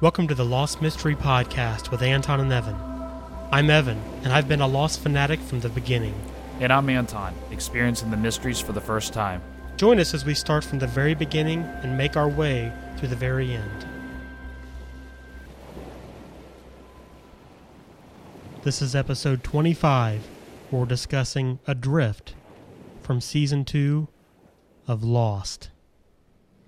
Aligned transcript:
Welcome 0.00 0.28
to 0.28 0.34
the 0.36 0.44
Lost 0.44 0.80
Mystery 0.80 1.16
Podcast 1.16 1.90
with 1.90 2.02
Anton 2.02 2.38
and 2.38 2.52
Evan. 2.52 2.76
I'm 3.50 3.68
Evan, 3.68 4.00
and 4.22 4.32
I've 4.32 4.46
been 4.46 4.60
a 4.60 4.66
Lost 4.68 5.00
fanatic 5.00 5.40
from 5.40 5.58
the 5.58 5.68
beginning. 5.68 6.14
And 6.60 6.72
I'm 6.72 6.88
Anton, 6.88 7.34
experiencing 7.50 8.12
the 8.12 8.16
mysteries 8.16 8.60
for 8.60 8.70
the 8.70 8.80
first 8.80 9.12
time. 9.12 9.42
Join 9.76 9.98
us 9.98 10.14
as 10.14 10.24
we 10.24 10.34
start 10.34 10.62
from 10.62 10.78
the 10.78 10.86
very 10.86 11.14
beginning 11.14 11.62
and 11.82 11.98
make 11.98 12.16
our 12.16 12.28
way 12.28 12.72
through 12.96 13.08
the 13.08 13.16
very 13.16 13.52
end. 13.52 13.86
This 18.62 18.80
is 18.80 18.94
episode 18.94 19.42
25. 19.42 20.28
We're 20.70 20.86
discussing 20.86 21.58
Adrift 21.66 22.36
from 23.02 23.20
season 23.20 23.64
2 23.64 24.06
of 24.86 25.02
Lost. 25.02 25.70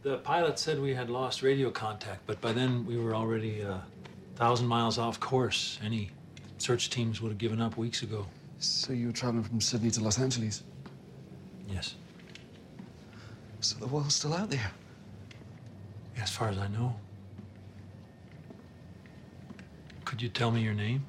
The 0.02 0.16
pilot 0.18 0.58
said 0.58 0.80
we 0.80 0.94
had 0.94 1.10
lost 1.10 1.42
radio 1.42 1.70
contact, 1.70 2.26
but 2.26 2.40
by 2.40 2.52
then 2.52 2.86
we 2.86 2.96
were 2.96 3.14
already 3.14 3.60
a 3.60 3.82
thousand 4.34 4.66
miles 4.66 4.96
off 4.96 5.20
course. 5.20 5.78
Any 5.84 6.10
search 6.56 6.88
teams 6.88 7.20
would 7.20 7.28
have 7.28 7.38
given 7.38 7.60
up 7.60 7.76
weeks 7.76 8.02
ago. 8.02 8.26
So 8.58 8.94
you 8.94 9.08
were 9.08 9.12
traveling 9.12 9.44
from 9.44 9.60
Sydney 9.60 9.90
to 9.90 10.02
Los 10.02 10.18
Angeles? 10.18 10.62
Yes. 11.68 11.96
So 13.60 13.78
the 13.78 13.86
world's 13.86 14.14
still 14.14 14.32
out 14.32 14.48
there? 14.48 14.70
As 16.16 16.30
far 16.30 16.48
as 16.48 16.56
I 16.56 16.68
know. 16.68 16.96
Could 20.06 20.22
you 20.22 20.30
tell 20.30 20.50
me 20.50 20.62
your 20.62 20.74
name? 20.74 21.06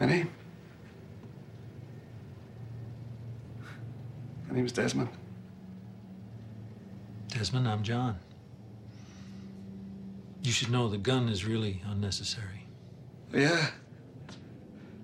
My 0.00 0.06
name? 0.06 0.30
My 4.48 4.54
name's 4.54 4.72
Desmond. 4.72 5.08
Desmond, 7.28 7.68
I'm 7.68 7.82
John. 7.82 8.18
You 10.42 10.52
should 10.52 10.70
know 10.70 10.88
the 10.88 10.98
gun 10.98 11.28
is 11.28 11.44
really 11.44 11.82
unnecessary. 11.86 12.66
Yeah. 13.32 13.68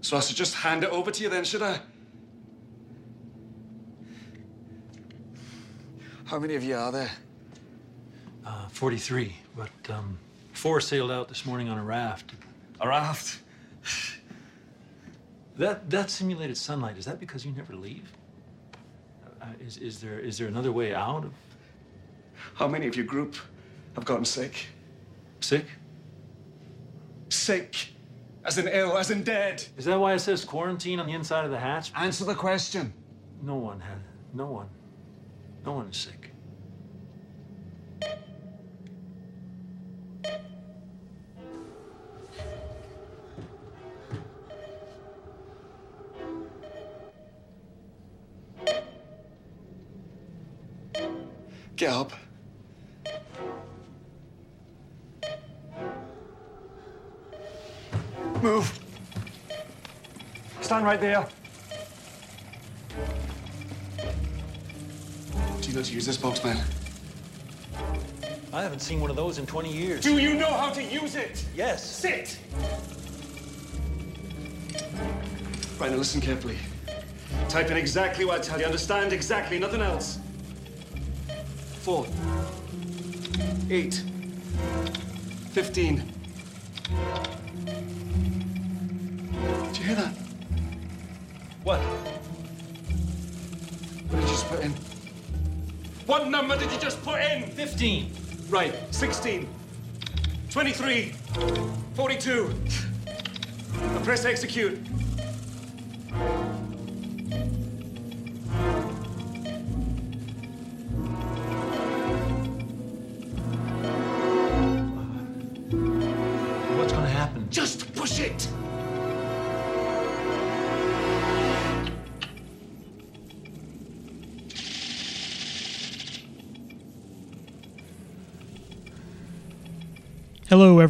So 0.03 0.17
I 0.17 0.21
should 0.21 0.37
just 0.37 0.55
hand 0.55 0.85
it 0.85 0.91
over 0.91 1.11
to 1.11 1.23
you 1.23 1.29
then, 1.29 1.45
should 1.45 1.63
I? 1.63 1.81
How 6.25 6.39
many 6.39 6.55
of 6.55 6.63
you 6.63 6.77
are 6.77 6.93
there? 6.93 7.11
Uh, 8.47 8.69
43, 8.69 9.35
but 9.57 9.71
um, 9.89 10.19
four 10.53 10.81
sailed 10.81 11.11
out 11.11 11.29
this 11.29 11.45
morning 11.45 11.69
on 11.69 11.79
a 11.79 11.83
raft. 11.83 12.33
A 12.81 12.89
raft? 12.89 13.41
That 15.57 15.91
that 15.91 16.09
simulated 16.09 16.57
sunlight 16.57 16.97
is 16.97 17.05
that 17.05 17.21
because 17.21 17.45
you 17.45 17.53
never 17.53 17.75
leave? 17.75 18.11
Uh, 19.41 19.47
is 19.65 19.79
is 19.79 20.01
there 20.01 20.19
is 20.19 20.39
there 20.39 20.49
another 20.49 20.73
way 20.73 20.95
out 20.95 21.25
of 21.25 21.33
How 22.55 22.69
many 22.69 22.87
of 22.87 22.97
your 22.97 23.07
group 23.07 23.37
have 23.95 24.05
gotten 24.05 24.25
sick? 24.25 24.67
sick? 25.41 25.67
Sick. 27.31 27.89
As 28.45 28.59
in 28.59 28.69
ill, 28.69 28.97
as 28.99 29.11
in 29.11 29.23
dead. 29.23 29.65
Is 29.77 29.85
that 29.85 29.99
why 29.99 30.15
it 30.15 30.19
says 30.19 30.45
quarantine 30.45 30.99
on 31.01 31.07
the 31.07 31.13
inside 31.13 31.45
of 31.45 31.51
the 31.51 31.59
hatch? 31.59 31.93
Answer 31.95 32.25
the 32.25 32.35
question. 32.35 32.93
No 33.43 33.55
one 33.57 33.81
had 33.81 33.99
no 34.35 34.47
one. 34.47 34.69
No 35.65 35.73
one 35.73 35.89
is 35.89 35.97
sick. 35.97 36.30
Get 51.81 51.93
up. 51.95 52.13
Move. 58.43 58.79
Stand 60.61 60.85
right 60.85 61.01
there. 61.01 61.27
Do 65.63 65.69
you 65.69 65.73
know 65.73 65.81
how 65.81 65.87
to 65.87 65.95
use 65.95 66.05
this 66.05 66.19
box, 66.19 66.45
man? 66.45 66.63
I 68.53 68.63
haven't 68.63 68.81
seen 68.81 69.01
one 69.01 69.09
of 69.09 69.17
those 69.17 69.39
in 69.39 69.47
20 69.47 69.73
years. 69.73 70.03
Do 70.03 70.19
you 70.19 70.35
know 70.35 70.53
how 70.53 70.69
to 70.69 70.83
use 70.83 71.15
it? 71.15 71.47
Yes. 71.57 71.83
Sit! 71.83 72.39
Right, 75.79 75.91
now 75.91 75.97
listen 75.97 76.21
carefully. 76.21 76.59
Type 77.49 77.71
in 77.71 77.79
exactly 77.79 78.27
what 78.27 78.41
I 78.41 78.43
tell 78.43 78.59
you. 78.61 78.67
Understand 78.67 79.15
exactly, 79.15 79.59
nothing 79.59 79.81
else. 79.81 80.19
Four. 81.81 82.07
Eight. 83.71 84.05
Fifteen. 85.53 86.13
Did 89.65 89.79
you 89.79 89.85
hear 89.85 89.95
that? 89.95 90.15
What? 91.63 91.81
What 94.09 94.11
did 94.11 94.21
you 94.21 94.29
just 94.29 94.47
put 94.49 94.61
in? 94.61 94.73
What 96.05 96.29
number 96.29 96.59
did 96.59 96.71
you 96.71 96.79
just 96.79 97.03
put 97.03 97.21
in? 97.23 97.45
15. 97.51 98.13
Right, 98.51 98.75
16. 98.93 99.49
23. 100.51 101.13
42. 101.95 102.55
Now 103.75 104.03
press 104.03 104.25
execute. 104.27 104.79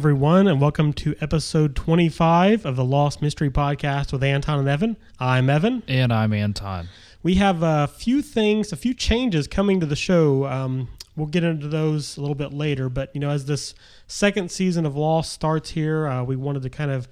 Everyone, 0.01 0.47
and 0.47 0.59
welcome 0.59 0.91
to 0.91 1.13
episode 1.21 1.75
25 1.75 2.65
of 2.65 2.75
the 2.75 2.83
Lost 2.83 3.21
Mystery 3.21 3.51
Podcast 3.51 4.11
with 4.11 4.23
Anton 4.23 4.57
and 4.57 4.67
Evan. 4.67 4.97
I'm 5.19 5.47
Evan. 5.47 5.83
And 5.87 6.11
I'm 6.11 6.33
Anton. 6.33 6.87
We 7.21 7.35
have 7.35 7.61
a 7.61 7.85
few 7.87 8.23
things, 8.23 8.71
a 8.71 8.75
few 8.75 8.95
changes 8.95 9.47
coming 9.47 9.79
to 9.79 9.85
the 9.85 9.95
show. 9.95 10.47
Um, 10.47 10.87
we'll 11.15 11.27
get 11.27 11.43
into 11.43 11.67
those 11.67 12.17
a 12.17 12.21
little 12.21 12.33
bit 12.33 12.51
later, 12.51 12.89
but 12.89 13.11
you 13.13 13.21
know, 13.21 13.29
as 13.29 13.45
this 13.45 13.75
second 14.07 14.49
season 14.49 14.87
of 14.87 14.95
Lost 14.95 15.33
starts 15.33 15.69
here, 15.69 16.07
uh, 16.07 16.23
we 16.23 16.35
wanted 16.35 16.63
to 16.63 16.71
kind 16.71 16.89
of 16.89 17.07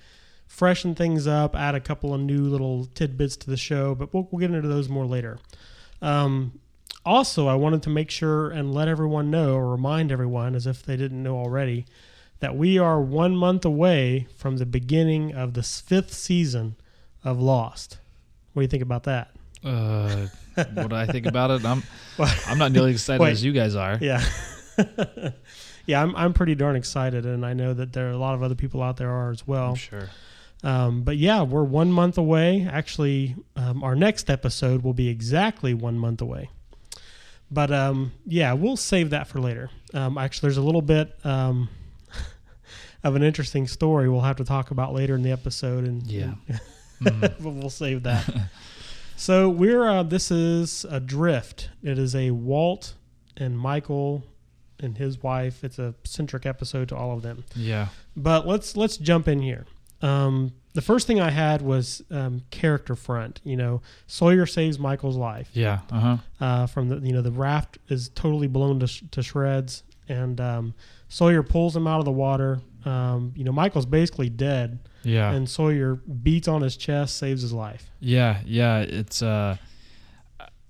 freshen 0.48 0.96
things 0.96 1.28
up, 1.28 1.56
add 1.56 1.76
a 1.76 1.80
couple 1.80 2.12
of 2.12 2.22
new 2.22 2.42
little 2.42 2.88
tidbits 2.96 3.38
to 3.38 3.52
the 3.52 3.58
show, 3.58 3.94
but 3.94 4.12
we'll, 4.16 4.28
we'll 4.32 4.40
get 4.40 4.50
into 4.50 4.68
those 4.68 4.90
more 4.90 5.06
later. 5.06 5.38
Um, 6.02 6.60
also, 7.06 7.48
I 7.48 7.54
wanted 7.54 7.84
to 7.84 7.92
make 7.92 8.10
sure 8.10 8.50
and 8.50 8.74
let 8.74 8.88
everyone 8.88 9.30
know, 9.30 9.54
or 9.54 9.70
remind 9.70 10.12
everyone, 10.12 10.56
as 10.56 10.66
if 10.66 10.82
they 10.82 10.98
didn't 10.98 11.22
know 11.22 11.38
already, 11.38 11.86
that 12.40 12.56
we 12.56 12.78
are 12.78 13.02
one 13.02 13.36
month 13.36 13.66
away 13.66 14.28
from 14.36 14.58
the 14.58 14.66
beginning 14.66 15.34
of 15.34 15.54
the 15.54 15.64
fifth 15.64 16.14
season 16.14 16.76
of 17.24 17.40
Lost. 17.40 18.00
What 18.54 18.62
do 18.62 18.64
you 18.64 18.70
think 18.70 18.84
about 18.84 19.04
that? 19.04 19.32
Uh, 19.64 20.28
what 20.74 20.90
do 20.90 20.96
I 20.96 21.06
think 21.06 21.26
about 21.26 21.52
it? 21.52 21.66
I'm 21.66 21.84
I'm 22.48 22.58
not 22.58 22.72
nearly 22.72 22.92
excited 22.92 23.22
Wait. 23.22 23.32
as 23.32 23.44
you 23.44 23.52
guys 23.52 23.76
are. 23.76 23.98
Yeah. 24.00 24.24
yeah, 25.86 26.02
I'm, 26.02 26.16
I'm 26.16 26.34
pretty 26.34 26.56
darn 26.56 26.76
excited, 26.76 27.26
and 27.26 27.46
I 27.46 27.54
know 27.54 27.74
that 27.74 27.94
there 27.94 28.08
are 28.08 28.12
a 28.12 28.18
lot 28.18 28.36
of 28.36 28.44
other 28.44 28.56
people 28.56 28.82
out 28.82 28.98
there 28.98 29.12
are 29.12 29.32
as 29.32 29.46
well. 29.46 29.72
I'm 29.72 29.76
sure. 29.76 30.10
Um, 30.64 31.04
but 31.04 31.18
yeah, 31.18 31.42
we're 31.42 31.64
one 31.64 31.92
month 31.92 32.18
away. 32.18 32.68
Actually, 32.70 33.36
um, 33.56 33.84
our 33.84 33.96
next 33.96 34.30
episode 34.30 34.84
will 34.84 34.94
be 34.94 35.08
exactly 35.08 35.74
one 35.74 35.98
month 35.98 36.22
away. 36.22 36.50
But 37.52 37.72
um, 37.72 38.12
yeah, 38.26 38.54
we'll 38.54 38.78
save 38.78 39.10
that 39.10 39.28
for 39.28 39.40
later. 39.40 39.70
Um, 39.94 40.18
actually, 40.18 40.48
there's 40.48 40.58
a 40.58 40.62
little 40.62 40.82
bit 40.82 41.14
um, 41.26 41.70
of 43.04 43.16
an 43.16 43.24
interesting 43.24 43.68
story 43.68 44.10
we'll 44.10 44.22
have 44.22 44.38
to 44.38 44.44
talk 44.44 44.72
about 44.72 44.94
later 44.94 45.16
in 45.16 45.24
the 45.24 45.32
episode, 45.32 45.86
and 45.86 46.06
Yeah. 46.06 46.34
but 47.02 47.40
we'll 47.40 47.70
save 47.70 48.04
that. 48.04 48.30
so 49.16 49.50
we're 49.50 49.88
uh, 49.88 50.04
this 50.04 50.32
is 50.32 50.86
Adrift. 50.90 51.70
It 51.82 51.98
is 51.98 52.14
a 52.14 52.32
Walt 52.32 52.94
and 53.38 53.58
Michael 53.58 54.24
and 54.82 54.98
his 54.98 55.24
wife. 55.24 55.64
It's 55.64 55.80
a 55.80 55.96
centric 56.04 56.46
episode 56.46 56.90
to 56.90 56.98
all 56.98 57.14
of 57.14 57.22
them. 57.22 57.46
Yeah. 57.56 57.88
But 58.18 58.46
let's 58.46 58.76
let's 58.76 58.98
jump 58.98 59.28
in 59.30 59.42
here. 59.42 59.66
Um, 60.02 60.54
the 60.74 60.82
first 60.82 61.08
thing 61.08 61.20
I 61.20 61.30
had 61.30 61.62
was 61.62 62.02
um, 62.12 62.44
character 62.52 62.96
front. 62.96 63.42
You 63.44 63.58
know, 63.58 63.82
Sawyer 64.08 64.46
saves 64.46 64.78
Michael's 64.78 65.18
life. 65.18 65.50
Yeah. 65.54 65.80
Uh 65.92 66.00
huh. 66.00 66.18
Uh, 66.40 66.68
from 66.68 66.90
the 66.90 66.98
you 66.98 67.14
know 67.14 67.22
the 67.22 67.32
raft 67.32 67.78
is 67.88 68.10
totally 68.10 68.48
blown 68.48 68.80
to, 68.82 68.88
sh- 68.88 69.04
to 69.12 69.24
shreds, 69.24 69.84
and 70.08 70.40
um, 70.40 70.74
Sawyer 71.08 71.44
pulls 71.44 71.76
him 71.76 71.88
out 71.88 72.00
of 72.00 72.06
the 72.06 72.12
water. 72.12 72.60
Um, 72.90 73.34
you 73.36 73.44
know, 73.44 73.52
Michael's 73.52 73.86
basically 73.86 74.30
dead, 74.30 74.80
Yeah. 75.04 75.32
and 75.32 75.48
Sawyer 75.50 75.96
beats 75.96 76.48
on 76.48 76.62
his 76.62 76.76
chest, 76.78 77.18
saves 77.18 77.42
his 77.42 77.54
life. 77.54 77.90
yeah. 78.00 78.40
Yeah. 78.46 78.80
It's 78.80 79.22
uh, 79.22 79.58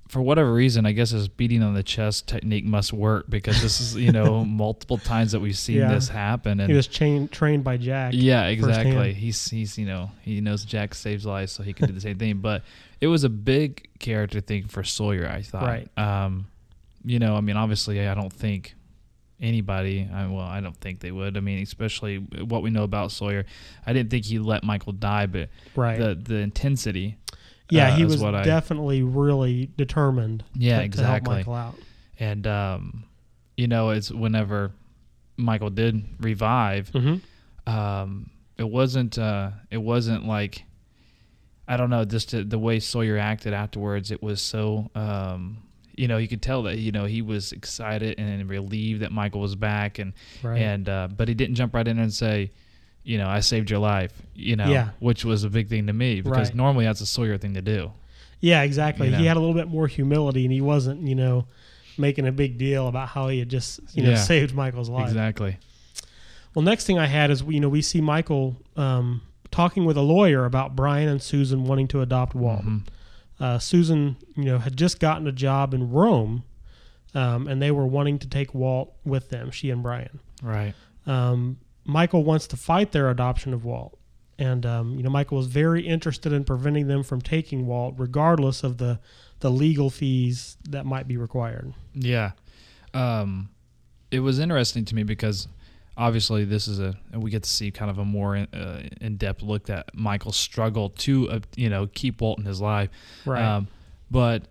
for 0.07 0.21
whatever 0.23 0.51
reason, 0.51 0.87
I 0.87 0.91
guess 0.91 1.11
his 1.11 1.27
beating 1.27 1.61
on 1.61 1.75
the 1.75 1.83
chest 1.83 2.25
technique 2.27 2.65
must 2.65 2.91
work 2.91 3.29
because 3.29 3.61
this 3.61 3.79
is 3.79 3.95
you 3.95 4.11
know 4.11 4.43
multiple 4.63 4.97
times 4.97 5.33
that 5.33 5.39
we've 5.39 5.57
seen 5.57 5.77
Yeah. 5.77 5.93
this 5.93 6.09
happen. 6.09 6.59
And 6.59 6.67
He 6.69 6.75
was 6.75 6.87
chain, 6.87 7.27
trained 7.27 7.63
by 7.63 7.77
Jack. 7.77 8.13
yeah, 8.15 8.45
exactly. 8.47 8.91
firsthand. 8.91 9.17
He's 9.17 9.49
he's 9.51 9.77
you 9.77 9.85
know 9.85 10.09
he 10.23 10.41
knows 10.41 10.65
Jack 10.65 10.95
saves 10.95 11.25
lives, 11.27 11.51
so 11.51 11.61
he 11.61 11.73
can 11.73 11.85
do 11.87 11.93
the 11.93 12.01
same 12.01 12.17
thing. 12.17 12.37
But 12.41 12.63
it 12.99 13.07
was 13.07 13.23
a 13.23 13.29
big 13.29 13.87
character 13.99 14.41
thing 14.41 14.65
for 14.65 14.83
Sawyer. 14.83 15.27
I 15.29 15.43
thought. 15.43 15.61
Right. 15.63 15.87
Um, 15.97 16.47
you 17.05 17.19
know, 17.19 17.35
I 17.35 17.41
mean, 17.41 17.55
obviously, 17.55 18.05
I 18.07 18.13
don't 18.15 18.33
think 18.33 18.73
anybody. 19.41 20.07
I, 20.13 20.27
well, 20.27 20.39
I 20.45 20.59
don't 20.61 20.75
think 20.77 20.99
they 20.99 21.11
would. 21.11 21.37
I 21.37 21.39
mean, 21.39 21.61
especially 21.63 22.17
what 22.17 22.61
we 22.63 22.69
know 22.69 22.83
about 22.83 23.11
Sawyer. 23.11 23.45
I 23.85 23.93
didn't 23.93 24.09
think 24.09 24.25
he 24.25 24.39
let 24.39 24.63
Michael 24.63 24.93
die, 24.93 25.25
but 25.25 25.49
Right. 25.75 25.97
the 25.99 26.15
the 26.15 26.35
intensity. 26.37 27.17
yeah, 27.69 27.89
uh, 27.89 27.95
he 27.95 28.05
was 28.05 28.17
what 28.21 28.35
I- 28.35 28.43
definitely 28.43 29.03
really 29.03 29.69
determined 29.77 30.43
Yeah, 30.53 30.81
to, 30.81 30.89
to 30.89 30.97
help 31.03 31.17
exactly. 31.17 31.35
Michael 31.35 31.53
out. 31.55 31.75
And 32.19 32.45
um, 32.47 33.03
you 33.57 33.67
know, 33.67 33.89
it's 33.91 34.11
whenever 34.11 34.71
Michael 35.37 35.69
did 35.69 36.03
revive, 36.19 36.91
Mm-hmm. 36.91 37.69
um, 37.73 38.29
it 38.57 38.69
wasn't 38.69 39.17
uh, 39.17 39.51
it 39.71 39.77
wasn't 39.77 40.25
like 40.25 40.63
I 41.67 41.77
don't 41.77 41.89
know, 41.91 42.03
just 42.03 42.31
the, 42.31 42.43
the 42.43 42.57
way 42.59 42.79
Sawyer 42.79 43.17
acted 43.17 43.53
afterwards. 43.53 44.09
It 44.11 44.23
was 44.23 44.41
so 44.41 44.89
um, 44.95 45.59
you 45.99 46.07
know, 46.07 46.17
you 46.17 46.27
could 46.27 46.41
tell 46.41 46.63
that 46.63 46.77
you 46.79 46.91
know 46.91 47.05
he 47.05 47.21
was 47.21 47.51
excited 47.51 48.17
and 48.19 48.49
relieved 48.49 49.01
that 49.01 49.11
Michael 49.11 49.41
was 49.41 49.55
back, 49.55 49.99
and 49.99 50.13
Right. 50.41 50.61
and 50.61 50.87
uh, 50.87 51.07
but 51.15 51.27
he 51.27 51.33
didn't 51.33 51.55
jump 51.55 51.73
right 51.73 51.87
in 51.87 51.99
and 51.99 52.13
say. 52.13 52.51
You 53.01 53.17
know, 53.17 53.29
I 53.29 53.39
saved 53.39 53.71
your 53.71 53.79
life. 53.79 54.11
You 54.35 54.55
know, 54.57 54.67
Yeah. 54.69 54.89
which 54.99 55.23
was 55.25 55.43
a 55.45 55.49
big 55.49 55.67
thing 55.69 55.87
to 55.87 55.93
me 55.93 56.19
because 56.21 56.49
Right. 56.49 56.55
normally 56.55 56.85
that's 56.85 56.99
a 57.01 57.05
Sawyer 57.05 57.37
thing 57.37 57.53
to 57.55 57.61
do. 57.61 57.91
Yeah, 58.41 58.61
exactly. 58.63 59.07
You 59.09 59.15
He 59.15 59.25
had 59.25 59.37
a 59.37 59.39
little 59.39 59.55
bit 59.55 59.67
more 59.69 59.87
humility, 59.87 60.43
and 60.43 60.51
he 60.53 60.59
wasn't, 60.61 61.07
you 61.07 61.15
know, 61.15 61.47
making 61.97 62.27
a 62.27 62.31
big 62.31 62.57
deal 62.57 62.87
about 62.89 63.07
how 63.07 63.29
he 63.29 63.39
had 63.39 63.49
just, 63.49 63.79
you 63.95 64.03
know, 64.03 64.09
Yeah. 64.11 64.15
saved 64.17 64.53
Michael's 64.53 64.89
life. 64.89 65.07
Exactly. 65.07 65.57
Well, 66.53 66.61
next 66.63 66.85
thing 66.85 66.99
I 66.99 67.07
had 67.07 67.31
is, 67.31 67.41
you 67.47 67.59
know, 67.61 67.69
we 67.69 67.81
see 67.81 68.01
Michael 68.01 68.57
um, 68.75 69.21
talking 69.49 69.85
with 69.85 69.97
a 69.97 70.01
lawyer 70.01 70.45
about 70.45 70.75
Brian 70.75 71.07
and 71.07 71.21
Susan 71.21 71.63
wanting 71.63 71.87
to 71.89 72.01
adopt 72.01 72.35
Walt. 72.35 72.65
Mhm. 72.65 72.83
Uh, 73.39 73.57
Susan, 73.57 74.17
you 74.35 74.43
know, 74.45 74.59
had 74.59 74.75
just 74.75 74.99
gotten 74.99 75.25
a 75.27 75.31
job 75.31 75.73
in 75.73 75.89
Rome, 75.91 76.43
um, 77.15 77.47
and 77.47 77.61
they 77.61 77.71
were 77.71 77.87
wanting 77.87 78.19
to 78.19 78.27
take 78.27 78.53
Walt 78.53 78.93
with 79.05 79.29
them. 79.29 79.49
She 79.51 79.69
and 79.69 79.81
Brian. 79.81 80.19
Right. 80.41 80.73
um, 81.05 81.57
Michael 81.85 82.23
wants 82.23 82.45
to 82.47 82.57
fight 82.57 82.91
their 82.91 83.09
adoption 83.09 83.53
of 83.53 83.65
Walt. 83.65 83.97
And 84.37 84.65
um, 84.65 84.95
you 84.95 85.03
know, 85.03 85.09
Michael 85.09 85.39
is 85.39 85.47
very 85.47 85.85
interested 85.85 86.31
in 86.31 86.43
preventing 86.45 86.87
them 86.87 87.03
from 87.03 87.19
taking 87.21 87.65
Walt, 87.65 87.95
regardless 87.97 88.63
of 88.63 88.77
the 88.77 88.99
the 89.41 89.49
legal 89.51 89.89
fees 89.89 90.57
that 90.69 90.85
might 90.85 91.07
be 91.07 91.17
required. 91.17 91.73
Yeah. 91.93 92.31
Um, 92.93 93.49
it 94.11 94.19
was 94.19 94.39
interesting 94.39 94.85
to 94.85 94.95
me 94.95 95.03
because 95.03 95.47
obviously 95.99 96.45
this 96.45 96.67
is 96.67 96.79
a 96.79 96.95
we 97.13 97.29
get 97.29 97.43
to 97.43 97.49
see 97.49 97.69
kind 97.69 97.91
of 97.91 97.99
a 97.99 98.05
more 98.05 98.35
in, 98.35 98.45
uh, 98.53 98.81
in-depth 99.01 99.43
look 99.43 99.69
at 99.69 99.93
Michael's 99.93 100.37
struggle 100.37 100.89
to 100.91 101.29
uh, 101.29 101.39
you 101.55 101.69
know 101.69 101.87
keep 101.93 102.21
Walt 102.21 102.39
in 102.39 102.45
his 102.45 102.59
life. 102.61 102.89
Right. 103.25 103.43
Um, 103.43 103.67
but 104.09 104.43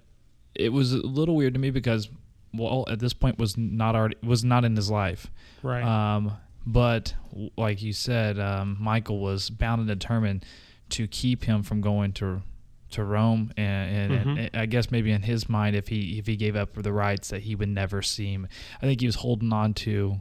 it 0.55 0.69
was 0.73 0.93
a 0.93 0.99
little 0.99 1.35
weird 1.35 1.55
to 1.55 1.61
me 1.61 1.71
because 1.71 2.09
Walt 2.55 2.91
at 2.91 2.99
this 3.01 3.13
point 3.15 3.39
was 3.39 3.57
not 3.57 3.97
already 3.97 4.17
was 4.23 4.45
not 4.45 4.65
in 4.65 4.77
his 4.77 4.91
life. 4.91 5.31
right. 5.63 5.83
Um, 5.83 6.33
but 6.67 7.15
like 7.57 7.81
you 7.83 7.95
said, 7.95 8.39
um, 8.39 8.77
Michael 8.79 9.21
was 9.21 9.49
bound 9.49 9.81
and 9.81 9.89
determined 9.89 10.45
to 10.91 11.07
keep 11.09 11.45
him 11.45 11.63
from 11.63 11.81
going 11.81 12.13
to 12.15 12.43
to 12.91 13.05
Rome, 13.05 13.53
and, 13.59 14.13
and, 14.13 14.25
Mhm. 14.27 14.39
and 14.39 14.51
I 14.55 14.65
guess 14.65 14.91
maybe 14.91 15.13
in 15.13 15.21
his 15.23 15.47
mind, 15.49 15.77
if 15.77 15.89
he 15.89 16.19
if 16.19 16.27
he 16.27 16.37
gave 16.37 16.57
up 16.57 16.73
for 16.75 16.83
the 16.83 16.93
rights, 16.93 17.29
that 17.31 17.43
he 17.43 17.55
would 17.55 17.69
never 17.69 18.01
see 18.03 18.33
him. 18.33 18.49
I 18.83 18.87
think 18.87 19.01
he 19.01 19.07
was 19.07 19.17
holding 19.17 19.53
on 19.53 19.75
to 19.75 20.21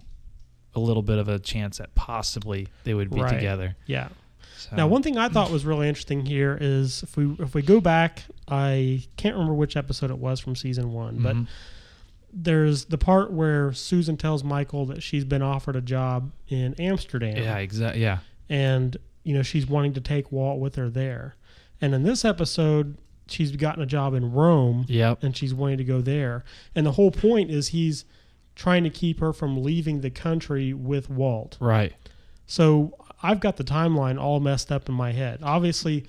a 0.77 0.79
little 0.79 1.03
bit 1.03 1.17
of 1.17 1.27
a 1.27 1.37
chance 1.39 1.79
that 1.79 1.93
possibly 1.95 2.67
they 2.85 2.93
would 2.93 3.09
be 3.09 3.19
Right. 3.21 3.33
together. 3.33 3.75
yeah. 3.85 4.07
So, 4.57 4.75
Now, 4.75 4.87
one 4.87 5.03
thing 5.03 5.17
I 5.17 5.27
thought 5.29 5.51
was 5.51 5.65
really 5.65 5.87
interesting 5.87 6.25
here 6.25 6.57
is 6.59 7.03
if 7.03 7.15
we 7.17 7.35
if 7.39 7.53
we 7.53 7.61
go 7.61 7.79
back, 7.81 8.23
I 8.47 9.03
can't 9.17 9.35
remember 9.35 9.53
which 9.53 9.75
episode 9.77 10.09
it 10.09 10.17
was 10.17 10.39
from 10.39 10.55
season 10.55 10.93
one, 10.93 11.17
but 11.19 11.35
Mhm. 11.35 11.47
there's 12.33 12.85
the 12.85 12.97
part 12.97 13.31
where 13.31 13.71
Susan 13.73 14.17
tells 14.17 14.43
Michael 14.43 14.85
that 14.87 15.03
she's 15.03 15.23
been 15.25 15.41
offered 15.41 15.75
a 15.75 15.81
job 15.81 16.31
in 16.47 16.73
Amsterdam. 16.79 17.37
yeah, 17.37 17.57
exactly. 17.57 18.01
Yeah, 18.01 18.19
and 18.49 18.97
you 19.23 19.33
know 19.33 19.43
she's 19.43 19.67
wanting 19.67 19.93
to 19.93 20.01
take 20.01 20.31
Walt 20.31 20.59
with 20.59 20.75
her 20.75 20.89
there. 20.89 21.35
And 21.79 21.93
in 21.93 22.01
this 22.03 22.25
episode, 22.25 22.97
she's 23.27 23.55
gotten 23.55 23.83
a 23.83 23.85
job 23.85 24.13
in 24.15 24.31
Rome, 24.31 24.85
yep, 24.87 25.23
and 25.23 25.37
she's 25.37 25.53
wanting 25.53 25.77
to 25.77 25.83
go 25.83 26.01
there. 26.01 26.43
And 26.75 26.85
the 26.85 26.93
whole 26.93 27.11
point 27.11 27.51
is 27.51 27.69
he's 27.69 28.05
trying 28.57 28.83
to 28.83 28.89
keep 28.89 29.19
her 29.19 29.31
from 29.31 29.61
leaving 29.63 30.01
the 30.01 30.09
country 30.09 30.73
with 30.73 31.09
Walt. 31.09 31.57
right. 31.61 31.93
So 32.47 32.95
I've 33.21 33.39
got 33.39 33.57
the 33.57 33.63
timeline 33.63 34.19
all 34.19 34.39
messed 34.39 34.71
up 34.71 34.87
in 34.89 34.95
my 34.95 35.11
head. 35.11 35.39
Obviously, 35.43 36.05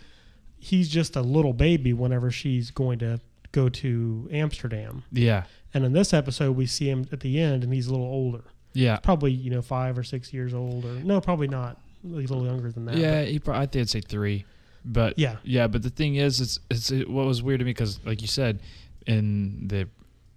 he's 0.58 0.88
just 0.88 1.14
a 1.16 1.20
little 1.20 1.52
baby 1.52 1.92
whenever 1.92 2.30
she's 2.30 2.70
going 2.70 2.98
to 3.00 3.20
go 3.52 3.68
to 3.68 4.28
Amsterdam. 4.32 5.02
Yeah, 5.12 5.44
And 5.74 5.84
in 5.84 5.92
this 5.92 6.12
episode, 6.14 6.52
we 6.56 6.66
see 6.66 6.88
him 6.90 7.06
at 7.12 7.20
the 7.20 7.40
end, 7.40 7.64
and 7.64 7.72
he's 7.72 7.86
a 7.86 7.90
little 7.90 8.06
older, 8.06 8.44
yeah, 8.72 8.96
probably 8.98 9.32
you 9.32 9.50
know 9.50 9.62
five 9.62 9.96
or 9.98 10.02
six 10.04 10.32
years 10.32 10.54
old, 10.54 10.84
or 10.84 10.92
no, 11.04 11.20
probably 11.20 11.48
not. 11.48 11.78
He's 12.02 12.30
a 12.30 12.34
little 12.34 12.46
younger 12.46 12.70
than 12.70 12.84
that. 12.86 12.92
but- 12.92 13.00
yeah. 13.00 13.22
He 13.24 13.38
probably, 13.40 13.62
I 13.62 13.66
think 13.66 13.80
I'd 13.82 13.90
say 13.90 14.00
three, 14.00 14.44
but 14.84 15.18
Yeah. 15.18 15.36
yeah. 15.42 15.66
But 15.66 15.82
the 15.82 15.90
thing 15.90 16.14
is, 16.16 16.40
it's 16.40 16.60
it's 16.70 16.90
it, 16.92 17.10
what 17.10 17.26
was 17.26 17.42
weird 17.42 17.58
to 17.60 17.64
me 17.64 17.70
because, 17.72 17.98
like 18.06 18.20
you 18.22 18.28
said, 18.28 18.60
in 19.06 19.66
the 19.66 19.88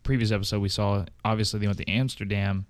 previous 0.04 0.32
episode, 0.32 0.60
we 0.62 0.70
saw 0.70 1.06
obviously 1.24 1.60
they 1.60 1.68
went 1.68 1.78
to 1.80 1.90
Amsterdam, 1.90 2.66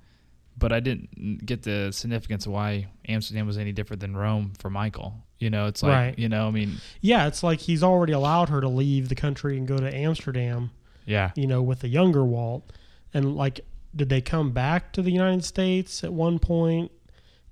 but 0.57 0.71
I 0.71 0.79
didn't 0.79 1.45
get 1.45 1.63
the 1.63 1.91
significance 1.91 2.45
of 2.45 2.51
why 2.51 2.87
Amsterdam 3.07 3.47
was 3.47 3.57
any 3.57 3.71
different 3.71 4.01
than 4.01 4.15
Rome 4.15 4.53
for 4.59 4.69
Michael. 4.69 5.13
You 5.39 5.49
know, 5.49 5.65
it's 5.67 5.81
like 5.81 5.91
Right. 5.91 6.19
you 6.19 6.29
know, 6.29 6.47
I 6.47 6.51
mean, 6.51 6.77
Yeah, 7.01 7.27
it's 7.27 7.41
like 7.41 7.59
he's 7.59 7.81
already 7.83 8.13
allowed 8.13 8.49
her 8.49 8.61
to 8.61 8.67
leave 8.67 9.09
the 9.09 9.15
country 9.15 9.57
and 9.57 9.67
go 9.67 9.77
to 9.77 9.95
Amsterdam, 9.95 10.71
yeah, 11.05 11.31
you 11.35 11.47
know, 11.47 11.61
with 11.63 11.79
the 11.79 11.87
younger 11.87 12.23
Walt. 12.23 12.71
And 13.13 13.35
like, 13.35 13.61
did 13.95 14.09
they 14.09 14.21
come 14.21 14.51
back 14.51 14.93
to 14.93 15.01
the 15.01 15.11
United 15.11 15.43
States 15.43 16.03
at 16.03 16.13
one 16.13 16.37
point? 16.39 16.91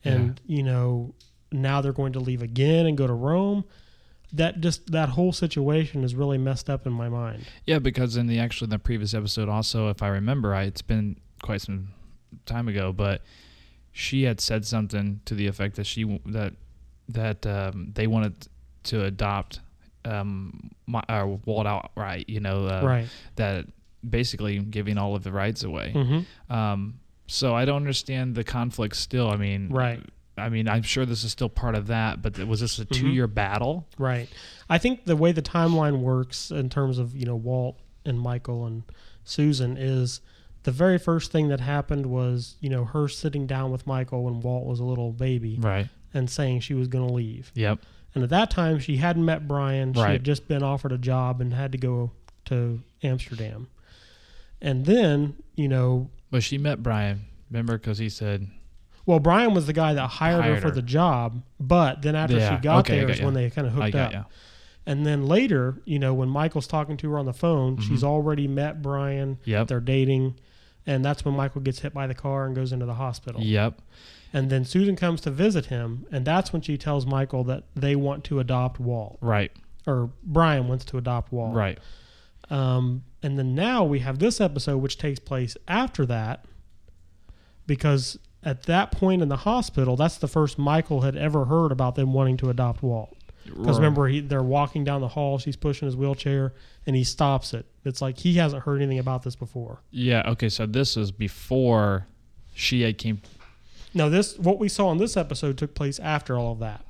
And, 0.05 0.39
you 0.45 0.63
know, 0.63 1.13
now 1.51 1.81
they're 1.81 1.91
going 1.91 2.13
to 2.13 2.19
leave 2.21 2.41
again 2.41 2.85
and 2.85 2.97
go 2.97 3.05
to 3.07 3.13
Rome? 3.13 3.65
That 4.33 4.61
just, 4.61 4.91
that 4.91 5.09
whole 5.09 5.31
situation 5.31 6.03
is 6.03 6.13
really 6.15 6.37
messed 6.37 6.69
up 6.69 6.85
in 6.85 6.93
my 6.93 7.09
mind. 7.09 7.45
yeah. 7.65 7.79
Because 7.79 8.15
in 8.15 8.27
the 8.27 8.39
actually 8.39 8.67
in 8.67 8.69
the 8.71 8.79
previous 8.79 9.13
episode, 9.13 9.49
also, 9.49 9.89
if 9.89 10.03
I 10.03 10.07
remember 10.09 10.49
right, 10.49 10.67
it's 10.67 10.81
been 10.81 11.17
quite 11.41 11.61
some 11.61 11.89
time 12.45 12.67
ago, 12.67 12.93
but 12.93 13.21
she 13.91 14.23
had 14.23 14.39
said 14.39 14.65
something 14.65 15.21
to 15.25 15.33
the 15.33 15.47
effect 15.47 15.75
that 15.77 15.85
she 15.85 16.19
that 16.27 16.53
that 17.07 17.45
um, 17.47 17.91
they 17.95 18.05
wanted 18.07 18.47
to 18.83 19.03
adopt 19.03 19.59
um 20.05 20.71
my, 20.85 21.03
uh, 21.09 21.25
Walt 21.45 21.65
outright. 21.65 22.29
You 22.29 22.39
know, 22.39 22.67
uh, 22.67 22.81
right. 22.83 23.07
that 23.35 23.65
basically 24.07 24.59
giving 24.59 24.97
all 24.97 25.15
of 25.15 25.23
the 25.23 25.31
rights 25.31 25.63
away. 25.63 25.91
hmm 25.91 26.53
Um, 26.53 26.99
so 27.27 27.55
I 27.55 27.65
don't 27.65 27.77
understand 27.77 28.35
the 28.35 28.43
conflict 28.43 28.95
still. 28.95 29.29
I 29.29 29.35
mean, 29.37 29.69
Right. 29.69 30.01
I 30.39 30.49
mean, 30.49 30.67
I'm 30.67 30.81
sure 30.83 31.05
this 31.05 31.23
is 31.23 31.31
still 31.31 31.49
part 31.49 31.75
of 31.75 31.87
that, 31.87 32.21
but 32.21 32.37
was 32.39 32.59
this 32.61 32.79
a 32.79 32.85
Mm-hmm. 32.85 32.93
two-year 33.01 33.27
battle? 33.27 33.87
Right. 33.97 34.29
I 34.69 34.77
think 34.77 35.05
the 35.05 35.15
way 35.15 35.31
the 35.31 35.41
timeline 35.41 35.99
works 35.99 36.49
in 36.51 36.69
terms 36.69 36.97
of, 36.99 37.15
you 37.15 37.25
know, 37.25 37.35
Walt 37.35 37.77
and 38.05 38.19
Michael 38.19 38.65
and 38.65 38.83
Susan 39.23 39.77
is 39.77 40.21
the 40.63 40.71
very 40.71 40.97
first 40.97 41.31
thing 41.31 41.47
that 41.49 41.59
happened 41.59 42.05
was, 42.07 42.55
you 42.59 42.69
know, 42.69 42.85
her 42.85 43.07
sitting 43.07 43.45
down 43.47 43.71
with 43.71 43.85
Michael 43.87 44.23
when 44.23 44.41
Walt 44.41 44.65
was 44.65 44.79
a 44.79 44.83
little 44.83 45.11
baby 45.11 45.57
Right. 45.59 45.87
and 46.13 46.29
saying 46.29 46.61
she 46.61 46.73
was 46.73 46.87
going 46.87 47.07
to 47.07 47.13
leave. 47.13 47.51
Yep. 47.55 47.79
And 48.15 48.23
at 48.23 48.29
that 48.31 48.49
time, 48.49 48.79
she 48.79 48.97
hadn't 48.97 49.23
met 49.23 49.47
Brian. 49.47 49.93
She 49.93 50.01
Right. 50.01 50.11
had 50.13 50.23
just 50.23 50.47
been 50.47 50.63
offered 50.63 50.91
a 50.91 50.97
job 50.97 51.39
and 51.41 51.53
had 51.53 51.71
to 51.73 51.77
go 51.77 52.11
to 52.45 52.81
Amsterdam. 53.03 53.67
And 54.61 54.85
then, 54.85 55.35
you 55.55 55.67
know, 55.67 56.09
But 56.31 56.43
she 56.43 56.57
met 56.57 56.83
Brian. 56.83 57.25
Remember, 57.49 57.77
because 57.77 57.97
he 57.97 58.09
said, 58.09 58.47
well, 59.09 59.19
Brian 59.19 59.55
was 59.55 59.65
the 59.65 59.73
guy 59.73 59.95
that 59.95 60.07
hired, 60.07 60.45
her 60.45 60.55
for 60.57 60.67
her. 60.67 60.71
the 60.71 60.83
job, 60.83 61.41
but 61.59 62.03
then 62.03 62.15
after 62.15 62.37
Yeah, 62.37 62.55
she 62.57 62.61
got 62.61 62.79
okay, 62.81 62.97
there 62.97 63.07
got 63.07 63.13
is 63.13 63.19
ya. 63.19 63.25
when 63.25 63.33
they 63.33 63.49
kind 63.49 63.65
of 63.67 63.73
"I 63.79 63.85
hooked 63.85 63.95
up. 63.95 64.11
ya." 64.13 64.23
And 64.85 65.05
then 65.05 65.25
later, 65.25 65.81
you 65.85 65.97
know, 65.97 66.13
when 66.13 66.29
Michael's 66.29 66.67
talking 66.67 66.95
to 66.97 67.09
her 67.11 67.17
on 67.17 67.25
the 67.25 67.33
phone, 67.33 67.77
Mm-hmm. 67.77 67.87
she's 67.87 68.03
already 68.03 68.47
met 68.47 68.81
Brian. 68.83 69.39
Yep. 69.45 69.67
They're 69.67 69.79
dating. 69.79 70.35
And 70.87 71.03
that's 71.03 71.25
when 71.25 71.35
Michael 71.35 71.61
gets 71.61 71.79
hit 71.79 71.93
by 71.93 72.05
the 72.07 72.13
car 72.15 72.45
and 72.45 72.55
goes 72.55 72.71
into 72.71 72.85
the 72.85 72.93
hospital. 72.95 73.41
Yep. 73.41 73.81
And 74.31 74.49
then 74.51 74.63
Susan 74.65 74.95
comes 74.95 75.21
to 75.21 75.31
visit 75.31 75.65
him. 75.67 76.05
And 76.11 76.23
that's 76.25 76.53
when 76.53 76.61
she 76.61 76.77
tells 76.77 77.05
Michael 77.05 77.43
that 77.45 77.63
they 77.75 77.95
want 77.95 78.23
to 78.25 78.39
adopt 78.39 78.79
Walt. 78.79 79.17
Right. 79.21 79.51
Or 79.87 80.11
Brian 80.23 80.67
wants 80.67 80.85
to 80.85 80.97
adopt 80.97 81.31
Walt. 81.31 81.55
Right. 81.55 81.77
Um, 82.49 83.03
and 83.21 83.37
then 83.37 83.53
now 83.55 83.83
we 83.83 83.99
have 83.99 84.17
this 84.19 84.39
episode, 84.41 84.77
which 84.77 84.97
takes 84.97 85.19
place 85.19 85.55
after 85.67 86.05
that. 86.07 86.45
Because 87.67 88.17
at 88.43 88.63
that 88.63 88.91
point 88.91 89.21
in 89.21 89.29
the 89.29 89.37
hospital, 89.37 89.95
that's 89.95 90.17
the 90.17 90.27
first 90.27 90.57
Michael 90.57 91.01
had 91.01 91.15
ever 91.15 91.45
heard 91.45 91.71
about 91.71 91.95
them 91.95 92.13
wanting 92.13 92.37
to 92.37 92.49
adopt 92.49 92.81
Walt. 92.81 93.15
Because 93.45 93.65
Right. 93.67 93.75
remember, 93.77 94.07
he, 94.07 94.19
they're 94.19 94.43
walking 94.43 94.83
down 94.83 95.01
the 95.01 95.07
hall. 95.07 95.39
She's 95.39 95.55
pushing 95.55 95.87
his 95.87 95.95
wheelchair, 95.95 96.53
and 96.85 96.95
he 96.95 97.03
stops 97.03 97.53
it. 97.53 97.65
It's 97.83 98.01
like 98.01 98.17
he 98.19 98.33
hasn't 98.35 98.63
heard 98.63 98.77
anything 98.81 98.99
about 98.99 99.23
this 99.23 99.35
before. 99.35 99.81
Yeah. 99.91 100.21
Okay. 100.27 100.49
So 100.49 100.65
this 100.65 100.95
is 100.95 101.11
before 101.11 102.05
she 102.53 102.91
came. 102.93 103.21
No, 103.93 104.09
this 104.09 104.37
what 104.37 104.59
we 104.59 104.69
saw 104.69 104.91
in 104.91 104.99
this 104.99 105.17
episode 105.17 105.57
took 105.57 105.73
place 105.73 105.97
after 105.99 106.37
all 106.37 106.51
of 106.51 106.59
that. 106.59 106.85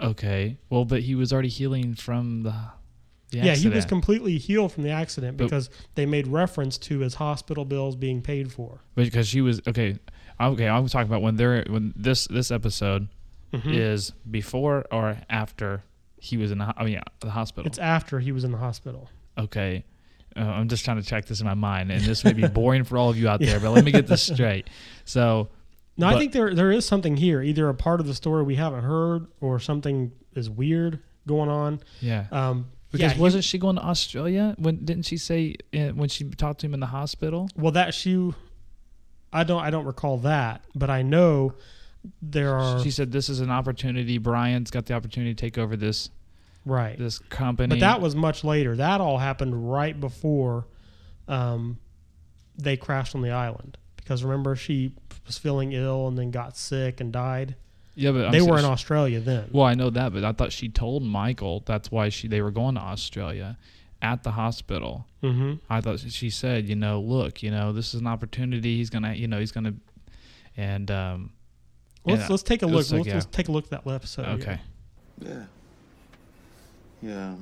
Okay. 0.00 0.56
Well, 0.70 0.84
but 0.84 1.02
he 1.02 1.14
was 1.14 1.32
already 1.32 1.48
healing 1.48 1.94
from 1.94 2.42
the. 2.42 2.54
the 3.30 3.38
yeah, 3.38 3.54
he 3.54 3.68
was 3.68 3.84
completely 3.84 4.38
healed 4.38 4.72
from 4.72 4.82
the 4.82 4.90
accident 4.90 5.36
But- 5.36 5.44
because 5.44 5.70
they 5.94 6.04
made 6.04 6.26
reference 6.26 6.78
to 6.78 6.98
his 7.00 7.14
hospital 7.14 7.64
bills 7.64 7.94
being 7.96 8.22
paid 8.22 8.52
for. 8.52 8.80
because 8.96 9.28
she 9.28 9.40
was 9.40 9.60
okay. 9.68 9.98
Okay, 10.40 10.68
I'm 10.68 10.86
talking 10.88 11.08
about 11.08 11.22
when 11.22 11.36
they're 11.36 11.64
when 11.68 11.92
this 11.96 12.26
this 12.28 12.50
episode 12.50 13.08
Mhm. 13.52 13.74
is 13.74 14.12
before 14.30 14.84
or 14.90 15.16
after 15.30 15.82
he 16.18 16.36
was 16.36 16.50
in 16.50 16.58
the 16.58 16.74
I 16.76 16.84
mean 16.84 17.00
the 17.20 17.30
hospital. 17.30 17.66
It's 17.66 17.78
after 17.78 18.20
he 18.20 18.32
was 18.32 18.44
in 18.44 18.52
the 18.52 18.58
hospital. 18.58 19.08
okay. 19.38 19.84
Uh, 20.36 20.40
I'm 20.40 20.68
just 20.68 20.84
trying 20.84 20.98
to 21.00 21.02
check 21.02 21.24
this 21.24 21.40
in 21.40 21.46
my 21.46 21.54
mind, 21.54 21.90
and 21.90 22.02
this 22.04 22.22
may 22.22 22.34
be 22.34 22.46
boring 22.60 22.84
for 22.84 22.98
all 22.98 23.08
of 23.08 23.16
you 23.16 23.26
out 23.26 23.40
there, 23.40 23.58
but 23.58 23.70
let 23.70 23.84
me 23.86 23.90
get 23.90 24.06
this 24.06 24.22
straight. 24.34 24.68
So, 25.06 25.48
No, 25.96 26.06
I 26.08 26.18
think 26.18 26.32
there 26.32 26.54
there 26.54 26.70
is 26.70 26.84
something 26.84 27.16
here, 27.16 27.40
either 27.40 27.66
a 27.70 27.74
part 27.74 28.00
of 28.00 28.06
the 28.06 28.12
story 28.12 28.42
we 28.42 28.56
haven't 28.56 28.84
heard 28.84 29.28
or 29.40 29.58
something 29.58 30.12
is 30.34 30.50
weird 30.50 30.98
going 31.26 31.48
on. 31.48 31.80
yeah, 32.02 32.26
Um, 32.30 32.66
because 32.92 33.12
yeah, 33.14 33.18
wasn't 33.18 33.44
she 33.44 33.56
going 33.56 33.76
to 33.76 33.82
Australia? 33.82 34.54
When 34.58 34.84
didn't 34.84 35.06
she 35.06 35.16
say 35.16 35.54
uh, 35.74 35.88
when 35.94 36.10
she 36.10 36.24
talked 36.24 36.60
to 36.60 36.66
him 36.66 36.74
in 36.74 36.80
the 36.80 36.86
hospital? 36.86 37.48
well 37.56 37.72
that 37.72 37.94
she, 37.94 38.34
I 39.32 39.44
don't 39.44 39.62
I 39.62 39.70
don't 39.70 39.84
recall 39.84 40.18
that, 40.18 40.62
but 40.74 40.90
I 40.90 41.02
know 41.02 41.54
there 42.22 42.54
are 42.56 42.82
She 42.82 42.90
said 42.90 43.12
this 43.12 43.28
is 43.28 43.40
an 43.40 43.50
opportunity. 43.50 44.18
Brian's 44.18 44.70
got 44.70 44.86
the 44.86 44.94
opportunity 44.94 45.34
to 45.34 45.40
take 45.40 45.58
over 45.58 45.76
this 45.76 46.10
right, 46.64 46.98
this 46.98 47.18
company. 47.18 47.68
but 47.68 47.80
that 47.80 48.00
was 48.00 48.14
much 48.14 48.44
later. 48.44 48.76
That 48.76 49.00
all 49.00 49.18
happened 49.18 49.70
right 49.70 49.98
before, 49.98 50.66
um, 51.28 51.78
they 52.56 52.76
crashed 52.76 53.14
on 53.14 53.22
the 53.22 53.30
island 53.30 53.78
because 53.96 54.22
remember 54.24 54.56
she 54.56 54.92
was 55.26 55.38
feeling 55.38 55.72
ill 55.72 56.08
and 56.08 56.16
then 56.16 56.30
got 56.30 56.56
sick 56.56 57.00
and 57.00 57.12
died. 57.12 57.56
yeah, 57.94 58.12
but 58.12 58.26
I'm 58.26 58.32
they 58.32 58.42
were 58.42 58.58
in 58.58 58.64
Australia 58.64 59.20
then. 59.20 59.48
Well, 59.52 59.64
I 59.64 59.74
know 59.74 59.90
that, 59.90 60.12
but 60.12 60.24
I 60.24 60.32
thought 60.32 60.52
she 60.52 60.68
told 60.68 61.02
Michael 61.02 61.62
that's 61.66 61.90
why 61.90 62.08
she 62.08 62.28
they 62.28 62.40
were 62.40 62.52
going 62.52 62.76
to 62.76 62.80
Australia 62.80 63.58
at 64.02 64.22
the 64.22 64.32
hospital. 64.32 65.06
hmm 65.22 65.54
I 65.70 65.80
thought 65.80 66.00
she 66.00 66.30
said, 66.30 66.68
you 66.68 66.76
know, 66.76 67.00
look, 67.00 67.42
you 67.42 67.50
know, 67.50 67.72
this 67.72 67.94
is 67.94 68.00
an 68.00 68.06
opportunity. 68.06 68.76
He's 68.76 68.90
gonna, 68.90 69.14
you 69.14 69.26
know, 69.26 69.38
he's 69.40 69.52
gonna, 69.52 69.74
and 70.56 70.90
um, 70.90 71.32
Let's 72.04 72.22
Yeah, 72.22 72.26
let's 72.30 72.42
take 72.44 72.62
a 72.62 72.66
look. 72.66 72.84
like, 72.90 72.92
let's, 72.92 73.06
yeah. 73.06 73.14
let's 73.14 73.26
take 73.26 73.48
a 73.48 73.52
look 73.52 73.64
at 73.64 73.70
that 73.84 73.90
episode. 73.90 74.26
okay, 74.40 74.60
Yeah. 75.20 75.44
Yeah. 77.02 77.34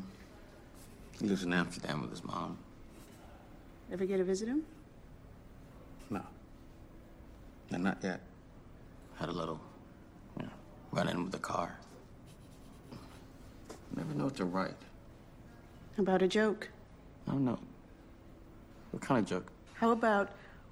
He 1.21 1.27
lives 1.29 1.45
in 1.45 1.53
Amsterdam 1.53 2.01
with 2.03 2.11
his 2.11 2.25
mom. 2.25 2.59
Ever 3.93 4.05
get 4.07 4.17
to 4.17 4.25
visit 4.25 4.49
him? 4.49 4.63
No. 6.11 6.23
No, 7.71 7.79
not 7.79 7.99
yet. 8.03 8.21
Had 9.17 9.29
a 9.29 9.33
little, 9.33 9.61
you 10.39 10.45
know, 10.47 10.53
run 10.93 11.09
in 11.09 11.23
with 11.23 11.33
the 11.33 11.39
car. 11.39 11.79
Never 13.95 14.13
know 14.15 14.25
what 14.25 14.37
to 14.37 14.45
write. 14.45 14.75
About 15.99 16.23
a 16.23 16.29
joke. 16.29 16.69
I 17.29 17.33
don't 17.33 17.45
know. 17.45 17.59
What 18.91 19.03
kind 19.03 19.21
of 19.21 19.27
joke? 19.27 19.51
How 19.75 19.91
about 19.91 20.31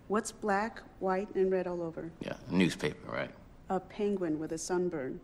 what's 0.09 0.33
black, 0.33 0.83
white, 0.99 1.33
and 1.35 1.51
red 1.51 1.67
all 1.67 1.83
over? 1.83 2.11
Yeah, 2.21 2.35
a 2.51 2.55
newspaper, 2.55 3.11
right? 3.11 3.31
A 3.69 3.81
penguin 3.81 4.39
with 4.39 4.53
a 4.53 4.59
sunburn. 4.59 5.21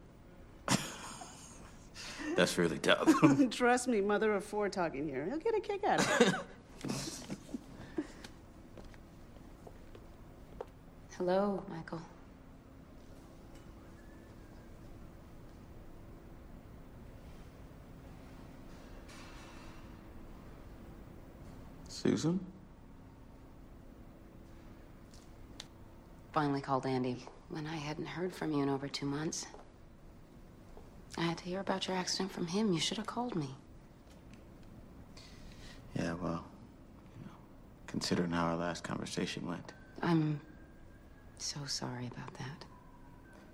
That's 2.37 2.57
really 2.59 2.79
tough. 2.79 3.13
Trust 3.51 3.89
me, 3.89 4.01
mother 4.01 4.33
of 4.35 4.45
four 4.45 4.69
talking 4.69 5.09
here. 5.09 5.27
He'll 5.27 5.39
get 5.39 5.57
a 5.57 5.61
kick 5.61 5.85
out 5.85 6.01
of 6.01 6.21
it. 6.21 6.35
Hello, 11.17 11.65
Michael. 11.69 12.01
Susan? 21.99 22.39
Finally 26.33 26.61
called 26.61 26.87
Andy 26.87 27.27
when 27.49 27.67
I 27.67 27.75
hadn't 27.75 28.07
heard 28.07 28.33
from 28.33 28.53
you 28.53 28.63
in 28.63 28.69
over 28.69 28.87
two 28.87 29.07
months. 29.07 29.47
I 31.17 31.23
had 31.23 31.39
to 31.39 31.45
hear 31.45 31.59
about 31.59 31.89
your 31.89 31.97
accident 31.97 32.31
from 32.31 32.47
him. 32.47 32.73
You 32.73 32.79
should 32.79 32.99
have 32.99 33.07
called 33.07 33.35
me. 33.35 33.49
Yeah, 35.97 36.15
well, 36.15 36.45
you 37.19 37.25
know, 37.27 37.33
considering 37.89 38.31
how 38.31 38.45
our 38.45 38.57
last 38.57 38.85
conversation 38.85 39.49
went. 39.49 39.73
I'm 40.01 40.41
so 41.39 41.59
sorry 41.67 42.07
about 42.07 42.33
that. 42.35 42.65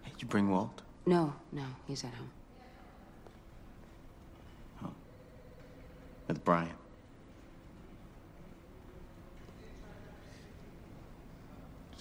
Hey, 0.02 0.10
did 0.10 0.20
you 0.20 0.28
bring 0.28 0.50
Walt? 0.50 0.82
No, 1.06 1.32
no, 1.50 1.64
he's 1.86 2.04
at 2.04 2.12
home. 2.12 2.30
Oh. 4.84 4.92
With 6.28 6.44
Brian? 6.44 6.68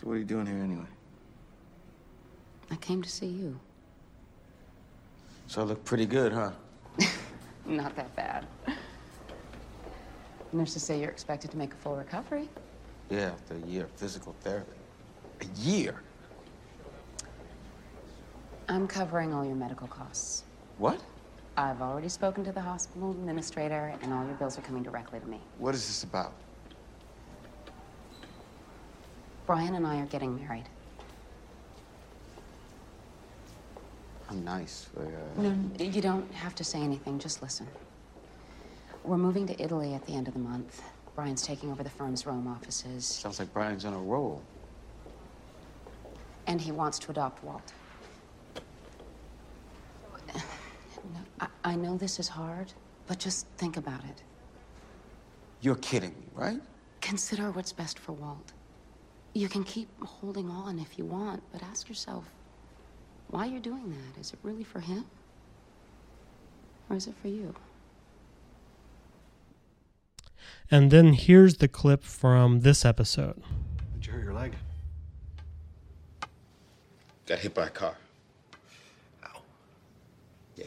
So 0.04 0.10
what 0.10 0.16
are 0.16 0.20
you 0.20 0.26
doing 0.26 0.46
here 0.46 0.58
anyway? 0.58 0.84
I 2.70 2.76
came 2.76 3.02
to 3.02 3.10
see 3.10 3.28
you. 3.28 3.58
So 5.48 5.62
I 5.62 5.64
look 5.64 5.86
pretty 5.86 6.06
good, 6.06 6.34
huh? 6.34 6.52
Not 7.66 7.96
that 7.96 8.14
bad. 8.14 8.46
Nurses 10.52 10.84
say 10.84 11.00
you're 11.00 11.10
expected 11.10 11.52
to 11.52 11.58
make 11.58 11.72
a 11.72 11.78
full 11.78 11.96
recovery. 11.96 12.50
Yeah, 13.10 13.32
after 13.32 13.56
a 13.56 13.60
year 13.60 13.86
of 13.86 13.92
physical 13.92 14.36
therapy. 14.42 14.78
A 15.40 15.46
year? 15.62 16.02
I'm 18.68 18.88
covering 18.88 19.34
all 19.34 19.46
your 19.46 19.56
medical 19.56 19.88
costs. 19.88 20.44
What? 20.80 21.02
I've 21.56 21.82
already 21.82 22.10
spoken 22.10 22.44
to 22.44 22.52
the 22.52 22.60
hospital 22.60 23.12
administrator, 23.12 23.94
and 24.02 24.12
all 24.14 24.26
your 24.26 24.36
bills 24.36 24.58
are 24.58 24.64
coming 24.64 24.84
directly 24.84 25.22
to 25.22 25.28
me. 25.28 25.40
What 25.60 25.74
is 25.76 25.88
this 25.88 26.04
about? 26.04 26.34
Brian 29.46 29.76
and 29.76 29.86
I 29.86 30.00
are 30.00 30.06
getting 30.06 30.36
married. 30.36 30.64
I'm 34.30 34.44
nice. 34.44 34.88
But, 34.96 35.06
uh, 35.08 35.42
No, 35.42 35.84
you 35.86 36.02
don't 36.02 36.32
have 36.34 36.56
to 36.56 36.64
say 36.64 36.80
anything. 36.82 37.20
Just 37.20 37.42
listen. 37.42 37.68
We're 39.04 39.18
moving 39.18 39.46
to 39.48 39.62
Italy 39.62 39.94
at 39.94 40.06
the 40.06 40.14
end 40.14 40.28
of 40.28 40.34
the 40.34 40.40
month. 40.40 40.82
Brian's 41.16 41.42
taking 41.46 41.72
over 41.72 41.84
the 41.84 41.90
firm's 41.90 42.26
Rome 42.26 42.48
offices, 42.48 43.06
Sounds 43.06 43.38
like 43.38 43.54
Brian's 43.54 43.86
on 43.86 43.94
a 43.94 44.00
roll. 44.00 44.42
and 46.48 46.60
he 46.60 46.72
wants 46.72 46.98
to 47.00 47.12
adopt 47.12 47.44
Walt. 47.44 47.72
No, 50.36 51.20
I, 51.42 51.48
I 51.64 51.76
know 51.76 51.98
this 51.98 52.18
is 52.20 52.28
hard, 52.28 52.72
but 53.08 53.20
just 53.20 53.46
think 53.58 53.78
about 53.78 54.04
it. 54.06 54.24
You're 55.62 55.76
kidding 55.76 56.12
me, 56.12 56.26
right? 56.34 56.62
Consider 57.02 57.52
what's 57.52 57.72
best 57.74 58.00
for 58.00 58.14
Walt. 58.14 58.54
You 59.34 59.50
can 59.50 59.64
keep 59.64 59.90
holding 60.04 60.50
on 60.50 60.78
if 60.80 60.98
you 60.98 61.06
want, 61.06 61.42
but 61.52 61.64
ask 61.64 61.90
yourself 61.90 62.26
why 63.28 63.46
you're 63.46 63.60
doing 63.60 63.90
that. 63.90 64.20
Is 64.22 64.32
it 64.32 64.40
really 64.44 64.64
for 64.64 64.80
him? 64.80 65.06
Or 66.90 66.96
is 66.96 67.08
it 67.08 67.16
for 67.20 67.30
you? 67.30 67.56
And 70.70 70.92
then 70.92 71.14
here's 71.14 71.58
the 71.58 71.68
clip 71.68 72.04
from 72.04 72.62
this 72.62 72.86
episode. 72.86 73.42
Did 73.96 74.06
you 74.06 74.14
hurt 74.14 74.24
your 74.24 74.34
leg? 74.34 74.54
Got 77.26 77.40
hit 77.40 77.54
by 77.56 77.68
a 77.68 77.70
car. 77.70 77.96
Ow. 79.26 79.42
Yeah. 80.56 80.66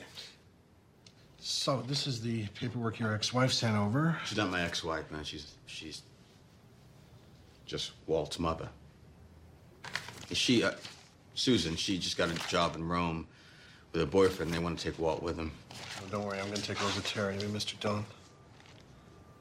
So 1.38 1.82
this 1.82 2.06
is 2.06 2.20
the 2.20 2.46
paperwork 2.48 2.98
your 2.98 3.14
ex-wife 3.14 3.52
sent 3.52 3.76
over. 3.76 4.18
She's 4.24 4.38
not 4.38 4.50
my 4.50 4.62
ex-wife, 4.62 5.10
man. 5.10 5.22
She's 5.22 5.52
she's 5.66 6.02
just 7.66 7.92
Walt's 8.06 8.38
mother. 8.38 8.68
Is 10.30 10.38
she, 10.38 10.62
uh, 10.62 10.72
Susan, 11.34 11.76
she 11.76 11.98
just 11.98 12.16
got 12.16 12.30
a 12.30 12.48
job 12.48 12.76
in 12.76 12.88
Rome 12.88 13.26
with 13.92 14.00
her 14.00 14.06
boyfriend. 14.06 14.52
They 14.52 14.58
want 14.58 14.78
to 14.78 14.90
take 14.90 14.98
Walt 14.98 15.22
with 15.22 15.36
them. 15.36 15.52
Oh, 15.72 16.08
don't 16.10 16.24
worry, 16.24 16.38
I'm 16.38 16.48
gonna 16.48 16.62
take 16.62 16.82
over 16.82 17.00
Terry. 17.02 17.34
Maybe 17.36 17.48
Mr. 17.48 17.78
Dillon. 17.78 18.04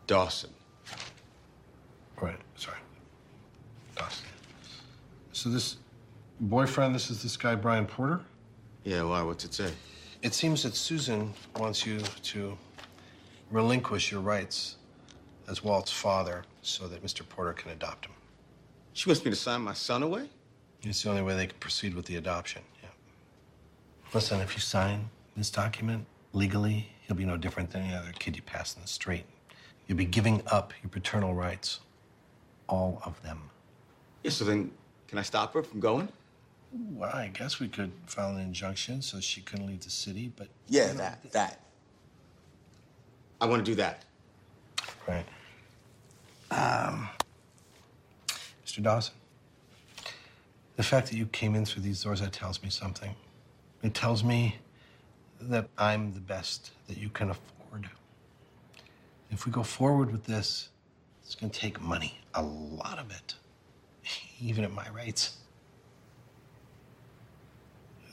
Dawson. 0.07 0.49
Right, 2.21 2.37
sorry. 2.55 2.77
Dawson. 3.95 4.25
So 5.31 5.49
this 5.49 5.77
boyfriend, 6.39 6.95
this 6.95 7.09
is 7.09 7.23
this 7.23 7.37
guy 7.37 7.55
Brian 7.55 7.85
Porter. 7.85 8.21
Yeah, 8.83 9.03
why? 9.03 9.21
What's 9.23 9.45
it 9.45 9.53
say? 9.53 9.71
It 10.21 10.33
seems 10.33 10.63
that 10.63 10.75
Susan 10.75 11.33
wants 11.57 11.85
you 11.85 11.99
to 11.99 12.57
relinquish 13.51 14.11
your 14.11 14.21
rights 14.21 14.77
as 15.47 15.63
Walt's 15.63 15.91
father 15.91 16.43
so 16.61 16.87
that 16.87 17.03
Mr. 17.03 17.27
Porter 17.27 17.53
can 17.53 17.71
adopt 17.71 18.05
him. 18.05 18.13
She 18.93 19.09
wants 19.09 19.23
me 19.23 19.31
to 19.31 19.37
sign 19.37 19.61
my 19.61 19.73
son 19.73 20.03
away? 20.03 20.29
It's 20.83 21.03
the 21.03 21.09
only 21.09 21.21
way 21.21 21.35
they 21.35 21.47
can 21.47 21.57
proceed 21.59 21.93
with 21.95 22.05
the 22.05 22.15
adoption, 22.15 22.61
yeah. 22.81 22.89
Listen, 24.13 24.39
if 24.39 24.53
you 24.53 24.61
sign 24.61 25.09
this 25.35 25.49
document, 25.49 26.05
Legally, 26.35 26.89
he'll 27.07 27.15
be 27.15 27.23
no 27.23 27.37
different 27.37 27.71
than 27.71 27.83
any 27.83 27.95
other 27.95 28.11
kid 28.19 28.35
you 28.35 28.41
pass 28.41 28.75
in 28.75 28.81
the 28.81 28.87
street. 28.89 29.23
You'll 29.87 29.97
be 29.97 30.03
giving 30.03 30.43
up 30.47 30.73
your 30.83 30.89
paternal 30.89 31.33
rights. 31.33 31.79
All 32.67 33.01
of 33.05 33.21
them. 33.23 33.39
Yeah, 34.21 34.31
so 34.31 34.43
then 34.43 34.71
can 35.07 35.17
I 35.17 35.21
stop 35.21 35.53
her 35.53 35.63
from 35.63 35.79
going? 35.79 36.09
Well, 36.73 37.11
I 37.13 37.27
guess 37.27 37.61
we 37.61 37.69
could 37.69 37.93
file 38.05 38.31
an 38.31 38.41
injunction 38.41 39.01
so 39.01 39.21
she 39.21 39.39
couldn't 39.39 39.65
leave 39.65 39.85
the 39.85 39.89
city, 39.89 40.29
but. 40.35 40.49
Yeah, 40.67 40.91
that, 40.93 41.31
that. 41.31 41.61
I 43.39 43.45
want 43.45 43.63
to 43.63 43.71
do 43.71 43.75
that. 43.75 44.03
Right. 45.07 45.25
Um, 46.51 47.09
Mr. 48.65 48.81
Dawson, 48.81 49.13
the 50.75 50.83
fact 50.83 51.09
that 51.09 51.17
you 51.17 51.25
came 51.27 51.55
in 51.55 51.65
through 51.65 51.83
these 51.83 52.03
doors, 52.03 52.21
that 52.21 52.33
tells 52.33 52.61
me 52.61 52.69
something. 52.69 53.15
It 53.83 53.93
tells 53.93 54.23
me 54.23 54.57
that 55.41 55.69
I'm 55.77 56.13
the 56.13 56.19
best 56.19 56.71
that 56.87 56.97
you 56.97 57.09
can 57.09 57.29
afford. 57.29 57.89
If 59.31 59.45
we 59.45 59.51
go 59.51 59.63
forward 59.63 60.11
with 60.11 60.25
this, 60.25 60.69
it's 61.23 61.35
going 61.35 61.49
to 61.49 61.59
take 61.59 61.81
money, 61.81 62.19
a 62.33 62.41
lot 62.41 62.99
of 62.99 63.11
it, 63.11 63.35
even 64.41 64.63
at 64.63 64.71
my 64.71 64.87
rates. 64.89 65.37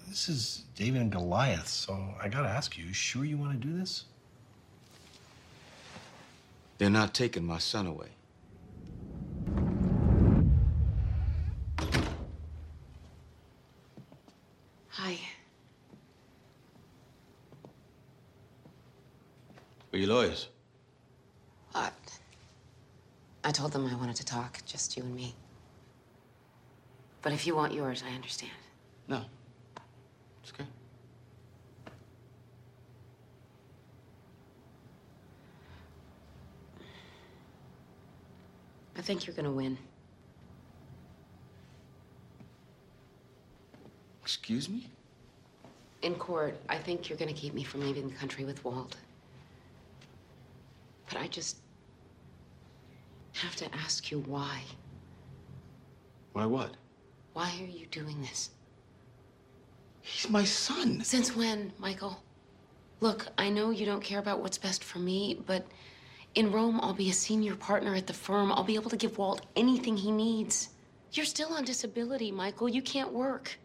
This 0.08 0.28
is 0.28 0.64
David 0.74 1.00
and 1.00 1.12
Goliath, 1.12 1.68
so 1.68 2.14
I 2.20 2.28
got 2.28 2.42
to 2.42 2.48
ask 2.48 2.76
you, 2.76 2.84
you 2.84 2.92
sure 2.92 3.24
you 3.24 3.38
want 3.38 3.60
to 3.60 3.66
do 3.66 3.78
this? 3.78 4.04
They're 6.82 6.90
not 6.90 7.14
taking 7.14 7.44
my 7.44 7.58
son 7.58 7.86
away. 7.86 8.08
Hi. 14.88 15.16
Are 19.92 19.96
you 19.96 20.08
lawyers? 20.08 20.48
Uh, 21.72 21.90
I 23.44 23.52
told 23.52 23.70
them 23.70 23.86
I 23.86 23.94
wanted 23.94 24.16
to 24.16 24.24
talk, 24.24 24.58
just 24.66 24.96
you 24.96 25.04
and 25.04 25.14
me. 25.14 25.36
But 27.22 27.32
if 27.32 27.46
you 27.46 27.54
want 27.54 27.72
yours, 27.72 28.02
I 28.04 28.12
understand. 28.12 28.50
No. 29.06 29.22
It's 30.42 30.52
okay. 30.52 30.66
I 38.96 39.02
think 39.02 39.26
you're 39.26 39.36
gonna 39.36 39.50
win. 39.50 39.78
Excuse 44.22 44.68
me? 44.68 44.88
In 46.02 46.14
court, 46.14 46.56
I 46.68 46.78
think 46.78 47.08
you're 47.08 47.18
gonna 47.18 47.32
keep 47.32 47.54
me 47.54 47.64
from 47.64 47.80
leaving 47.80 48.08
the 48.08 48.14
country 48.14 48.44
with 48.44 48.64
Walt. 48.64 48.96
But 51.08 51.18
I 51.18 51.28
just 51.28 51.56
have 53.34 53.56
to 53.56 53.74
ask 53.74 54.10
you 54.10 54.20
why. 54.20 54.62
Why 56.32 56.46
what? 56.46 56.76
Why 57.32 57.50
are 57.60 57.66
you 57.66 57.86
doing 57.86 58.20
this? 58.20 58.50
He's 60.02 60.30
my 60.30 60.44
son. 60.44 61.02
Since 61.04 61.36
when, 61.36 61.72
Michael? 61.78 62.22
Look, 63.00 63.26
I 63.38 63.50
know 63.50 63.70
you 63.70 63.86
don't 63.86 64.02
care 64.02 64.18
about 64.18 64.40
what's 64.40 64.58
best 64.58 64.84
for 64.84 64.98
me, 64.98 65.40
but 65.46 65.66
in 66.34 66.50
Rome, 66.50 66.80
I'll 66.82 66.94
be 66.94 67.10
a 67.10 67.12
senior 67.12 67.54
partner 67.54 67.94
at 67.94 68.06
the 68.06 68.12
firm. 68.12 68.52
I'll 68.52 68.64
be 68.64 68.74
able 68.74 68.90
to 68.90 68.96
give 68.96 69.18
Walt 69.18 69.46
anything 69.56 69.96
he 69.96 70.10
needs. 70.10 70.70
You're 71.12 71.26
still 71.26 71.52
on 71.52 71.64
disability, 71.64 72.32
Michael. 72.32 72.68
You 72.68 72.80
can't 72.80 73.12
work. 73.12 73.58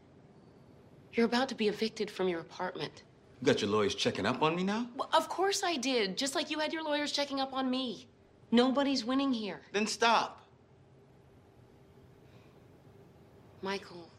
You're 1.14 1.26
about 1.26 1.50
to 1.50 1.56
be 1.56 1.68
evicted 1.68 2.12
from 2.12 2.28
your 2.28 2.42
apartment. 2.42 3.04
You 3.42 3.46
got 3.46 3.62
your 3.62 3.70
lawyers 3.70 3.96
checking 3.96 4.26
up 4.26 4.42
on 4.42 4.56
me 4.56 4.64
now? 4.64 4.88
Well, 4.96 5.10
of 5.14 5.30
course 5.30 5.64
I 5.64 5.78
did, 5.78 6.18
just 6.18 6.36
like 6.36 6.50
you 6.50 6.60
had 6.60 6.74
your 6.74 6.84
lawyers 6.84 7.12
checking 7.12 7.40
up 7.40 7.54
on 7.54 7.70
me. 7.70 8.08
Nobody's 8.52 9.06
winning 9.06 9.32
here. 9.32 9.62
Then 9.72 9.88
stop. 9.88 10.44
Michael, 13.62 14.10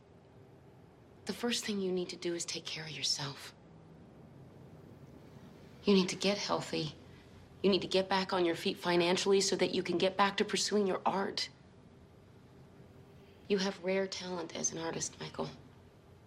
the 1.26 1.32
first 1.32 1.64
thing 1.64 1.80
you 1.80 1.92
need 1.92 2.08
to 2.08 2.16
do 2.16 2.34
is 2.34 2.44
take 2.44 2.64
care 2.64 2.84
of 2.84 2.90
yourself. 2.90 3.54
You 5.84 5.94
need 5.94 6.08
to 6.08 6.16
get 6.16 6.38
healthy. 6.38 6.94
You 7.62 7.70
need 7.70 7.82
to 7.82 7.88
get 7.88 8.08
back 8.08 8.32
on 8.32 8.44
your 8.44 8.54
feet 8.54 8.78
financially 8.78 9.40
so 9.40 9.56
that 9.56 9.74
you 9.74 9.82
can 9.82 9.98
get 9.98 10.16
back 10.16 10.36
to 10.36 10.44
pursuing 10.44 10.86
your 10.86 11.00
art. 11.04 11.48
You 13.48 13.58
have 13.58 13.78
rare 13.82 14.06
talent 14.06 14.54
as 14.54 14.72
an 14.72 14.78
artist, 14.78 15.16
Michael. 15.20 15.48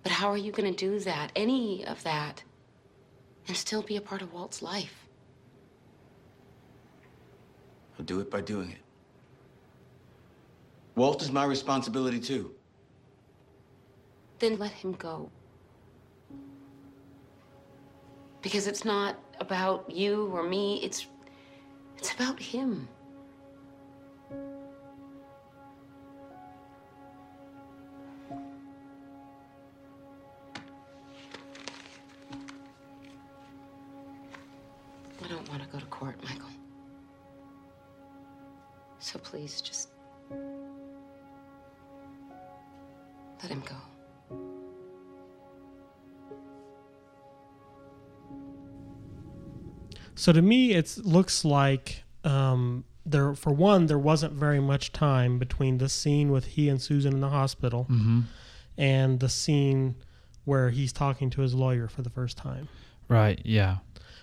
But 0.04 0.12
how 0.12 0.30
are 0.30 0.38
you 0.38 0.52
going 0.52 0.74
to 0.74 0.78
do 0.78 1.00
that, 1.02 1.32
any 1.36 1.86
of 1.86 2.02
that, 2.04 2.44
and 3.48 3.56
still 3.56 3.82
be 3.82 3.96
a 3.96 4.02
part 4.02 4.22
of 4.22 4.34
Walt's 4.34 4.62
life? 4.62 5.08
I'll 7.98 8.06
do 8.06 8.20
it 8.20 8.32
by 8.32 8.42
doing 8.42 8.72
it. 8.72 8.80
Walt 10.96 11.22
is 11.22 11.32
my 11.32 11.46
responsibility 11.46 12.20
too. 12.20 12.54
Then 14.40 14.58
let 14.58 14.72
him 14.72 14.94
go. 14.94 15.30
Because 18.42 18.66
it's 18.66 18.84
not 18.84 19.18
about 19.40 19.92
you 19.92 20.32
or 20.34 20.44
me, 20.44 20.82
it's 20.84 21.08
it's 22.02 22.12
about 22.14 22.40
him. 22.40 22.88
I 35.24 35.28
don't 35.28 35.48
want 35.48 35.62
to 35.62 35.70
go 35.70 35.78
to 35.78 35.86
court, 35.86 36.16
Michael. 36.24 36.50
So 38.98 39.20
please 39.20 39.62
just 39.62 39.81
So 50.22 50.32
to 50.32 50.42
me, 50.44 50.74
it 50.74 51.00
looks 51.04 51.44
like 51.44 52.04
um, 52.24 52.84
there, 53.08 53.34
for 53.34 53.52
one, 53.52 53.88
there 53.88 53.98
wasn't 53.98 54.34
very 54.34 54.60
much 54.60 54.92
time 54.92 55.40
between 55.40 55.80
the 55.80 55.90
scene 55.90 56.32
with 56.32 56.46
he 56.46 56.70
and 56.70 56.80
Susan 56.80 57.14
in 57.14 57.22
the 57.22 57.30
hospital 57.30 57.88
Mm-hmm. 57.90 58.20
and 58.78 59.20
the 59.20 59.30
scene 59.30 59.96
where 60.46 60.70
he's 60.70 60.94
talking 60.94 61.32
to 61.32 61.42
his 61.42 61.56
lawyer 61.56 61.88
for 61.88 62.04
the 62.04 62.12
first 62.12 62.38
time. 62.38 62.68
Right. 63.08 63.42
Yeah. 63.44 63.78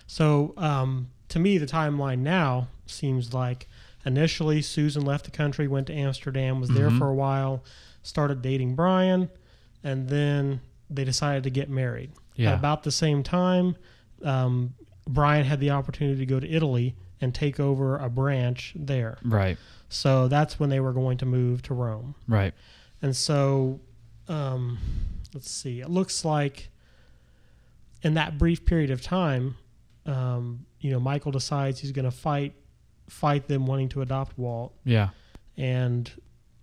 So 0.07 0.53
um, 0.55 1.09
to 1.27 1.37
me, 1.39 1.57
the 1.57 1.65
timeline 1.65 2.19
now 2.19 2.69
seems 2.85 3.33
like 3.33 3.67
initially 4.05 4.61
Susan 4.61 5.03
left 5.03 5.25
the 5.25 5.31
country, 5.31 5.67
went 5.67 5.87
to 5.87 5.93
Amsterdam, 5.93 6.61
was 6.61 6.69
there 6.69 6.89
Mhm. 6.89 6.97
for 6.97 7.09
a 7.09 7.13
while, 7.13 7.61
started 8.03 8.41
dating 8.41 8.75
Brian, 8.75 9.29
and 9.83 10.07
then 10.07 10.61
they 10.89 11.03
decided 11.03 11.43
to 11.43 11.49
get 11.49 11.69
married. 11.69 12.11
Yeah. 12.37 12.51
At 12.53 12.59
about 12.59 12.83
the 12.83 12.91
same 12.91 13.21
time, 13.21 13.75
um, 14.23 14.75
Brian 15.09 15.43
had 15.45 15.59
the 15.59 15.71
opportunity 15.71 16.19
to 16.19 16.25
go 16.25 16.39
to 16.39 16.47
Italy 16.49 16.95
and 17.19 17.33
take 17.35 17.59
over 17.59 17.97
a 17.97 18.09
branch 18.09 18.73
there. 18.75 19.17
Right. 19.23 19.57
So 19.89 20.27
that's 20.27 20.59
when 20.59 20.69
they 20.69 20.79
were 20.79 20.93
going 20.93 21.17
to 21.17 21.25
move 21.25 21.61
to 21.63 21.73
Rome. 21.73 22.15
Right. 22.27 22.53
And 23.01 23.15
so, 23.15 23.79
um, 24.27 24.77
let's 25.33 25.49
see. 25.49 25.81
It 25.81 25.89
looks 25.89 26.23
like 26.23 26.69
in 28.03 28.13
that 28.13 28.37
brief 28.37 28.65
period 28.65 28.91
of 28.91 29.01
time, 29.01 29.57
um, 30.05 30.65
you 30.79 30.91
know, 30.91 30.99
Michael 30.99 31.31
decides 31.31 31.79
he's 31.79 31.91
going 31.91 32.05
to 32.05 32.11
fight 32.11 32.53
fight 33.09 33.47
them 33.47 33.65
wanting 33.65 33.89
to 33.89 34.03
adopt 34.03 34.37
Walt, 34.37 34.71
Yeah. 34.85 35.09
and 35.57 36.11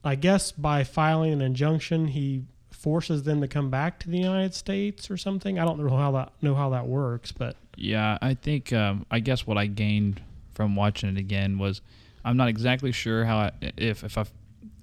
I 0.04 0.14
guess 0.14 0.52
by 0.52 0.85
filing 0.85 1.32
an 1.32 1.40
injunction, 1.42 2.06
he 2.06 2.44
forces 2.70 3.24
them 3.24 3.40
to 3.40 3.48
come 3.48 3.68
back 3.68 3.98
to 4.00 4.09
the 4.09 4.18
United 4.18 4.54
States 4.54 5.11
or 5.11 5.16
something. 5.16 5.59
I 5.59 5.64
don't 5.64 5.80
know 5.85 5.96
how 5.96 6.12
that 6.12 6.32
know 6.40 6.54
how 6.54 6.70
that 6.70 6.87
works, 6.87 7.32
but 7.32 7.56
Yeah, 7.76 8.18
I 8.20 8.34
think 8.34 8.72
um, 8.72 9.06
I 9.10 9.20
guess 9.20 9.46
what 9.46 9.58
I 9.58 9.66
gained 9.66 10.22
from 10.54 10.74
watching 10.74 11.10
it 11.10 11.18
again 11.18 11.58
was 11.58 11.82
I'm 12.24 12.36
not 12.36 12.48
exactly 12.48 12.90
sure 12.92 13.24
how 13.24 13.36
I, 13.36 13.52
if 13.76 14.02
if 14.02 14.16
I've, 14.18 14.32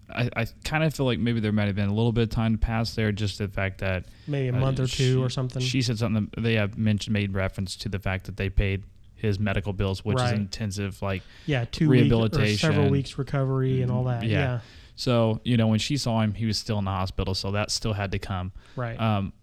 I 0.10 0.30
I 0.36 0.46
kind 0.64 0.84
of 0.84 0.94
feel 0.94 1.06
like 1.08 1.20
maybe 1.20 1.40
there 1.40 1.52
might 1.52 1.66
have 1.66 1.76
been 1.76 1.90
a 1.90 1.94
little 1.94 2.12
bit 2.12 2.22
of 2.24 2.30
time 2.30 2.54
to 2.54 2.58
pass 2.60 2.94
there, 2.96 3.12
just 3.12 3.40
the 3.40 3.48
fact 3.48 3.80
that 3.80 4.06
maybe 4.28 4.50
a 4.50 4.54
uh, 4.54 4.60
month 4.60 4.80
or 4.80 4.88
two 4.88 4.88
she- 4.88 5.16
or 5.18 5.30
something. 5.30 5.62
She 5.62 5.82
said 5.82 5.98
something. 5.98 6.30
They 6.38 6.54
have 6.54 6.78
mentioned 6.78 7.14
made 7.14 7.34
reference 7.34 7.76
to 7.78 7.90
the 7.90 8.00
fact 8.00 8.26
that 8.26 8.38
they 8.38 8.50
paid 8.50 8.84
his 9.16 9.40
medical 9.40 9.74
bills, 9.74 10.04
which 10.06 10.18
Right. 10.18 10.34
is 10.34 10.40
intensive, 10.40 11.02
like 11.02 11.24
yeah, 11.46 11.66
two 11.72 11.90
rehabilitation, 11.90 12.58
several 12.58 12.90
weeks 12.90 13.18
recovery 13.18 13.82
and 13.82 13.90
all 13.90 14.04
that. 14.04 14.24
Yeah. 14.24 14.30
yeah. 14.38 14.60
So 14.96 15.42
you 15.44 15.58
know 15.58 15.68
when 15.68 15.80
she 15.80 15.98
saw 15.98 16.22
him, 16.22 16.34
he 16.36 16.46
was 16.46 16.58
still 16.58 16.78
in 16.78 16.86
the 16.86 16.92
hospital, 16.92 17.34
so 17.34 17.52
that 17.52 17.72
still 17.72 17.94
had 17.94 18.12
to 18.12 18.20
come. 18.20 18.52
Right. 18.76 19.00
Um, 19.00 19.34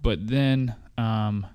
but 0.00 0.26
then 0.26 0.74
um, 0.96 1.46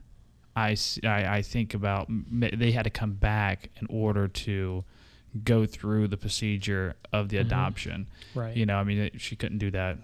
I, 0.56 0.76
I 1.04 1.38
I 1.38 1.42
think 1.42 1.74
about 1.74 2.08
they 2.10 2.72
had 2.72 2.84
to 2.84 2.90
come 2.90 3.14
back 3.14 3.70
in 3.82 3.88
order 3.90 4.28
to 4.28 4.84
go 5.44 5.66
through 5.66 6.08
the 6.08 6.18
procedure 6.18 6.96
of 7.14 7.30
the 7.30 7.38
Mhm. 7.38 7.42
adoption. 7.42 8.08
Right. 8.36 8.58
You 8.58 8.66
know, 8.66 8.78
I 8.78 8.84
mean, 8.84 9.12
she 9.18 9.36
couldn't 9.36 9.60
do 9.60 9.72
that 9.72 9.98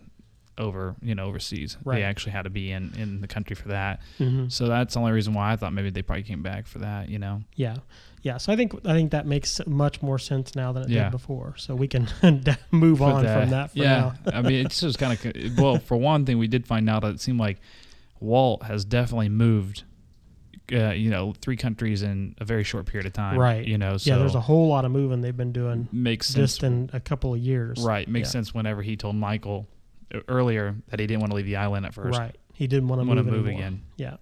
over 0.58 0.96
you 1.02 1.14
know 1.16 1.26
overseas. 1.26 1.76
Right. 1.84 1.96
They 1.98 2.04
actually 2.04 2.32
had 2.32 2.44
to 2.44 2.50
be 2.50 2.72
in 2.72 2.94
in 2.98 3.20
the 3.22 3.28
country 3.28 3.56
for 3.56 3.68
that. 3.70 4.02
Mhm. 4.20 4.50
So 4.52 4.68
that's 4.68 4.94
the 4.94 5.00
only 5.02 5.12
reason 5.12 5.34
why 5.34 5.52
I 5.52 5.56
thought 5.58 5.74
maybe 5.74 5.90
they 5.90 6.02
probably 6.02 6.24
came 6.24 6.42
back 6.44 6.66
for 6.68 6.80
that. 6.80 7.10
You 7.10 7.20
know. 7.20 7.42
Yeah, 7.56 7.78
yeah. 8.22 8.38
So 8.38 8.54
I 8.54 8.56
think 8.56 8.74
I 8.86 8.94
think 8.94 9.12
that 9.12 9.26
makes 9.26 9.60
much 9.68 10.02
more 10.02 10.18
sense 10.20 10.56
now 10.56 10.72
than 10.72 10.84
it 10.84 10.90
Yeah. 10.90 11.04
did 11.06 11.12
before. 11.12 11.56
So 11.58 11.76
we 11.76 11.88
can 11.90 12.08
move 12.72 13.00
Put 13.00 13.12
on 13.12 13.26
from 13.26 13.50
that 13.50 13.72
for 13.72 13.80
yeah, 13.80 14.14
now. 14.26 14.32
I 14.34 14.42
mean, 14.42 14.66
it's 14.66 14.80
just 14.80 14.98
kind 15.00 15.12
of 15.12 15.58
well. 15.58 15.78
For 15.80 15.98
one 15.98 16.26
thing, 16.26 16.38
we 16.38 16.48
did 16.48 16.66
find 16.66 16.90
out 16.90 17.02
that 17.02 17.16
it 17.16 17.20
seemed 17.20 17.40
like 17.40 17.60
Walt 18.22 18.64
has 18.64 18.86
definitely 18.86 19.30
moved. 19.30 19.84
Uh, 20.72 20.90
you 20.92 21.10
know, 21.12 21.34
three 21.42 21.56
countries 21.58 22.02
in 22.02 22.34
a 22.40 22.46
very 22.46 22.64
short 22.64 22.86
period 22.88 23.06
of 23.06 23.14
time. 23.14 23.38
right. 23.38 23.66
You 23.66 23.78
know, 23.78 23.98
so 23.98 24.10
yeah. 24.12 24.18
There's 24.18 24.34
a 24.36 24.40
whole 24.42 24.68
lot 24.68 24.84
of 24.86 24.92
moving 24.92 25.22
they've 25.22 25.36
been 25.38 25.52
doing 25.52 25.88
makes 25.92 26.28
sense. 26.28 26.36
just 26.54 26.64
in 26.64 26.90
a 26.94 27.00
couple 27.00 27.34
of 27.34 27.40
years. 27.40 27.84
right. 27.84 28.08
Makes 28.08 28.30
Yeah. 28.30 28.32
sense 28.32 28.54
whenever 28.54 28.82
he 28.82 28.96
told 28.98 29.16
Michael 29.16 29.68
uh, 30.14 30.20
earlier 30.28 30.76
that 30.90 31.00
he 31.00 31.06
didn't 31.08 31.20
want 31.22 31.32
to 31.32 31.36
leave 31.36 31.46
the 31.46 31.56
island 31.58 31.86
at 31.86 31.94
first. 31.94 32.18
Right. 32.18 32.36
He 32.54 32.68
didn't 32.68 32.88
want 32.88 33.02
to 33.02 33.08
Want 33.08 33.18
to 33.20 33.24
move, 33.24 33.34
move 33.34 33.46
anymore. 33.48 33.62
again. 33.68 33.82
Yeah. 33.98 34.16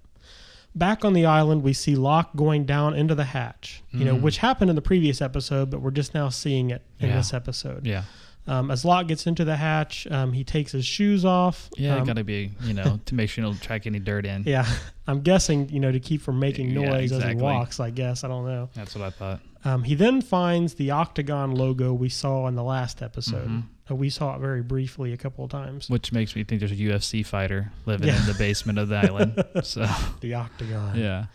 Back 0.75 1.05
on 1.05 1.13
the 1.13 1.25
island, 1.27 1.61
we 1.61 1.71
see 1.73 1.95
Locke 1.95 2.35
going 2.35 2.65
down 2.65 2.95
into 2.95 3.13
the 3.13 3.25
hatch. 3.25 3.83
You 3.91 4.05
know, 4.05 4.15
Mhm. 4.15 4.21
which 4.21 4.39
happened 4.39 4.69
in 4.71 4.75
the 4.75 4.81
previous 4.81 5.21
episode, 5.21 5.69
but 5.69 5.81
we're 5.81 5.91
just 5.91 6.13
now 6.15 6.29
seeing 6.29 6.71
it 6.71 6.81
in 6.99 7.09
Yeah. 7.09 7.17
this 7.17 7.31
episode. 7.33 7.85
Yeah. 7.85 8.03
Um, 8.45 8.71
as 8.71 8.83
Locke 8.83 9.07
gets 9.07 9.25
into 9.25 9.45
the 9.45 9.55
hatch, 9.55 10.05
um, 10.11 10.33
he 10.33 10.43
takes 10.43 10.73
his 10.73 10.85
shoes 10.85 11.23
off. 11.23 11.69
Yeah, 11.77 11.95
Um, 11.95 12.05
got 12.05 12.17
to 12.17 12.25
be, 12.25 12.51
you 12.63 12.73
know, 12.73 12.99
to 13.05 13.15
make 13.15 13.29
sure 13.29 13.43
you 13.43 13.49
don't 13.49 13.61
track 13.61 13.87
any 13.87 13.99
dirt 13.99 14.25
in. 14.25 14.43
Yeah, 14.45 14.65
I'm 15.07 15.21
guessing 15.21 15.69
you 15.69 15.79
know 15.79 15.91
to 15.93 15.99
keep 15.99 16.21
from 16.21 16.39
making 16.39 16.71
Yeah, 16.71 16.89
noise 16.89 17.11
as 17.13 17.23
he 17.23 17.35
walks. 17.35 17.79
I 17.79 17.89
guess 17.89 18.23
I 18.23 18.27
don't 18.27 18.45
know. 18.45 18.69
That's 18.73 18.95
what 18.95 19.03
I 19.05 19.09
thought. 19.11 19.39
Um, 19.65 19.83
he 19.83 19.95
then 19.95 20.21
finds 20.21 20.73
the 20.73 20.91
octagon 20.91 21.55
logo 21.55 21.93
we 21.93 22.09
saw 22.09 22.47
in 22.47 22.55
the 22.55 22.63
last 22.63 23.01
episode. 23.01 23.47
Mhm. 23.47 23.63
Uh, 23.89 23.95
we 23.95 24.09
saw 24.09 24.35
it 24.35 24.39
very 24.39 24.61
briefly 24.61 25.13
a 25.13 25.17
couple 25.17 25.45
of 25.45 25.51
times. 25.51 25.89
Which 25.89 26.11
makes 26.11 26.35
me 26.35 26.43
think 26.43 26.59
there's 26.59 26.71
a 26.73 26.75
UFC 26.75 27.23
fighter 27.25 27.71
living 27.85 28.07
Yeah. 28.09 28.19
in 28.19 28.25
the 28.27 28.33
basement 28.33 28.77
of 28.77 28.89
the 28.89 28.97
island. 28.97 29.41
So, 29.63 29.87
The 30.19 30.33
octagon. 30.33 30.97
yeah. 30.99 31.25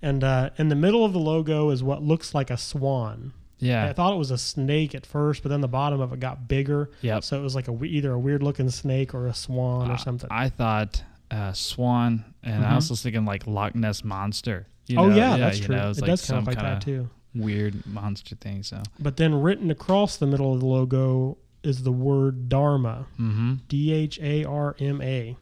And 0.00 0.22
uh, 0.24 0.50
in 0.58 0.68
the 0.68 0.74
middle 0.76 1.04
of 1.04 1.12
the 1.12 1.18
logo 1.20 1.70
is 1.70 1.82
what 1.82 2.02
looks 2.04 2.34
like 2.34 2.50
a 2.50 2.56
swan. 2.56 3.32
Yeah. 3.62 3.86
I 3.88 3.92
thought 3.92 4.12
it 4.12 4.18
was 4.18 4.30
a 4.30 4.38
snake 4.38 4.94
at 4.94 5.06
first, 5.06 5.42
but 5.42 5.48
then 5.50 5.60
the 5.60 5.68
bottom 5.68 6.00
of 6.00 6.12
it 6.12 6.20
got 6.20 6.48
bigger. 6.48 6.90
Yeah. 7.00 7.20
So 7.20 7.38
it 7.38 7.42
was 7.42 7.54
like 7.54 7.68
a 7.68 7.84
either 7.84 8.12
a 8.12 8.18
weird 8.18 8.42
looking 8.42 8.68
snake 8.70 9.14
or 9.14 9.26
a 9.28 9.34
swan 9.34 9.90
or 9.90 9.94
Uh, 9.94 9.96
something. 9.96 10.28
I 10.30 10.48
thought 10.48 11.02
uh, 11.30 11.52
Swan, 11.54 12.24
and 12.42 12.62
Mhm. 12.62 12.68
I 12.68 12.74
also 12.74 12.92
was 12.92 13.02
thinking 13.02 13.24
like 13.24 13.46
Loch 13.46 13.74
Ness 13.74 14.04
Monster. 14.04 14.66
You 14.86 14.98
oh 14.98 15.08
know? 15.08 15.16
yeah, 15.16 15.36
that's 15.38 15.58
you 15.60 15.64
true. 15.64 15.76
Know, 15.76 15.88
it's 15.90 15.98
it 15.98 16.02
like 16.02 16.10
does 16.10 16.26
kind 16.26 16.38
of 16.40 16.46
like 16.46 16.56
that 16.58 16.82
too. 16.82 17.08
Weird 17.34 17.86
monster 17.86 18.36
thing. 18.36 18.62
So, 18.62 18.82
But 19.00 19.16
then 19.16 19.40
written 19.40 19.70
across 19.70 20.18
the 20.18 20.26
middle 20.26 20.52
of 20.52 20.60
the 20.60 20.66
logo 20.66 21.38
is 21.62 21.84
the 21.84 21.92
word 21.92 22.50
Dharma. 22.50 23.06
mm-hmm. 23.18 23.54
D 23.68 23.92
H 23.92 24.18
A 24.20 24.44
R 24.44 24.76
M 24.78 25.00
A. 25.00 25.36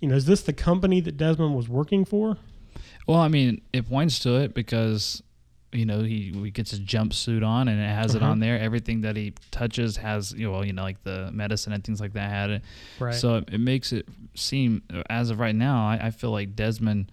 You 0.00 0.08
know, 0.08 0.16
is 0.16 0.24
this 0.26 0.42
the 0.42 0.52
company 0.52 1.00
that 1.00 1.16
Desmond 1.16 1.54
was 1.54 1.68
working 1.68 2.04
for? 2.04 2.38
well, 3.06 3.18
I 3.20 3.28
mean, 3.28 3.60
it 3.72 3.88
points 3.88 4.18
to 4.20 4.34
it 4.34 4.52
because 4.54 5.22
you 5.76 5.86
know 5.86 6.00
he, 6.02 6.32
he 6.32 6.50
gets 6.50 6.70
his 6.70 6.80
jumpsuit 6.80 7.46
on 7.46 7.68
and 7.68 7.80
it 7.80 7.88
has 7.88 8.14
it 8.14 8.22
Uh-huh. 8.22 8.32
on 8.32 8.40
there. 8.40 8.58
Everything 8.58 9.02
that 9.02 9.16
he 9.16 9.34
touches 9.50 9.96
has 9.98 10.32
you 10.32 10.50
know, 10.50 10.62
you 10.62 10.72
know 10.72 10.82
like 10.82 11.02
the 11.04 11.30
medicine 11.32 11.72
and 11.72 11.84
things 11.84 12.00
like 12.00 12.12
that 12.14 12.30
had 12.30 12.50
it. 12.50 12.62
Right. 12.98 13.14
So 13.14 13.36
it, 13.36 13.50
it 13.52 13.58
makes 13.60 13.92
it 13.92 14.08
seem, 14.34 14.82
as 15.10 15.30
of 15.30 15.38
right 15.38 15.54
now, 15.54 15.86
I, 15.88 16.06
I 16.06 16.10
feel 16.10 16.30
like 16.30 16.56
Desmond 16.56 17.12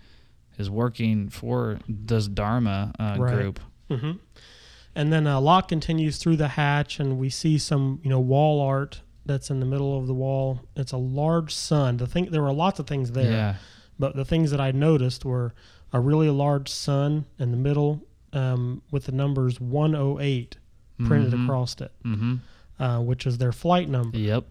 is 0.57 0.69
working 0.69 1.29
for 1.29 1.79
this 1.87 2.27
Dharma 2.27 2.91
uh, 2.99 3.15
Right. 3.19 3.33
group. 3.35 3.59
hmm 3.89 4.11
And 4.95 5.11
then 5.11 5.25
uh, 5.27 5.41
Locke 5.41 5.67
continues 5.67 6.17
through 6.17 6.37
the 6.37 6.49
hatch, 6.49 6.99
and 6.99 7.17
we 7.17 7.29
see 7.29 7.57
some, 7.57 7.99
you 8.03 8.09
know, 8.09 8.19
wall 8.19 8.61
art 8.61 9.01
that's 9.25 9.49
in 9.49 9.59
the 9.59 9.65
middle 9.65 9.97
of 9.97 10.05
the 10.05 10.13
wall. 10.13 10.59
It's 10.75 10.91
a 10.91 10.97
large 10.97 11.53
sun. 11.55 11.97
The 11.97 12.05
thing, 12.07 12.29
there 12.31 12.41
were 12.43 12.53
lots 12.53 12.79
of 12.79 12.85
things 12.87 13.11
there, 13.11 13.31
Yeah. 13.31 13.55
but 13.97 14.15
the 14.15 14.25
things 14.25 14.51
that 14.51 14.61
I 14.61 14.71
noticed 14.71 15.25
were 15.25 15.53
a 15.91 15.99
really 15.99 16.29
large 16.29 16.69
sun 16.69 17.25
in 17.39 17.51
the 17.51 17.57
middle 17.57 18.05
um, 18.33 18.81
with 18.91 19.05
the 19.05 19.11
numbers 19.11 19.59
108 19.61 20.57
printed 21.05 21.33
Mhm. 21.33 21.43
across 21.45 21.79
it, 21.81 21.91
Mm-hmm. 22.05 22.35
uh, 22.83 23.01
which 23.01 23.25
is 23.25 23.37
their 23.37 23.51
flight 23.51 23.89
number. 23.89 24.17
Yep. 24.17 24.45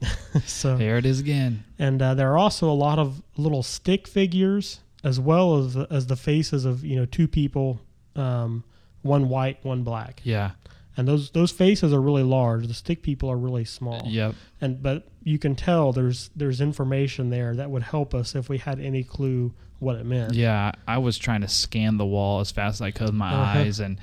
so 0.46 0.76
There 0.76 0.96
it 0.96 1.04
is 1.06 1.20
again. 1.20 1.64
and 1.78 2.00
uh, 2.00 2.14
there 2.14 2.30
are 2.32 2.38
also 2.38 2.70
a 2.70 2.74
lot 2.74 2.98
of 2.98 3.22
little 3.36 3.62
stick 3.62 4.06
figures 4.06 4.80
as 5.04 5.18
well 5.18 5.56
as 5.58 5.74
the, 5.74 5.86
as 5.90 6.06
the 6.06 6.16
faces 6.16 6.64
of 6.64 6.84
you 6.84 6.96
know 6.96 7.04
two 7.04 7.26
people 7.28 7.80
um, 8.16 8.62
one 9.02 9.28
white 9.28 9.64
one 9.64 9.82
black 9.82 10.20
Yeah. 10.24 10.52
and 10.96 11.08
those 11.08 11.30
those 11.30 11.50
faces 11.50 11.92
are 11.92 12.00
really 12.00 12.22
large 12.22 12.66
the 12.68 12.74
stick 12.74 13.02
people 13.02 13.28
are 13.28 13.36
really 13.36 13.64
small 13.64 14.02
Yep. 14.06 14.34
and 14.60 14.82
but 14.82 15.08
you 15.24 15.38
can 15.38 15.56
tell 15.56 15.92
there's 15.92 16.30
there's 16.36 16.60
information 16.60 17.30
there 17.30 17.56
that 17.56 17.68
would 17.70 17.82
help 17.82 18.14
us 18.14 18.34
if 18.36 18.48
we 18.48 18.58
had 18.58 18.78
any 18.78 19.02
clue 19.02 19.52
what 19.78 19.96
it 19.96 20.04
meant 20.06 20.34
Yeah. 20.34 20.72
I 20.86 20.98
was 20.98 21.18
trying 21.18 21.40
to 21.42 21.48
scan 21.48 21.96
the 21.98 22.06
wall 22.06 22.40
as 22.40 22.50
fast 22.50 22.76
as 22.76 22.82
I 22.82 22.90
could 22.90 23.06
with 23.06 23.14
my 23.14 23.32
Uh-huh. 23.32 23.58
eyes, 23.60 23.80
and 23.80 23.98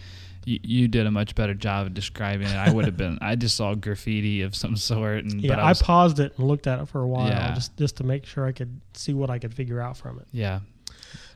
you, 0.45 0.59
you 0.63 0.87
did 0.87 1.05
a 1.07 1.11
much 1.11 1.33
better 1.35 1.53
job 1.55 1.87
of 1.87 1.93
describing 1.93 2.47
it. 2.47 2.55
I 2.55 2.71
would 2.71 2.85
have 2.85 2.95
been. 2.97 3.17
I 3.21 3.35
just 3.35 3.57
saw 3.57 3.73
graffiti 3.75 4.41
of 4.43 4.55
some 4.55 4.75
sort, 4.77 5.23
and 5.25 5.41
yeah 5.41 5.55
but 5.55 5.59
I, 5.59 5.71
I 5.71 5.73
paused 5.73 6.19
it 6.19 6.37
and 6.37 6.47
looked 6.47 6.67
at 6.67 6.79
it 6.79 6.87
for 6.87 7.01
a 7.01 7.07
while 7.07 7.27
Yeah. 7.27 7.53
just 7.53 7.75
just 7.77 7.97
to 7.97 8.03
make 8.03 8.25
sure 8.25 8.45
i 8.45 8.51
could 8.51 8.79
see 8.93 9.13
what 9.13 9.29
i 9.29 9.39
could 9.39 9.53
figure 9.53 9.81
out 9.81 9.97
from 9.97 10.19
it 10.19 10.27
yeah. 10.31 10.59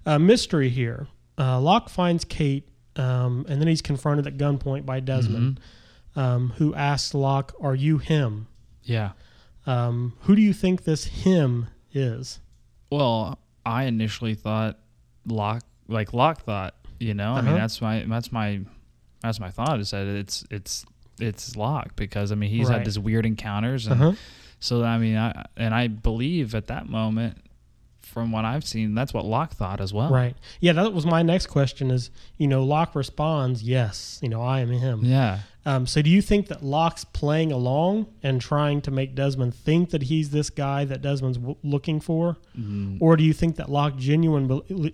uh, 0.06 0.20
mystery 0.20 0.70
here. 0.70 1.08
Uh, 1.38 1.60
Locke 1.60 1.90
finds 1.90 2.24
Kate, 2.26 2.68
um, 2.98 3.46
and 3.48 3.62
then 3.62 3.68
he's 3.70 3.82
confronted 3.82 4.28
at 4.28 4.38
gunpoint 4.38 4.86
by 4.86 5.00
Desmond, 5.00 5.60
Mm-hmm. 6.16 6.20
um, 6.20 6.54
who 6.58 6.76
asks 6.76 7.14
Locke, 7.14 7.54
"Are 7.62 7.76
you 7.76 7.98
him?" 7.98 8.48
Yeah. 8.84 9.12
Um, 9.66 10.14
who 10.22 10.36
do 10.36 10.42
you 10.42 10.52
think 10.54 10.84
this 10.84 11.06
him 11.06 11.68
is? 11.94 12.40
Well, 12.92 13.40
I 13.66 13.84
initially 13.86 14.36
thought 14.36 14.78
Locke, 15.28 15.64
like 15.88 16.14
Locke 16.14 16.42
thought, 16.44 16.76
you 17.00 17.14
know. 17.14 17.34
I 17.34 17.40
Uh-huh. 17.40 17.42
mean, 17.48 17.56
that's 17.56 17.82
my 17.82 18.04
that's 18.08 18.32
my 18.32 18.62
that's 19.22 19.40
my 19.40 19.50
thought 19.52 19.80
is 19.80 19.92
that 19.92 20.08
it's 20.08 20.46
it's 20.50 20.86
it's 21.20 21.56
Locke 21.56 21.96
because 21.96 22.32
I 22.32 22.36
mean 22.36 22.50
he's 22.50 22.70
Right. 22.70 22.78
had 22.78 22.86
these 22.86 22.98
weird 23.00 23.26
encounters, 23.26 23.88
and 23.88 24.02
Uh-huh. 24.02 24.16
so 24.60 24.84
I 24.84 24.98
mean, 24.98 25.18
I 25.18 25.46
and 25.58 25.74
I 25.76 25.88
believe 25.88 26.56
at 26.56 26.68
that 26.68 26.88
moment, 26.90 27.38
from 28.02 28.32
what 28.32 28.44
I've 28.46 28.66
seen, 28.66 28.96
that's 28.96 29.14
what 29.14 29.26
Locke 29.26 29.52
thought 29.54 29.82
as 29.82 29.94
well. 29.94 30.10
Right. 30.10 30.36
Yeah, 30.62 30.72
that 30.74 30.94
was 30.94 31.06
my 31.06 31.22
next 31.22 31.48
question. 31.48 31.92
Is 31.92 32.10
you 32.38 32.48
know 32.48 32.64
Locke 32.64 32.96
responds, 32.96 33.62
"Yes, 33.64 34.20
you 34.24 34.30
know 34.30 34.42
I 34.42 34.62
am 34.62 34.70
him." 34.72 35.04
Yeah. 35.04 35.40
Um, 35.70 35.86
so 35.86 36.02
do 36.02 36.10
you 36.10 36.22
think 36.22 36.48
that 36.48 36.64
Locke's 36.64 37.04
playing 37.06 37.52
along 37.52 38.08
and 38.24 38.42
trying 38.42 38.82
to 38.82 38.92
make 38.92 39.14
Desmond 39.14 39.54
think 39.54 39.92
that 39.92 40.04
he's 40.04 40.32
this 40.32 40.50
guy 40.50 40.84
that 40.86 41.02
Desmond's 41.02 41.38
w- 41.38 41.58
looking 41.64 42.00
for, 42.00 42.38
Mm. 42.60 42.98
or 43.00 43.16
do 43.16 43.24
you 43.24 43.34
think 43.34 43.56
that 43.58 43.70
Locke 43.70 43.96
genuine, 43.98 44.46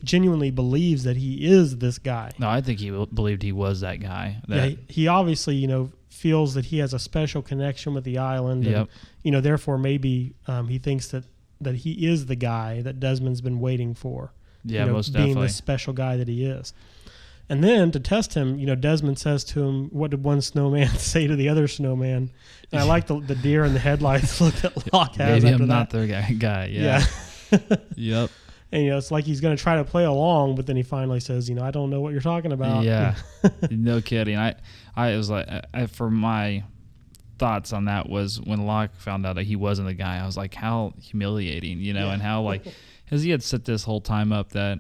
genuinely 0.04 0.52
believes 0.52 1.04
that 1.04 1.18
he 1.18 1.46
is 1.46 1.78
this 1.78 1.98
guy? 1.98 2.32
No, 2.40 2.50
I 2.50 2.60
think 2.62 2.80
he 2.80 2.90
be- 2.92 3.06
believed 3.14 3.42
he 3.44 3.52
was 3.54 3.80
that 3.82 4.02
guy. 4.02 4.42
Yeah, 4.50 4.66
he, 4.66 4.78
he 4.90 5.08
obviously, 5.08 5.56
you 5.56 5.68
know, 5.68 5.92
feels 6.10 6.54
that 6.56 6.66
he 6.66 6.78
has 6.80 6.94
a 6.94 7.00
special 7.00 7.42
connection 7.42 7.94
with 7.94 8.04
the 8.04 8.18
island. 8.18 8.66
And, 8.66 8.76
Yep. 8.76 8.90
you 9.24 9.32
know, 9.32 9.42
therefore, 9.42 9.78
maybe 9.78 10.34
um, 10.48 10.68
he 10.68 10.78
thinks 10.78 11.08
that, 11.10 11.24
that 11.62 11.76
he 11.76 12.06
is 12.06 12.26
the 12.26 12.36
guy 12.36 12.82
that 12.82 13.00
Desmond's 13.00 13.42
been 13.42 13.60
waiting 13.60 13.94
for. 13.94 14.34
Yeah, 14.68 14.82
you 14.82 14.86
know, 14.88 14.94
most 14.94 15.14
being 15.14 15.28
definitely. 15.28 15.48
the 15.48 15.54
special 15.54 15.94
guy 15.94 16.18
that 16.18 16.28
he 16.28 16.44
is. 16.46 16.74
And 17.48 17.64
then 17.64 17.92
to 17.92 18.00
test 18.00 18.34
him, 18.34 18.58
you 18.58 18.66
know, 18.66 18.74
Desmond 18.76 19.20
says 19.20 19.44
to 19.46 19.64
him, 19.64 19.90
"What 19.90 20.12
did 20.12 20.24
one 20.24 20.42
snowman 20.42 20.88
say 20.98 21.28
to 21.28 21.36
the 21.36 21.50
other 21.50 21.68
snowman?" 21.68 22.32
And 22.72 22.82
I 22.82 22.84
like 22.88 23.08
the, 23.08 23.20
the 23.20 23.36
deer 23.36 23.64
in 23.66 23.74
the 23.74 23.80
headlights 23.80 24.42
look 24.42 24.56
that 24.56 24.92
Locke 24.94 25.16
has 25.16 25.44
Maybe 25.44 25.54
after 25.54 25.64
I'm 25.64 25.68
that. 25.70 25.76
not 25.76 25.90
the 25.92 26.08
guy. 26.08 26.32
guy. 26.34 26.66
Yeah. 26.72 27.06
yeah. 27.52 27.60
yep. 27.96 28.30
and 28.72 28.84
you 28.84 28.90
know, 28.90 28.98
it's 28.98 29.12
like 29.12 29.26
he's 29.26 29.42
going 29.42 29.56
to 29.56 29.62
try 29.62 29.76
to 29.76 29.84
play 29.84 30.06
along, 30.06 30.56
but 30.56 30.66
then 30.66 30.76
he 30.76 30.82
finally 30.84 31.20
says, 31.20 31.48
"You 31.48 31.54
know, 31.56 31.64
I 31.64 31.70
don't 31.72 31.90
know 31.92 32.02
what 32.02 32.14
you're 32.14 32.22
talking 32.22 32.52
about." 32.52 32.84
Yeah, 32.84 33.16
no 33.70 34.02
kidding. 34.02 34.38
I, 34.38 34.56
I 34.96 35.16
was 35.16 35.30
like, 35.30 35.48
I, 35.74 35.86
for 35.86 36.10
my 36.10 36.64
thoughts 37.38 37.74
on 37.74 37.86
that 37.86 38.10
was 38.10 38.40
when 38.42 38.66
Locke 38.66 38.96
found 38.96 39.26
out 39.26 39.36
that 39.36 39.44
he 39.44 39.56
wasn't 39.56 39.88
the 39.88 39.94
guy. 39.94 40.18
I 40.20 40.26
was 40.26 40.38
like, 40.38 40.54
how 40.56 40.94
humiliating, 41.02 41.80
you 41.80 41.94
know, 41.94 42.08
Yeah. 42.08 42.14
and 42.14 42.22
how 42.22 42.42
like, 42.44 42.66
because 43.04 43.22
he 43.24 43.30
had 43.30 43.44
set 43.44 43.66
this 43.66 43.84
whole 43.84 44.00
time 44.00 44.32
up 44.32 44.52
that 44.54 44.80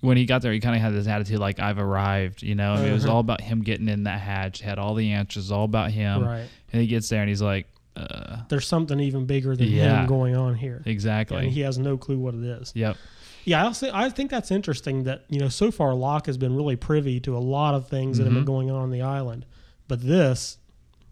when 0.00 0.16
he 0.16 0.24
got 0.26 0.42
there, 0.42 0.52
he 0.52 0.60
kind 0.60 0.74
of 0.76 0.82
had 0.82 0.92
this 0.94 1.06
attitude 1.06 1.38
like 1.38 1.58
I've 1.60 1.78
arrived, 1.78 2.42
you 2.42 2.54
know. 2.54 2.76
Mean, 2.76 2.86
it 2.86 2.92
was 2.92 3.04
Uh-huh. 3.04 3.14
all 3.14 3.20
about 3.20 3.40
him 3.40 3.62
getting 3.62 3.88
in 3.88 4.04
that 4.04 4.20
hatch, 4.20 4.60
had 4.60 4.78
all 4.78 4.94
the 4.94 5.12
answers, 5.12 5.50
all 5.50 5.64
about 5.64 5.90
him. 5.90 6.24
right. 6.24 6.46
And 6.72 6.80
he 6.80 6.86
gets 6.86 7.08
there 7.08 7.20
and 7.20 7.28
he's 7.28 7.42
like, 7.42 7.66
uh, 7.96 8.38
There's 8.48 8.66
something 8.66 8.98
even 9.00 9.26
bigger 9.26 9.54
than 9.56 9.68
Yeah. 9.68 10.00
him 10.02 10.06
going 10.06 10.34
on 10.36 10.54
here. 10.54 10.82
exactly. 10.86 11.38
and 11.44 11.48
he 11.52 11.60
has 11.60 11.76
no 11.78 11.96
clue 11.98 12.18
what 12.18 12.34
it 12.34 12.42
is. 12.44 12.72
yep. 12.74 12.96
Yeah, 13.44 13.62
I 13.62 13.66
also 13.66 13.90
I 13.92 14.10
think 14.10 14.30
that's 14.30 14.50
interesting 14.50 15.04
that 15.04 15.24
you 15.30 15.40
know 15.40 15.48
so 15.48 15.70
far 15.70 15.94
Locke 15.94 16.26
has 16.26 16.36
been 16.36 16.54
really 16.54 16.76
privy 16.76 17.20
to 17.20 17.34
a 17.36 17.40
lot 17.40 17.74
of 17.74 17.88
things 17.88 18.18
that 18.18 18.24
have 18.24 18.34
been 18.34 18.42
Mhm. 18.44 18.46
going 18.46 18.70
on 18.70 18.82
on 18.82 18.90
the 18.90 19.00
island, 19.00 19.46
but 19.88 20.02
this 20.02 20.58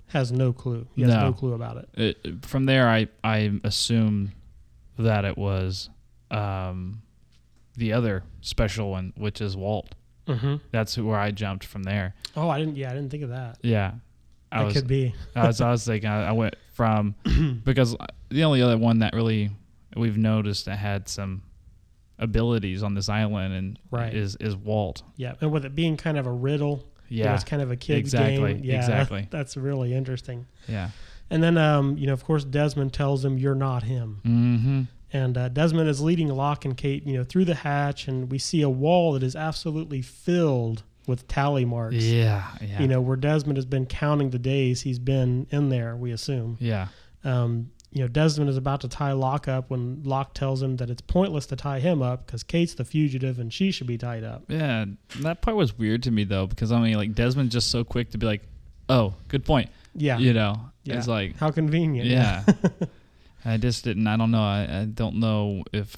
has 0.09 0.31
no 0.31 0.53
clue. 0.53 0.87
He 0.95 1.03
has 1.03 1.11
no, 1.13 1.21
No. 1.29 1.33
clue 1.33 1.53
about 1.55 1.79
it. 1.97 2.19
it, 2.25 2.45
from 2.47 2.67
there, 2.67 2.87
I 2.89 3.09
I 3.25 3.53
assume 3.65 4.33
that 4.99 5.25
it 5.25 5.37
was 5.39 5.89
um, 6.31 7.01
the 7.79 7.93
other 7.93 8.25
special 8.41 8.91
one, 8.91 9.13
which 9.17 9.41
is 9.41 9.57
Walt. 9.57 9.95
Mm-hmm. 10.27 10.57
That's 10.73 10.99
where 10.99 11.19
I 11.19 11.31
jumped 11.31 11.65
from 11.65 11.85
there. 11.85 12.15
Oh, 12.37 12.49
I 12.51 12.59
didn't. 12.59 12.77
Yeah, 12.77 12.91
I 12.91 12.95
didn't 12.95 13.11
think 13.11 13.23
of 13.23 13.31
that. 13.31 13.59
Yeah, 13.63 13.93
I 14.53 14.59
That 14.59 14.65
was 14.67 14.75
could 14.75 14.87
be. 14.87 15.15
I 15.35 15.47
was 15.47 15.61
I 15.61 15.71
was 15.71 15.85
thinking 15.87 16.11
I, 16.11 16.29
I 16.29 16.33
went 16.33 16.55
from 16.75 17.15
because 17.65 17.97
the 18.29 18.45
only 18.45 18.61
other 18.61 18.77
one 18.77 18.99
that 18.99 19.15
really 19.15 19.51
we've 19.97 20.19
noticed 20.19 20.67
that 20.67 20.79
had 20.79 21.09
some 21.09 21.43
abilities 22.19 22.83
on 22.83 22.95
this 22.95 23.09
island 23.09 23.55
and 23.55 23.79
Right. 23.91 24.13
is 24.15 24.37
is 24.37 24.55
Walt. 24.57 25.03
Yeah, 25.17 25.35
and 25.41 25.51
with 25.53 25.65
it 25.65 25.75
being 25.75 25.97
kind 25.97 26.19
of 26.19 26.27
a 26.27 26.33
riddle, 26.33 26.85
Yeah, 27.09 27.35
it's 27.35 27.45
kind 27.45 27.63
of 27.63 27.71
a 27.71 27.77
kid's 27.77 28.01
exactly, 28.13 28.55
game. 28.55 28.65
Yeah, 28.65 28.77
exactly. 28.77 29.29
That's 29.31 29.57
really 29.57 29.95
interesting. 29.95 30.47
Yeah. 30.67 30.91
And 31.31 31.43
then, 31.43 31.59
um, 31.59 31.99
you 31.99 32.07
know, 32.07 32.15
of 32.15 32.25
course, 32.25 32.43
Desmond 32.45 32.93
tells 32.95 33.23
him, 33.25 33.37
"You're 33.39 33.55
not 33.55 33.83
him." 33.83 34.21
Mm-hmm. 34.27 34.83
And 35.13 35.39
uh, 35.39 35.49
Desmond 35.49 35.89
is 35.89 36.01
leading 36.03 36.29
Locke 36.29 36.65
and 36.65 36.77
Kate, 36.77 37.07
you 37.07 37.17
know, 37.17 37.25
through 37.25 37.47
the 37.47 37.55
hatch, 37.55 38.09
and 38.09 38.31
we 38.31 38.39
see 38.39 38.61
a 38.63 38.69
wall 38.69 39.13
that 39.15 39.23
is 39.23 39.35
absolutely 39.35 40.03
filled 40.03 40.83
with 41.07 41.27
tally 41.27 41.65
marks. 41.65 41.97
Yeah. 41.97 42.47
Yeah. 42.61 42.83
You 42.83 42.89
know, 42.89 43.01
where 43.01 43.17
Desmond 43.17 43.57
has 43.57 43.65
been 43.65 43.87
counting 43.87 44.29
the 44.31 44.39
days 44.39 44.83
he's 44.83 44.99
been 44.99 45.47
in 45.51 45.71
there. 45.71 45.97
We 45.97 46.11
assume. 46.13 46.59
Yeah. 46.61 46.89
Um, 47.25 47.71
you 47.91 48.03
know, 48.03 48.09
Desmond 48.09 48.51
is 48.51 48.59
about 48.59 48.83
to 48.83 48.89
tie 48.89 49.13
Locke 49.13 49.49
up 49.49 49.71
when 49.71 50.03
Locke 50.05 50.35
tells 50.35 50.63
him 50.63 50.77
that 50.77 50.91
it's 50.91 51.01
pointless 51.01 51.47
to 51.47 51.57
tie 51.57 51.81
him 51.81 52.03
up 52.03 52.27
because 52.27 52.43
Kate's 52.43 52.75
the 52.75 52.85
fugitive 52.85 53.39
and 53.39 53.51
she 53.51 53.71
should 53.71 53.87
be 53.87 53.97
tied 53.97 54.25
up. 54.25 54.45
Yeah. 54.49 54.85
That 55.21 55.41
part 55.41 55.57
was 55.57 55.79
weird 55.79 56.03
to 56.03 56.11
me 56.11 56.25
though 56.25 56.47
because 56.47 56.71
I 56.71 56.79
mean 56.83 56.95
like 56.99 57.15
Desmond's 57.15 57.55
just 57.55 57.71
so 57.71 57.85
quick 57.85 58.11
to 58.11 58.19
be 58.19 58.27
like, 58.27 58.43
oh, 58.91 59.15
good 59.29 59.47
point. 59.47 59.71
Yeah. 59.95 60.19
You 60.19 60.35
know, 60.35 60.61
Yeah. 60.85 60.99
it's 60.99 61.09
like 61.09 61.39
How 61.39 61.51
convenient. 61.51 62.07
yeah. 62.09 62.45
I 63.53 63.57
just 63.57 63.85
didn't. 63.85 64.07
I 64.07 64.17
don't 64.17 64.31
know. 64.31 64.43
I, 64.43 64.81
I 64.81 64.85
don't 64.85 65.17
know 65.17 65.65
if 65.73 65.97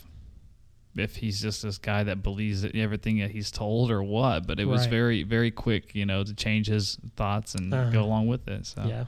if 0.97 1.17
he's 1.17 1.41
just 1.41 1.63
this 1.63 1.79
guy 1.79 2.03
that 2.03 2.23
believes 2.23 2.63
that 2.63 2.75
everything 2.75 3.21
that 3.21 3.31
he's 3.31 3.51
told 3.51 3.91
or 3.91 4.03
what. 4.03 4.47
But 4.47 4.59
it 4.61 4.65
was 4.67 4.83
Right. 4.83 4.91
very 4.91 5.23
very 5.23 5.51
quick, 5.51 5.95
you 5.95 6.05
know, 6.07 6.25
to 6.25 6.35
change 6.35 6.67
his 6.69 6.99
thoughts 7.17 7.55
and 7.55 7.73
Uh-huh. 7.73 7.91
go 7.91 8.03
along 8.05 8.27
with 8.27 8.47
it. 8.49 8.67
So 8.67 8.85
Yeah. 8.87 9.05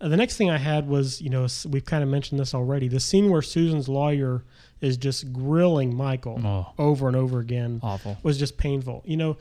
Uh, 0.00 0.08
the 0.08 0.16
next 0.16 0.36
thing 0.36 0.50
I 0.50 0.58
had 0.58 0.88
was, 0.88 1.20
you 1.20 1.30
know, 1.30 1.46
we've 1.68 1.84
kind 1.84 2.02
of 2.02 2.08
mentioned 2.08 2.40
this 2.40 2.54
already. 2.54 2.88
The 2.88 2.98
scene 3.00 3.30
where 3.30 3.42
Susan's 3.42 3.88
lawyer 3.88 4.44
is 4.80 4.96
just 4.96 5.32
grilling 5.32 5.94
Michael 5.94 6.40
Oh. 6.44 6.72
over 6.78 7.06
and 7.06 7.16
over 7.16 7.38
again 7.38 7.78
awful. 7.82 8.16
was 8.22 8.36
just 8.38 8.56
painful. 8.56 9.02
You 9.06 9.16
know, 9.16 9.36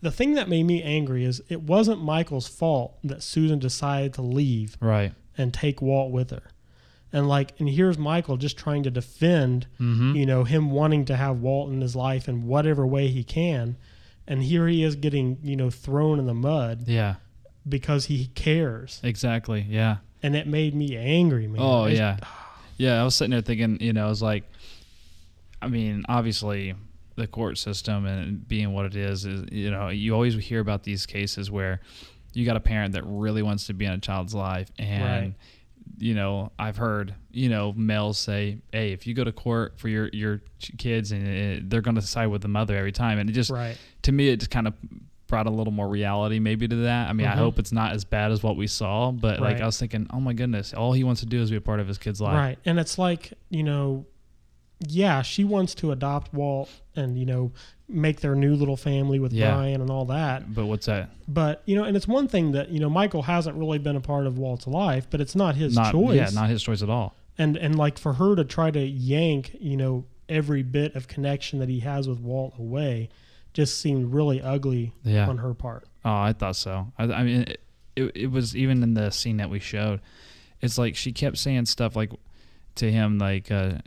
the 0.00 0.10
thing 0.10 0.32
that 0.34 0.48
made 0.48 0.62
me 0.64 0.82
angry 0.82 1.24
is 1.24 1.42
it 1.48 1.62
wasn't 1.62 2.02
Michael's 2.02 2.48
fault 2.48 2.96
that 3.04 3.22
Susan 3.22 3.58
decided 3.58 4.14
to 4.14 4.22
leave 4.22 4.76
Right. 4.80 5.12
and 5.36 5.52
take 5.52 5.82
Walt 5.82 6.10
with 6.10 6.30
her. 6.30 6.42
And 7.12 7.26
like, 7.28 7.54
and 7.58 7.68
here's 7.68 7.96
Michael 7.98 8.36
just 8.36 8.56
trying 8.58 8.82
to 8.82 8.90
defend, 8.90 9.66
Mm-hmm. 9.80 10.14
you 10.16 10.26
know, 10.26 10.44
him 10.44 10.70
wanting 10.70 11.04
to 11.06 11.16
have 11.16 11.40
Walt 11.40 11.70
in 11.72 11.80
his 11.80 11.96
life 11.96 12.28
in 12.28 12.46
whatever 12.46 12.86
way 12.86 13.08
he 13.08 13.24
can. 13.24 13.76
And 14.26 14.42
here 14.42 14.68
he 14.68 14.84
is 14.84 14.94
getting, 14.96 15.38
you 15.42 15.56
know, 15.56 15.70
thrown 15.70 16.18
in 16.18 16.26
the 16.26 16.34
mud 16.34 16.84
Yeah. 16.86 17.14
because 17.66 18.06
he 18.06 18.26
cares. 18.34 19.00
Exactly. 19.02 19.64
Yeah. 19.68 19.98
And 20.22 20.36
it 20.36 20.46
made 20.46 20.74
me 20.74 20.96
angry, 20.96 21.46
man. 21.46 21.62
Oh 21.62 21.86
It's- 21.86 21.98
yeah, 21.98 22.16
yeah. 22.76 23.00
I 23.00 23.04
was 23.04 23.14
sitting 23.16 23.30
there 23.30 23.40
thinking, 23.40 23.78
you 23.80 23.92
know, 23.94 24.04
I 24.04 24.08
was 24.08 24.20
like, 24.20 24.44
I 25.62 25.68
mean, 25.68 26.04
obviously, 26.08 26.74
the 27.16 27.26
court 27.26 27.58
system 27.58 28.06
and 28.06 28.46
being 28.46 28.72
what 28.72 28.84
it 28.86 28.94
is 28.94 29.24
is, 29.24 29.44
you 29.50 29.70
know, 29.70 29.88
you 29.88 30.12
always 30.14 30.34
hear 30.34 30.60
about 30.60 30.84
these 30.84 31.04
cases 31.04 31.50
where 31.50 31.80
you 32.32 32.44
got 32.44 32.56
a 32.56 32.60
parent 32.60 32.92
that 32.92 33.02
really 33.06 33.42
wants 33.42 33.66
to 33.66 33.74
be 33.74 33.84
in 33.86 33.92
a 33.92 33.98
child's 33.98 34.34
life, 34.34 34.70
and 34.78 35.02
Right. 35.04 35.34
You 35.98 36.14
know, 36.14 36.52
I've 36.58 36.76
heard, 36.76 37.14
you 37.30 37.48
know, 37.48 37.72
males 37.76 38.18
say, 38.18 38.58
"Hey, 38.72 38.92
if 38.92 39.06
you 39.06 39.14
go 39.14 39.24
to 39.24 39.32
court 39.32 39.74
for 39.78 39.88
your 39.88 40.08
your 40.12 40.40
kids, 40.78 41.12
and 41.12 41.26
uh, 41.26 41.64
they're 41.68 41.80
going 41.80 41.96
to 41.96 42.02
side 42.02 42.26
with 42.28 42.42
the 42.42 42.48
mother 42.48 42.76
every 42.76 42.92
time," 42.92 43.18
and 43.18 43.28
it 43.28 43.32
just 43.32 43.50
Right. 43.50 43.76
to 44.02 44.12
me, 44.12 44.28
it 44.28 44.38
just 44.38 44.50
kind 44.50 44.66
of 44.68 44.74
brought 45.26 45.46
a 45.46 45.50
little 45.50 45.72
more 45.72 45.88
reality 45.88 46.38
maybe 46.38 46.66
to 46.66 46.76
that. 46.76 47.10
I 47.10 47.12
mean, 47.12 47.26
I 47.26 47.34
Mhm. 47.34 47.38
hope 47.38 47.58
it's 47.58 47.72
not 47.72 47.92
as 47.92 48.04
bad 48.04 48.32
as 48.32 48.42
what 48.42 48.56
we 48.56 48.66
saw, 48.66 49.10
but 49.12 49.40
like 49.40 49.60
I 49.60 49.66
was 49.66 49.78
thinking, 49.78 50.06
oh 50.10 50.20
my 50.20 50.32
goodness, 50.32 50.72
all 50.72 50.92
he 50.94 51.04
wants 51.04 51.20
to 51.20 51.26
do 51.26 51.42
is 51.42 51.50
be 51.50 51.56
a 51.56 51.60
part 51.60 51.80
of 51.80 51.86
his 51.88 51.98
kid's 51.98 52.18
life. 52.20 52.34
Right. 52.34 52.58
And 52.64 52.78
it's 52.78 52.96
like, 52.96 53.34
you 53.50 53.62
know, 53.62 54.06
yeah, 54.86 55.20
she 55.22 55.44
wants 55.44 55.74
to 55.76 55.92
adopt 55.92 56.32
Walt 56.32 56.70
and, 56.96 57.18
you 57.18 57.26
know, 57.26 57.52
make 57.88 58.20
their 58.20 58.34
new 58.34 58.54
little 58.54 58.76
family 58.76 59.18
with 59.18 59.32
Yeah. 59.32 59.54
Brian 59.54 59.80
and 59.80 59.90
all 59.90 60.04
that. 60.06 60.54
But 60.54 60.66
what's 60.66 60.86
that? 60.86 61.10
But, 61.26 61.62
you 61.64 61.74
know, 61.74 61.84
and 61.84 61.96
it's 61.96 62.06
one 62.08 62.28
thing 62.28 62.52
that, 62.52 62.68
you 62.70 62.80
know, 62.80 62.90
Michael 62.90 63.22
hasn't 63.22 63.56
really 63.56 63.78
been 63.78 63.96
a 63.96 64.00
part 64.00 64.26
of 64.26 64.36
Walt's 64.38 64.66
life, 64.66 65.06
but 65.08 65.20
it's 65.20 65.34
not 65.34 65.56
his 65.56 65.74
not 65.74 65.92
choice. 65.92 66.16
yeah, 66.16 66.28
not 66.34 66.50
his 66.50 66.62
choice 66.62 66.82
at 66.82 66.90
all. 66.90 67.14
and 67.38 67.56
and 67.56 67.76
like 67.78 67.98
for 67.98 68.14
her 68.14 68.34
to 68.36 68.44
try 68.44 68.70
to 68.70 68.80
yank, 68.84 69.56
you 69.60 69.76
know, 69.76 70.04
every 70.28 70.62
bit 70.62 70.94
of 70.94 71.08
connection 71.08 71.58
that 71.60 71.68
he 71.70 71.80
has 71.80 72.06
with 72.08 72.20
Walt 72.20 72.52
away 72.58 73.08
just 73.54 73.80
seemed 73.80 74.12
really 74.12 74.42
ugly 74.42 74.92
Yeah. 75.04 75.26
on 75.28 75.38
her 75.38 75.54
part. 75.54 75.84
Oh, 76.04 76.12
I 76.14 76.32
thought 76.34 76.56
so. 76.56 76.92
I, 76.98 77.04
I 77.04 77.22
mean, 77.22 77.40
it, 77.42 77.60
it, 77.96 78.12
it 78.16 78.26
was 78.30 78.54
even 78.54 78.82
in 78.82 78.92
the 78.94 79.10
scene 79.10 79.38
that 79.38 79.48
we 79.50 79.58
showed. 79.60 80.00
It's 80.60 80.76
like 80.76 80.94
she 80.96 81.12
kept 81.12 81.38
saying 81.38 81.64
stuff 81.66 81.96
like 81.96 82.12
to 82.76 82.92
him, 82.92 83.18
like 83.18 83.50
uh, 83.50 83.78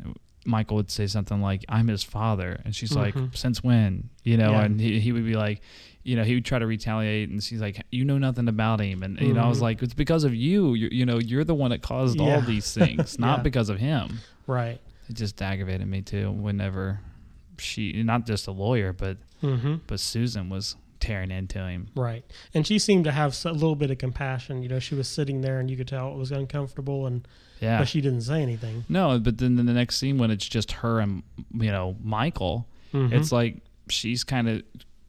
Michael 0.45 0.77
would 0.77 0.89
say 0.91 1.05
something 1.07 1.41
like, 1.41 1.63
"I'm 1.69 1.87
his 1.87 2.03
father," 2.03 2.59
and 2.65 2.75
she's 2.75 2.95
like, 2.95 3.13
Mhm. 3.15 3.35
"Since 3.35 3.63
when?" 3.63 4.09
You 4.23 4.37
know, 4.37 4.51
Yeah. 4.51 4.63
and 4.63 4.79
he, 4.81 4.99
he 4.99 5.11
would 5.11 5.25
be 5.25 5.35
like, 5.35 5.61
you 6.03 6.15
know, 6.15 6.23
he 6.23 6.33
would 6.33 6.45
try 6.45 6.57
to 6.57 6.65
retaliate, 6.65 7.29
and 7.29 7.43
she's 7.43 7.61
like, 7.61 7.79
"You 7.91 8.05
know 8.05 8.17
nothing 8.17 8.47
about 8.47 8.79
him," 8.81 9.03
and 9.03 9.19
you 9.21 9.33
know, 9.33 9.41
I 9.41 9.47
was 9.47 9.59
Mhm. 9.59 9.61
like, 9.63 9.83
"It's 9.83 9.93
because 9.93 10.23
of 10.23 10.33
you. 10.33 10.73
You, 10.73 10.89
you 10.91 11.05
know, 11.05 11.19
you're 11.19 11.43
the 11.43 11.53
one 11.53 11.69
that 11.71 11.81
caused 11.83 12.19
all 12.19 12.41
these 12.41 12.73
things, 12.73 13.19
not 13.19 13.39
Yeah. 13.39 13.43
because 13.43 13.69
of 13.69 13.77
him." 13.79 14.19
Right. 14.47 14.79
It 15.09 15.15
just 15.15 15.39
aggravated 15.41 15.87
me 15.87 16.01
too. 16.01 16.31
Whenever 16.31 17.01
she, 17.59 18.01
not 18.01 18.25
just 18.25 18.47
a 18.47 18.51
lawyer, 18.51 18.93
but 18.93 19.17
Mm-hmm. 19.43 19.75
but 19.87 19.99
Susan 19.99 20.49
was 20.49 20.75
tearing 21.01 21.31
into 21.31 21.59
him. 21.59 21.89
Right. 21.95 22.23
And 22.53 22.65
she 22.65 22.79
seemed 22.79 23.03
to 23.05 23.11
have 23.11 23.37
a 23.45 23.51
little 23.51 23.75
bit 23.75 23.91
of 23.91 23.97
compassion. 23.97 24.63
You 24.63 24.69
know, 24.69 24.79
she 24.79 24.95
was 24.95 25.07
sitting 25.07 25.41
there 25.41 25.59
and 25.59 25.69
you 25.69 25.75
could 25.75 25.87
tell 25.87 26.11
it 26.13 26.17
was 26.17 26.31
uncomfortable 26.31 27.05
and 27.07 27.27
Yeah. 27.59 27.79
but 27.79 27.87
she 27.89 27.99
didn't 28.01 28.21
say 28.21 28.41
anything. 28.41 28.85
No, 28.87 29.19
but 29.19 29.37
then 29.37 29.59
in 29.59 29.65
the 29.65 29.73
next 29.73 29.97
scene 29.97 30.17
when 30.17 30.31
it's 30.31 30.47
just 30.47 30.71
her 30.71 30.99
and 30.99 31.23
you 31.53 31.71
know 31.71 31.97
Michael, 32.01 32.67
Mhm. 32.93 33.11
it's 33.11 33.31
like 33.31 33.57
she's 33.89 34.23
kind 34.23 34.47
of 34.47 34.63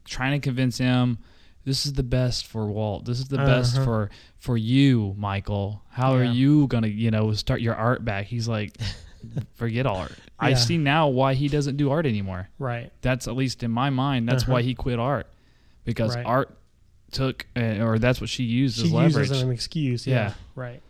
trying 0.05 0.33
to 0.33 0.39
convince 0.43 0.77
him 0.77 1.17
this 1.65 1.85
is 1.85 1.93
the 1.93 2.03
best 2.03 2.45
for 2.45 2.65
Walt. 2.67 3.05
This 3.05 3.19
is 3.19 3.29
the 3.29 3.37
best 3.37 3.75
Uh-huh. 3.77 3.85
for 3.85 4.09
for 4.37 4.57
you, 4.57 5.15
Michael. 5.17 5.81
How 5.91 6.13
are 6.15 6.23
you 6.25 6.67
gonna 6.67 6.87
you 6.87 7.09
know 7.11 7.31
start 7.33 7.61
your 7.61 7.75
art 7.75 8.03
back? 8.03 8.25
He's 8.25 8.47
like, 8.47 8.75
forget 9.55 9.85
all 9.85 9.97
art. 9.97 10.11
I 10.39 10.55
see 10.55 10.77
now 10.77 11.07
why 11.07 11.35
he 11.35 11.47
doesn't 11.47 11.77
do 11.77 11.89
art 11.89 12.05
anymore. 12.05 12.49
Right. 12.59 12.91
That's 13.01 13.27
at 13.29 13.35
least 13.37 13.63
in 13.63 13.71
my 13.71 13.89
mind. 13.89 14.27
That's 14.27 14.43
Uh-huh. 14.43 14.53
why 14.53 14.61
he 14.63 14.73
quit 14.75 14.99
art 14.99 15.27
because 15.85 16.15
Right. 16.15 16.25
art 16.25 16.57
took 17.11 17.45
uh, 17.55 17.77
or 17.85 17.99
that's 17.99 18.19
what 18.19 18.29
she 18.29 18.43
used 18.43 18.77
She 18.77 18.85
as 18.85 18.91
leverage. 18.91 19.29
uses 19.29 19.41
an 19.43 19.51
excuse. 19.51 20.07
Yeah. 20.07 20.15
Yeah. 20.15 20.33
Right. 20.55 20.81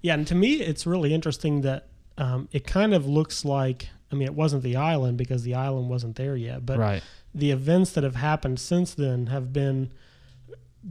Yeah. 0.00 0.14
And 0.14 0.26
to 0.28 0.34
me, 0.34 0.54
it's 0.54 0.86
really 0.86 1.12
interesting 1.12 1.62
that 1.62 1.88
um, 2.18 2.48
it 2.52 2.66
kind 2.66 2.94
of 2.94 3.06
looks 3.06 3.44
like, 3.44 3.88
I 4.10 4.14
mean, 4.14 4.26
it 4.28 4.34
wasn't 4.34 4.62
the 4.62 4.76
island 4.76 5.16
because 5.18 5.42
the 5.44 5.54
island 5.54 5.88
wasn't 5.88 6.16
there 6.16 6.36
yet, 6.36 6.64
but 6.66 6.78
right. 6.78 7.02
the 7.34 7.50
events 7.50 7.92
that 7.92 8.04
have 8.04 8.16
happened 8.16 8.60
since 8.60 8.94
then 8.94 9.26
have 9.26 9.52
been 9.52 9.90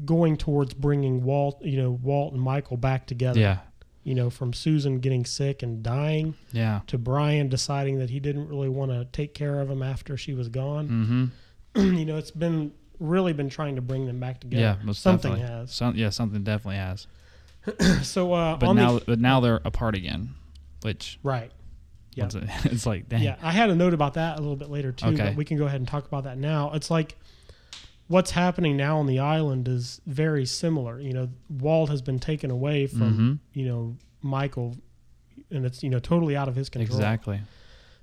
going 0.06 0.38
towards 0.38 0.74
bringing 0.74 1.24
Walt, 1.24 1.62
you 1.64 1.78
know, 1.82 1.92
Walt 1.92 2.34
and 2.34 2.42
Michael 2.42 2.78
back 2.78 3.06
together. 3.06 3.40
Yeah. 3.40 3.58
You 4.04 4.16
know, 4.16 4.30
from 4.32 4.52
Susan 4.52 5.00
getting 5.00 5.26
sick 5.26 5.62
and 5.62 5.84
dying 5.84 6.34
Yeah. 6.52 6.82
to 6.88 6.98
Brian 6.98 7.50
deciding 7.50 8.00
that 8.00 8.10
he 8.10 8.20
didn't 8.20 8.48
really 8.48 8.70
want 8.70 8.92
to 8.92 9.06
take 9.12 9.34
care 9.36 9.60
of 9.60 9.70
him 9.70 9.84
after 9.84 10.18
she 10.18 10.34
was 10.34 10.50
gone. 10.50 11.32
Mm-hmm. 11.76 11.94
you 11.98 12.06
know, 12.06 12.18
it's 12.18 12.32
been 12.32 12.72
really 13.02 13.34
been 13.34 13.50
trying 13.50 13.76
to 13.76 13.82
bring 13.82 14.06
them 14.06 14.20
back 14.20 14.40
together. 14.40 14.62
Yeah. 14.62 14.76
Most 14.84 15.02
Something 15.02 15.32
definitely. 15.34 15.56
has. 15.58 15.72
Some, 15.74 15.96
yeah. 15.96 16.10
Something 16.10 16.44
definitely 16.44 16.78
has. 16.78 17.08
So 18.04 18.34
uh, 18.34 18.56
But 18.58 18.74
now, 18.74 19.00
the 19.00 19.06
but 19.06 19.20
now 19.20 19.40
they're 19.40 19.62
apart 19.66 19.96
again, 19.96 20.36
which 20.84 21.20
right. 21.24 21.52
Yeah. 22.14 22.26
it- 22.26 22.36
it's 22.66 22.86
like, 22.86 23.10
dang. 23.10 23.22
Yeah, 23.24 23.36
I 23.42 23.52
had 23.52 23.70
a 23.70 23.76
note 23.76 23.94
about 23.94 24.14
that 24.16 24.38
a 24.38 24.42
little 24.42 24.56
bit 24.56 24.70
later 24.70 24.92
too, 24.92 25.08
Okay. 25.08 25.26
but 25.30 25.36
we 25.36 25.46
can 25.46 25.58
go 25.58 25.66
ahead 25.66 25.80
and 25.82 25.88
talk 25.88 26.06
about 26.06 26.24
that 26.26 26.38
now. 26.38 26.72
It's 26.74 26.90
like 26.92 27.18
what's 28.08 28.32
happening 28.32 28.76
now 28.78 28.98
on 29.00 29.06
the 29.08 29.20
island 29.20 29.68
is 29.68 30.02
very 30.06 30.46
similar. 30.46 31.00
You 31.00 31.14
know, 31.14 31.30
Walt 31.50 31.90
has 31.90 32.02
been 32.02 32.20
taken 32.20 32.52
away 32.52 32.88
from, 32.88 33.18
Mhm. 33.18 33.40
you 33.58 33.66
know, 33.66 33.96
Michael 34.22 34.76
and 35.50 35.66
it's, 35.66 35.84
you 35.84 35.90
know, 35.90 36.00
totally 36.00 36.36
out 36.36 36.48
of 36.48 36.56
his 36.56 36.70
control. 36.70 36.98
Exactly. 36.98 37.42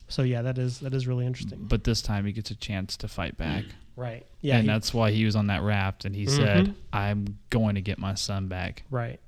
So 0.08 0.22
yeah, 0.22 0.42
that 0.42 0.56
is 0.56 0.78
that 0.80 0.94
is 0.94 1.06
really 1.06 1.26
interesting. 1.26 1.66
But 1.68 1.84
this 1.84 2.00
time 2.00 2.24
he 2.24 2.32
gets 2.32 2.50
a 2.50 2.54
chance 2.56 2.96
to 2.98 3.08
fight 3.08 3.37
back. 3.37 3.64
Right. 3.98 4.24
Yeah. 4.40 4.54
and 4.56 4.62
he- 4.62 4.68
that's 4.68 4.94
why 4.94 5.11
he 5.11 5.24
was 5.24 5.34
on 5.37 5.48
that 5.48 5.62
raft 5.62 6.04
and 6.04 6.14
he 6.14 6.24
Mhm. 6.26 6.30
said, 6.30 6.74
I'm 6.92 7.38
going 7.50 7.74
to 7.74 7.80
get 7.80 7.98
my 7.98 8.14
son 8.14 8.46
back. 8.48 8.84
right. 8.90 9.20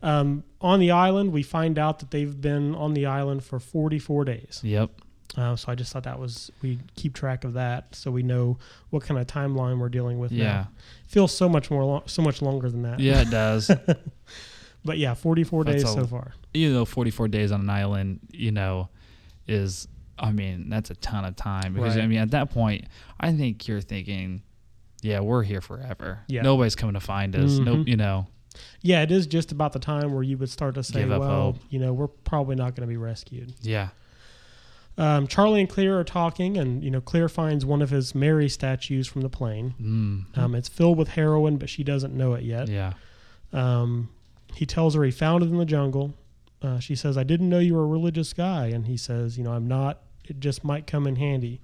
Um, 0.00 0.44
on 0.60 0.78
the 0.78 0.92
island, 0.92 1.32
we 1.32 1.42
find 1.42 1.76
out 1.76 1.98
that 1.98 2.12
they've 2.12 2.40
been 2.40 2.74
on 2.76 2.94
the 2.94 3.06
island 3.06 3.42
for 3.42 3.58
44 3.58 4.24
days. 4.24 4.60
Yep. 4.62 4.90
Uh, 5.36 5.56
so 5.56 5.72
I 5.72 5.74
just 5.74 5.92
thought 5.92 6.04
that 6.04 6.18
was 6.20 6.50
we 6.62 6.78
keep 6.94 7.14
track 7.14 7.42
of 7.44 7.54
that 7.54 7.94
so 7.96 8.10
we 8.12 8.22
know 8.22 8.58
what 8.90 9.02
kind 9.02 9.18
of 9.20 9.26
timeline 9.26 9.78
we're 9.80 9.88
dealing 9.88 10.18
with. 10.20 10.30
Yeah. 10.30 10.44
now. 10.44 10.68
feels 11.08 11.34
so 11.34 11.48
much 11.48 11.70
more 11.70 11.84
long, 11.84 12.02
so 12.06 12.22
much 12.22 12.40
longer 12.42 12.70
than 12.70 12.82
that. 12.82 13.00
Yeah, 13.00 13.22
it 13.22 13.30
does. 13.30 13.70
But 14.84 14.98
yeah, 14.98 15.14
44 15.14 15.64
That's 15.64 15.82
days 15.82 15.90
a- 15.90 15.94
so 15.94 16.06
far. 16.06 16.32
you 16.54 16.72
know, 16.72 16.84
44 16.84 17.26
days 17.28 17.50
on 17.50 17.60
an 17.62 17.68
island, 17.70 18.20
you 18.30 18.52
know, 18.52 18.88
is, 19.48 19.88
I 20.18 20.32
mean, 20.32 20.68
that's 20.68 20.90
a 20.90 20.94
ton 20.96 21.24
of 21.24 21.36
time. 21.36 21.74
Because, 21.74 21.96
I 21.96 22.06
mean, 22.06 22.18
at 22.18 22.30
that 22.32 22.50
point, 22.50 22.86
I 23.20 23.32
think 23.32 23.66
you're 23.68 23.80
thinking, 23.80 24.42
yeah, 25.02 25.20
we're 25.20 25.42
here 25.44 25.60
forever. 25.60 26.20
Yeah. 26.28 26.42
Nobody's 26.42 26.74
coming 26.74 26.94
to 26.94 27.00
find 27.00 27.34
us. 27.36 27.58
No, 27.58 27.76
Mhm. 27.76 27.88
you 27.88 27.96
know. 27.96 28.26
Yeah, 28.82 29.02
it 29.02 29.12
is 29.12 29.26
just 29.26 29.52
about 29.52 29.72
the 29.72 29.78
time 29.78 30.12
where 30.12 30.22
you 30.24 30.36
would 30.38 30.50
start 30.50 30.74
to 30.74 30.82
say, 30.82 31.04
well, 31.04 31.22
hope. 31.22 31.56
you 31.70 31.78
know, 31.78 31.92
we're 31.92 32.08
probably 32.08 32.56
not 32.56 32.74
going 32.74 32.86
to 32.86 32.90
be 32.92 32.96
rescued. 32.96 33.52
Yeah. 33.62 33.88
Um, 34.96 35.28
Charlie 35.28 35.60
and 35.60 35.68
Claire 35.68 35.96
are 36.00 36.04
talking, 36.04 36.56
and 36.56 36.82
you 36.82 36.90
know, 36.90 37.00
Claire 37.00 37.28
finds 37.28 37.64
one 37.64 37.82
of 37.82 37.90
his 37.90 38.16
Mary 38.16 38.48
statues 38.48 39.06
from 39.06 39.22
the 39.22 39.28
plane. 39.28 39.74
Mm. 39.80 40.36
Um, 40.36 40.54
it's 40.56 40.68
filled 40.68 40.98
with 40.98 41.10
heroin, 41.10 41.56
but 41.56 41.68
she 41.70 41.84
doesn't 41.84 42.12
know 42.14 42.34
it 42.34 42.42
yet. 42.42 42.66
Yeah. 42.68 42.94
Um, 43.52 44.08
he 44.54 44.66
tells 44.66 44.96
her 44.96 45.04
he 45.04 45.12
found 45.12 45.44
it 45.44 45.50
in 45.50 45.56
the 45.58 45.64
jungle. 45.64 46.14
Uh, 46.60 46.80
she 46.80 46.96
says, 46.96 47.16
"I 47.16 47.22
didn't 47.22 47.48
know 47.48 47.60
you 47.60 47.74
were 47.76 47.84
a 47.84 47.86
religious 47.86 48.32
guy," 48.32 48.66
and 48.66 48.88
he 48.88 48.96
says, 48.96 49.38
"You 49.38 49.44
know, 49.44 49.52
I'm 49.52 49.68
not. 49.68 50.00
It 50.28 50.40
just 50.40 50.64
might 50.64 50.86
come 50.86 51.06
in 51.06 51.16
handy. 51.16 51.60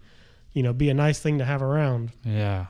You 0.52 0.62
know, 0.62 0.72
be 0.72 0.88
a 0.90 0.94
nice 0.94 1.18
thing 1.20 1.38
to 1.38 1.44
have 1.44 1.62
around." 1.62 2.10
Yeah. 2.24 2.66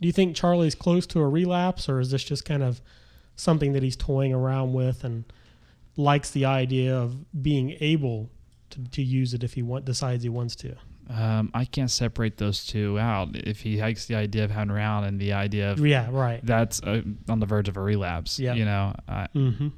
Do 0.00 0.06
you 0.06 0.12
think 0.12 0.34
Charlie's 0.34 0.74
close 0.74 1.06
to 1.08 1.20
a 1.20 1.28
relapse, 1.28 1.88
or 1.88 2.00
is 2.00 2.10
this 2.10 2.24
just 2.24 2.44
kind 2.44 2.62
of 2.62 2.80
something 3.36 3.72
that 3.74 3.82
he's 3.82 3.96
toying 3.96 4.32
around 4.32 4.72
with 4.72 5.04
and 5.04 5.24
likes 5.96 6.30
the 6.30 6.44
idea 6.46 6.96
of 6.96 7.16
being 7.42 7.76
able 7.80 8.30
to, 8.70 8.82
to 8.92 9.02
use 9.02 9.34
it 9.34 9.44
if 9.44 9.54
he 9.54 9.62
want, 9.62 9.84
decides 9.84 10.22
he 10.22 10.28
wants 10.28 10.56
to? 10.56 10.74
Um, 11.10 11.50
I 11.52 11.64
can't 11.64 11.90
separate 11.90 12.36
those 12.38 12.64
two 12.64 12.98
out. 12.98 13.34
If 13.34 13.60
he 13.60 13.80
likes 13.80 14.06
the 14.06 14.14
idea 14.14 14.44
of 14.44 14.50
having 14.52 14.70
around 14.70 15.04
and 15.04 15.18
the 15.20 15.32
idea 15.32 15.72
of 15.72 15.84
Yeah, 15.84 16.08
right. 16.10 16.40
that's 16.44 16.80
uh, 16.82 17.02
on 17.28 17.40
the 17.40 17.46
verge 17.46 17.68
of 17.68 17.76
a 17.76 17.80
relapse. 17.80 18.38
Yeah. 18.38 18.54
You 18.54 18.64
know, 18.64 18.94
I, 19.08 19.26
Mm-hmm. 19.34 19.68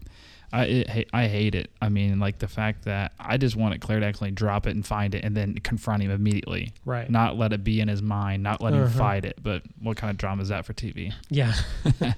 I, 0.52 0.64
it, 0.64 1.08
I 1.12 1.28
hate 1.28 1.54
it. 1.54 1.70
I 1.80 1.88
mean, 1.88 2.20
like 2.20 2.38
the 2.38 2.46
fact 2.48 2.84
that 2.84 3.12
I 3.18 3.38
just 3.38 3.56
wanted 3.56 3.80
Claire 3.80 4.00
to 4.00 4.06
actually 4.06 4.32
drop 4.32 4.66
it 4.66 4.74
and 4.76 4.84
find 4.86 5.14
it 5.14 5.24
and 5.24 5.34
then 5.36 5.54
confront 5.54 6.02
him 6.02 6.10
immediately. 6.10 6.72
Right. 6.84 7.08
Not 7.08 7.38
let 7.38 7.52
it 7.54 7.64
be 7.64 7.80
in 7.80 7.88
his 7.88 8.02
mind, 8.02 8.42
not 8.42 8.60
let 8.60 8.74
him 8.74 8.82
Uh-huh. 8.82 8.98
fight 8.98 9.24
it. 9.24 9.38
But 9.42 9.62
what 9.80 9.96
kind 9.96 10.10
of 10.10 10.18
drama 10.18 10.42
is 10.42 10.48
that 10.48 10.66
for 10.66 10.74
TV? 10.74 11.12
Yeah. 11.30 11.54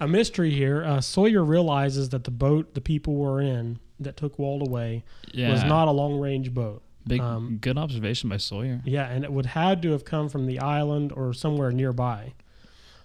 a 0.00 0.08
mystery 0.08 0.50
here. 0.50 0.84
Uh, 0.84 1.00
Sawyer 1.00 1.44
realizes 1.44 2.08
that 2.10 2.24
the 2.24 2.30
boat 2.30 2.74
the 2.74 2.80
people 2.80 3.14
were 3.16 3.40
in 3.40 3.78
that 4.00 4.16
took 4.16 4.38
Walt 4.38 4.66
away 4.66 5.04
Yeah. 5.32 5.50
was 5.52 5.64
not 5.64 5.88
a 5.88 5.90
long 5.92 6.18
range 6.20 6.52
boat. 6.54 6.82
Big, 7.06 7.20
um, 7.20 7.58
good 7.60 7.78
observation 7.78 8.28
by 8.28 8.36
Sawyer. 8.36 8.80
Yeah, 8.84 9.06
and 9.08 9.24
it 9.24 9.32
would 9.32 9.46
had 9.46 9.80
to 9.82 9.92
have 9.92 10.04
come 10.04 10.28
from 10.28 10.46
the 10.46 10.58
island 10.60 11.10
or 11.12 11.32
somewhere 11.32 11.70
nearby. 11.72 12.34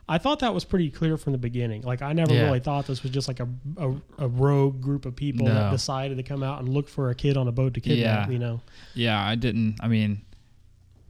I 0.07 0.17
thought 0.17 0.39
that 0.39 0.53
was 0.53 0.65
pretty 0.65 0.89
clear 0.89 1.15
from 1.17 1.31
the 1.31 1.37
beginning. 1.39 1.81
Like 1.83 2.01
I 2.01 2.11
never 2.13 2.33
Yeah. 2.33 2.43
really 2.45 2.59
thought 2.59 2.87
this 2.87 3.03
was 3.03 3.11
just 3.11 3.27
like 3.27 3.39
a, 3.39 3.47
a, 3.77 3.93
a 4.19 4.27
rogue 4.27 4.81
group 4.81 5.05
of 5.05 5.15
people 5.15 5.47
that 5.47 5.71
decided 5.71 6.17
to 6.17 6.23
come 6.23 6.43
out 6.43 6.59
and 6.59 6.69
look 6.69 6.89
for 6.89 7.09
a 7.09 7.15
kid 7.15 7.37
on 7.37 7.47
a 7.47 7.51
boat 7.53 7.73
to 7.75 7.79
kidnap. 7.81 8.27
Yeah. 8.27 8.33
You 8.33 8.39
know, 8.39 8.61
Yeah, 8.95 9.25
I 9.25 9.35
didn't. 9.35 9.77
I 9.81 9.87
mean, 9.87 10.21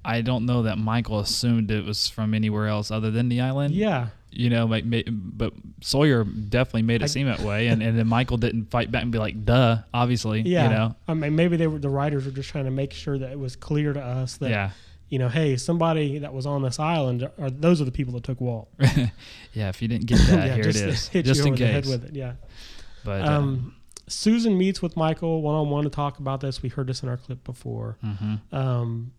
I 0.05 0.21
don't 0.21 0.45
know 0.45 0.63
that 0.63 0.77
Michael 0.77 1.19
assumed 1.19 1.71
it 1.71 1.85
was 1.85 2.07
from 2.07 2.33
anywhere 2.33 2.67
else 2.67 2.91
other 2.91 3.09
than 3.09 3.29
the 3.29 3.41
island. 3.41 3.73
yeah, 3.73 4.09
You 4.31 4.49
know, 4.49 4.65
like, 4.65 4.83
but 4.85 5.53
Sawyer 5.81 6.23
definitely 6.23 6.81
made 6.83 7.01
it 7.01 7.05
I- 7.05 7.07
seem 7.07 7.25
that 7.27 7.39
way, 7.39 7.67
and, 7.69 7.81
and 7.85 7.97
then 7.97 8.07
Michael 8.07 8.37
didn't 8.37 8.65
fight 8.69 8.91
back 8.91 9.01
and 9.03 9.11
be 9.11 9.17
like, 9.17 9.45
"Duh," 9.45 9.77
obviously. 9.93 10.41
yeah. 10.41 10.63
You 10.65 10.69
know. 10.75 10.95
I 11.07 11.13
mean, 11.13 11.35
maybe 11.35 11.55
they 11.57 11.67
were 11.67 11.79
the 11.79 11.89
writers 11.89 12.25
were 12.25 12.31
just 12.31 12.49
trying 12.49 12.65
to 12.65 12.71
make 12.71 12.91
sure 12.93 13.17
that 13.17 13.31
it 13.31 13.39
was 13.39 13.55
clear 13.55 13.93
to 13.93 14.01
us 14.03 14.37
that 14.37 14.49
Yeah. 14.49 14.71
You 15.13 15.19
know, 15.19 15.29
hey, 15.29 15.55
somebody 15.57 16.17
that 16.19 16.33
was 16.33 16.45
on 16.47 16.63
this 16.63 16.79
island 16.79 17.29
or 17.37 17.49
those 17.51 17.79
are 17.81 17.85
the 17.85 17.91
people 17.99 18.13
that 18.15 18.23
took 18.23 18.41
Walt. 18.41 18.67
yeah. 19.53 19.69
If 19.69 19.79
you 19.81 19.87
didn't 19.87 20.07
get 20.07 20.17
that, 20.29 20.47
yeah, 20.47 20.55
here 20.55 20.67
it 20.67 20.75
is. 20.75 21.07
hit 21.09 21.23
just 21.25 21.41
you 21.41 21.45
in 21.47 21.53
over 21.53 21.63
the 21.63 21.71
head 21.71 21.85
with 21.85 22.03
it. 22.05 22.15
Yeah. 22.15 22.33
But 23.05 23.21
uh, 23.21 23.31
Um, 23.31 23.75
Susan 24.07 24.57
meets 24.57 24.81
with 24.81 24.97
Michael 24.97 25.41
one 25.43 25.55
on 25.55 25.69
one 25.69 25.83
to 25.83 25.89
talk 25.91 26.17
about 26.19 26.41
this. 26.41 26.61
We 26.63 26.69
heard 26.69 26.87
this 26.87 27.03
in 27.03 27.09
our 27.09 27.17
clip 27.17 27.43
before. 27.43 27.97
mhm. 28.03 28.41
Um, 28.51 29.11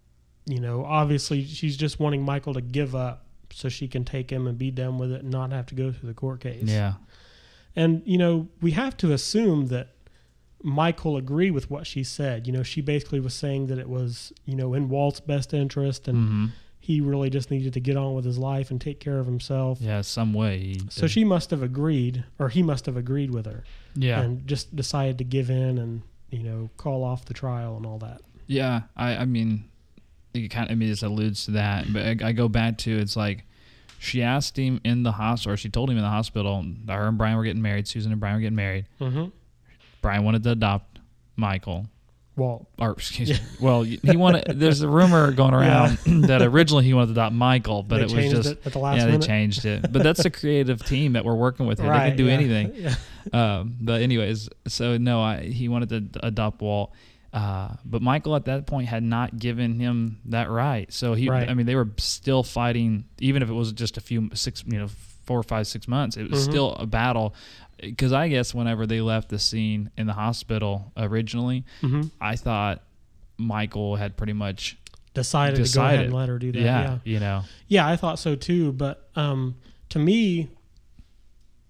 you 0.47 0.61
know, 0.61 0.85
obviously 0.85 1.45
she's 1.45 1.77
just 1.77 2.01
wanting 2.01 2.23
Michael 2.25 2.55
to 2.55 2.61
give 2.61 2.95
up 2.97 3.25
so 3.53 3.69
she 3.69 3.87
can 3.87 4.05
take 4.05 4.31
him 4.31 4.47
and 4.49 4.59
be 4.59 4.71
done 4.73 4.99
with 4.99 5.13
it 5.13 5.23
and 5.23 5.31
not 5.31 5.53
have 5.53 5.67
to 5.67 5.75
go 5.77 5.93
through 5.93 6.09
the 6.09 6.15
court 6.15 6.41
case. 6.41 6.65
yeah, 6.65 6.95
And 7.77 8.03
you 8.05 8.19
know, 8.19 8.49
we 8.61 8.73
have 8.73 8.97
to 8.99 9.13
assume 9.13 9.69
that 9.69 9.94
Michael 10.65 11.17
agreed 11.17 11.53
with 11.53 11.71
what 11.71 11.87
she 11.87 12.03
said. 12.03 12.47
You 12.47 12.53
know, 12.53 12.63
she 12.63 12.81
basically 12.81 13.21
was 13.21 13.35
saying 13.35 13.69
that 13.69 13.79
it 13.79 13.89
was, 13.89 14.33
you 14.47 14.57
know, 14.57 14.75
in 14.75 14.89
Walt's 14.89 15.21
best 15.21 15.55
interest 15.55 16.09
and 16.09 16.29
hmm 16.29 16.47
he 16.85 17.01
really 17.01 17.31
just 17.31 17.51
needed 17.51 17.73
to 17.73 17.81
get 17.81 17.97
on 17.97 18.13
with 18.13 18.27
his 18.27 18.37
life 18.37 18.71
and 18.71 18.79
take 18.79 19.01
care 19.01 19.19
of 19.19 19.25
himself. 19.25 19.79
yeah, 19.81 20.03
some 20.03 20.35
way. 20.35 20.77
So 20.91 21.03
did. 21.03 21.13
she 21.13 21.25
must 21.25 21.49
have 21.49 21.63
agreed, 21.63 22.25
or 22.39 22.51
he 22.51 22.63
must 22.63 22.85
have 22.85 22.99
agreed 22.99 23.31
with 23.31 23.47
her, 23.47 23.65
yeah, 23.95 24.21
and 24.21 24.47
just 24.47 24.77
decided 24.77 25.17
to 25.17 25.25
give 25.25 25.49
in 25.49 25.79
and 25.79 26.03
you 26.29 26.43
know 26.43 26.69
call 26.77 27.03
off 27.03 27.25
the 27.25 27.33
trial 27.33 27.79
and 27.79 27.87
all 27.87 27.97
that. 28.01 28.21
Yeah, 28.47 28.83
I, 28.99 29.17
I 29.17 29.25
mean, 29.25 29.65
it 30.35 30.49
kind 30.49 30.69
of, 30.69 30.73
I 30.73 30.75
mean, 30.75 30.91
it 30.91 31.03
alludes 31.03 31.47
to 31.47 31.53
that, 31.53 31.91
but 31.91 32.03
I, 32.03 32.29
I 32.29 32.33
go 32.33 32.49
back 32.49 32.77
to 32.79 32.95
it's 32.99 33.17
like 33.17 33.47
she 33.99 34.23
asked 34.23 34.59
him 34.59 34.79
in 34.85 35.05
the 35.05 35.13
hospital, 35.13 35.55
or 35.55 35.57
she 35.57 35.71
told 35.71 35.89
him 35.89 35.97
in 35.97 36.03
the 36.03 36.11
hospital, 36.11 36.67
that 36.85 36.97
her 36.97 37.09
and 37.09 37.17
Brian 37.17 37.39
were 37.39 37.45
getting 37.45 37.63
married. 37.63 37.89
Susan 37.89 38.13
and 38.13 38.21
Brian 38.21 38.35
were 38.35 38.43
getting 38.43 38.57
married. 38.57 38.85
Mm-hmm. 39.01 39.29
Brian 40.05 40.23
wanted 40.25 40.43
to 40.45 40.51
adopt 40.51 40.99
Michael, 41.37 41.87
Walt. 42.37 42.67
or 42.79 42.93
excuse 42.93 43.31
me. 43.31 43.39
Well, 43.61 43.83
he 43.83 44.17
wanted. 44.17 44.45
There's 44.61 44.81
a 44.83 44.89
rumor 44.89 45.33
going 45.33 45.55
around 45.55 45.99
that 46.29 46.43
originally 46.43 46.85
he 46.85 46.93
wanted 46.95 47.07
to 47.07 47.13
adopt 47.13 47.35
Michael, 47.35 47.83
but 47.83 47.97
They 47.97 48.03
it 48.03 48.05
was 48.05 48.13
changed 48.13 48.37
just 48.37 48.51
it 48.51 48.61
at 48.67 48.73
the 48.73 48.79
last 48.79 48.99
yeah, 48.99 49.07
minute. 49.07 49.21
they 49.23 49.27
changed 49.27 49.65
it. 49.65 49.91
But 49.93 50.03
that's 50.03 50.25
a 50.25 50.31
creative 50.31 50.85
team 50.85 51.15
that 51.15 51.25
we're 51.25 51.35
working 51.35 51.67
with. 51.67 51.81
Here. 51.81 51.91
they 51.91 52.09
can 52.11 52.17
do 52.17 52.27
yeah. 52.27 52.33
anything. 52.33 52.75
Yeah. 53.33 53.61
Um, 53.61 53.77
but 53.81 54.03
anyways, 54.03 54.51
so 54.69 54.99
no, 54.99 55.23
I, 55.23 55.41
he 55.45 55.69
wanted 55.71 56.13
to 56.13 56.27
adopt 56.27 56.61
Walt, 56.61 56.93
uh, 57.33 57.71
but 57.83 58.03
Michael 58.03 58.37
at 58.37 58.45
that 58.45 58.67
point 58.67 58.87
had 58.89 59.03
not 59.03 59.39
given 59.39 59.81
him 59.81 60.21
that 60.27 60.51
right. 60.51 60.93
So 60.93 61.15
he, 61.15 61.31
Right. 61.31 61.49
I 61.49 61.55
mean, 61.55 61.65
they 61.65 61.75
were 61.75 61.89
still 61.97 62.43
fighting, 62.43 63.07
even 63.21 63.43
if 63.43 63.49
it 63.49 63.55
was 63.55 63.73
just 63.73 63.97
a 63.97 64.03
few 64.03 64.29
six, 64.35 64.63
you 64.67 64.79
know, 64.79 64.89
four, 65.27 65.43
five, 65.43 65.67
six 65.67 65.87
months. 65.89 66.17
It 66.17 66.31
was 66.31 66.41
Mhm. 66.47 66.51
still 66.51 66.73
a 66.75 66.87
battle. 66.87 67.35
Because 67.81 68.13
I 68.13 68.29
guess 68.29 68.55
whenever 68.55 68.87
they 68.87 69.01
left 69.01 69.29
the 69.29 69.39
scene 69.39 69.91
in 69.97 70.07
the 70.07 70.13
hospital 70.13 70.93
originally, 70.97 71.65
Mhm. 71.83 72.11
I 72.21 72.37
thought 72.37 72.83
Michael 73.37 73.97
had 73.97 74.17
pretty 74.17 74.33
much 74.33 74.77
Decided, 75.13 75.65
to 75.65 75.73
go 75.75 75.85
ahead 75.85 76.05
and 76.07 76.15
let 76.15 76.29
her 76.29 76.39
do 76.39 76.53
that. 76.53 76.59
yeah, 76.61 76.83
yeah. 76.83 76.99
you 77.05 77.21
know, 77.21 77.43
Yeah, 77.69 77.87
I 77.87 77.97
thought 77.97 78.19
so 78.19 78.37
too. 78.37 78.73
But 78.73 79.09
um, 79.17 79.57
to 79.91 79.99
me, 79.99 80.49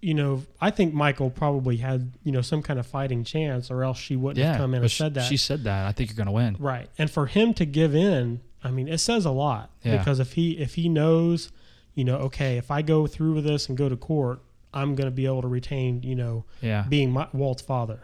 you 0.01 0.12
know, 0.14 0.43
I 0.61 0.71
think 0.71 0.93
Michael 0.93 1.31
probably 1.31 1.79
had 1.79 2.12
you 2.23 2.33
know 2.33 2.43
some 2.43 2.62
kind 2.62 2.79
of 2.79 2.87
fighting 2.87 3.25
chance, 3.25 3.71
or 3.71 3.83
else 3.85 3.99
she 3.99 4.17
wouldn't 4.17 4.38
yeah. 4.38 4.53
have 4.53 4.61
come 4.61 4.75
in 4.75 4.83
and 4.83 4.90
sh- 4.90 4.99
said 4.99 5.14
that. 5.14 5.25
She 5.27 5.37
said 5.38 5.64
that. 5.64 5.87
I 5.87 5.93
think 5.93 6.11
you're 6.11 6.17
gonna 6.17 6.33
win. 6.33 6.57
right, 6.59 6.88
and 6.99 7.11
for 7.11 7.27
him 7.27 7.55
to 7.55 7.64
give 7.64 7.95
in, 7.95 8.40
I 8.62 8.71
mean, 8.71 8.88
it 8.88 8.99
says 8.99 9.25
a 9.25 9.31
lot 9.31 9.71
Yeah. 9.83 9.97
because 9.99 10.21
if 10.21 10.35
he 10.35 10.53
if 10.59 10.75
he 10.75 10.88
knows, 10.90 11.51
you 11.95 12.05
know, 12.05 12.17
okay, 12.17 12.57
if 12.59 12.71
I 12.71 12.83
go 12.83 13.07
through 13.07 13.35
with 13.35 13.45
this 13.45 13.69
and 13.69 13.77
go 13.79 13.89
to 13.89 13.97
court, 13.97 14.41
I'm 14.73 14.95
going 14.95 15.07
to 15.07 15.13
be 15.15 15.27
able 15.27 15.43
to 15.43 15.49
retain, 15.49 16.03
you 16.03 16.15
know, 16.17 16.45
Yeah. 16.61 16.85
being 16.89 17.13
my, 17.13 17.29
Walt's 17.33 17.63
father, 17.63 18.01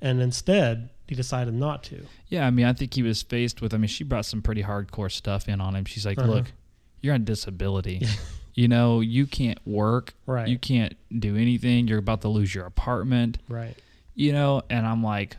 and 0.00 0.20
instead 0.20 0.90
he 1.06 1.14
decided 1.14 1.54
not 1.54 1.82
to. 1.84 2.04
Yeah, 2.28 2.46
I 2.46 2.50
mean, 2.50 2.66
I 2.66 2.72
think 2.72 2.94
he 2.94 3.02
was 3.02 3.22
faced 3.22 3.62
with. 3.62 3.72
I 3.72 3.76
mean, 3.78 3.88
she 3.88 4.04
brought 4.04 4.26
some 4.26 4.42
pretty 4.42 4.62
hardcore 4.64 5.10
stuff 5.10 5.48
in 5.48 5.60
on 5.60 5.74
him. 5.76 5.84
She's 5.84 6.04
like, 6.04 6.18
Uh-huh. 6.18 6.28
"Look, 6.30 6.52
you're 7.00 7.14
on 7.14 7.24
disability. 7.24 8.02
you 8.54 8.66
know, 8.68 9.00
you 9.00 9.26
can't 9.26 9.58
work. 9.64 10.14
Right. 10.26 10.48
You 10.48 10.58
can't 10.58 10.94
do 11.16 11.36
anything. 11.36 11.86
You're 11.88 11.98
about 12.00 12.20
to 12.22 12.28
lose 12.28 12.52
your 12.54 12.66
apartment. 12.66 13.38
Right. 13.48 13.76
You 14.14 14.32
know." 14.32 14.62
And 14.68 14.84
I'm 14.86 15.02
like, 15.02 15.36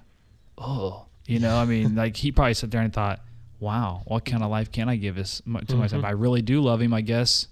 "Oh, 0.57 1.05
you 1.27 1.39
know, 1.39 1.57
I 1.57 1.65
mean, 1.65 1.95
like 2.03 2.15
he 2.17 2.31
probably 2.31 2.53
sat 2.53 2.71
there 2.71 2.81
and 2.81 2.93
thought, 2.93 3.19
"Wow, 3.59 4.01
what 4.05 4.25
kind 4.25 4.41
of 4.43 4.49
life 4.49 4.71
can 4.71 4.87
I 4.89 4.95
give 4.95 5.15
this 5.15 5.41
to 5.67 5.75
myself? 5.75 6.03
Mhm. 6.03 6.07
I 6.07 6.11
really 6.11 6.41
do 6.41 6.61
love 6.61 6.81
him. 6.81 6.93
I 6.93 7.01
guess 7.01 7.47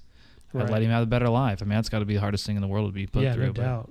Right. 0.53 0.69
let 0.69 0.81
him 0.81 0.89
have 0.91 1.03
a 1.03 1.07
better 1.07 1.29
life. 1.29 1.61
I 1.61 1.65
mean, 1.65 1.75
that's 1.75 1.89
got 1.89 1.99
to 1.99 2.05
be 2.05 2.15
the 2.15 2.19
hardest 2.21 2.45
thing 2.45 2.55
in 2.55 2.61
the 2.61 2.67
world 2.67 2.87
to 2.89 2.93
be 2.93 3.05
put 3.07 3.23
yeah, 3.23 3.33
through. 3.33 3.47
no 3.47 3.53
but- 3.53 3.61
doubt. 3.61 3.89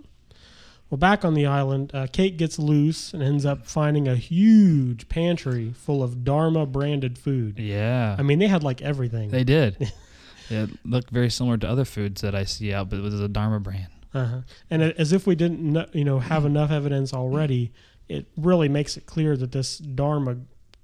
Well, 0.88 0.98
back 0.98 1.24
on 1.24 1.34
the 1.34 1.46
island, 1.46 1.90
uh, 1.92 2.06
Kate 2.12 2.36
gets 2.36 2.60
loose 2.60 3.12
and 3.12 3.20
ends 3.20 3.44
up 3.44 3.66
finding 3.66 4.06
a 4.06 4.14
huge 4.14 5.08
pantry 5.08 5.72
full 5.72 6.00
of 6.00 6.22
Dharma 6.22 6.64
branded 6.64 7.18
food. 7.18 7.58
Yeah, 7.58 8.14
I 8.16 8.22
mean, 8.22 8.38
they 8.38 8.46
had 8.46 8.62
like 8.62 8.82
everything. 8.82 9.30
they 9.30 9.42
did. 9.42 9.92
it 10.48 10.70
looked 10.84 11.10
very 11.10 11.28
similar 11.28 11.56
to 11.58 11.68
other 11.68 11.84
foods 11.84 12.20
that 12.20 12.36
I 12.36 12.44
see 12.44 12.72
out, 12.72 12.88
but 12.88 13.00
it 13.00 13.02
was 13.02 13.20
a 13.20 13.26
Dharma 13.26 13.58
brand. 13.58 13.88
uh-huh. 14.14 14.42
And 14.70 14.82
as 14.82 15.12
if 15.12 15.26
we 15.26 15.34
didn't, 15.34 15.92
you 15.92 16.04
know, 16.04 16.20
have 16.20 16.44
enough 16.44 16.70
evidence 16.70 17.12
already, 17.12 17.72
it 18.08 18.26
really 18.36 18.68
makes 18.68 18.96
it 18.96 19.06
clear 19.06 19.36
that 19.36 19.50
this 19.50 19.78
Dharma 19.78 20.36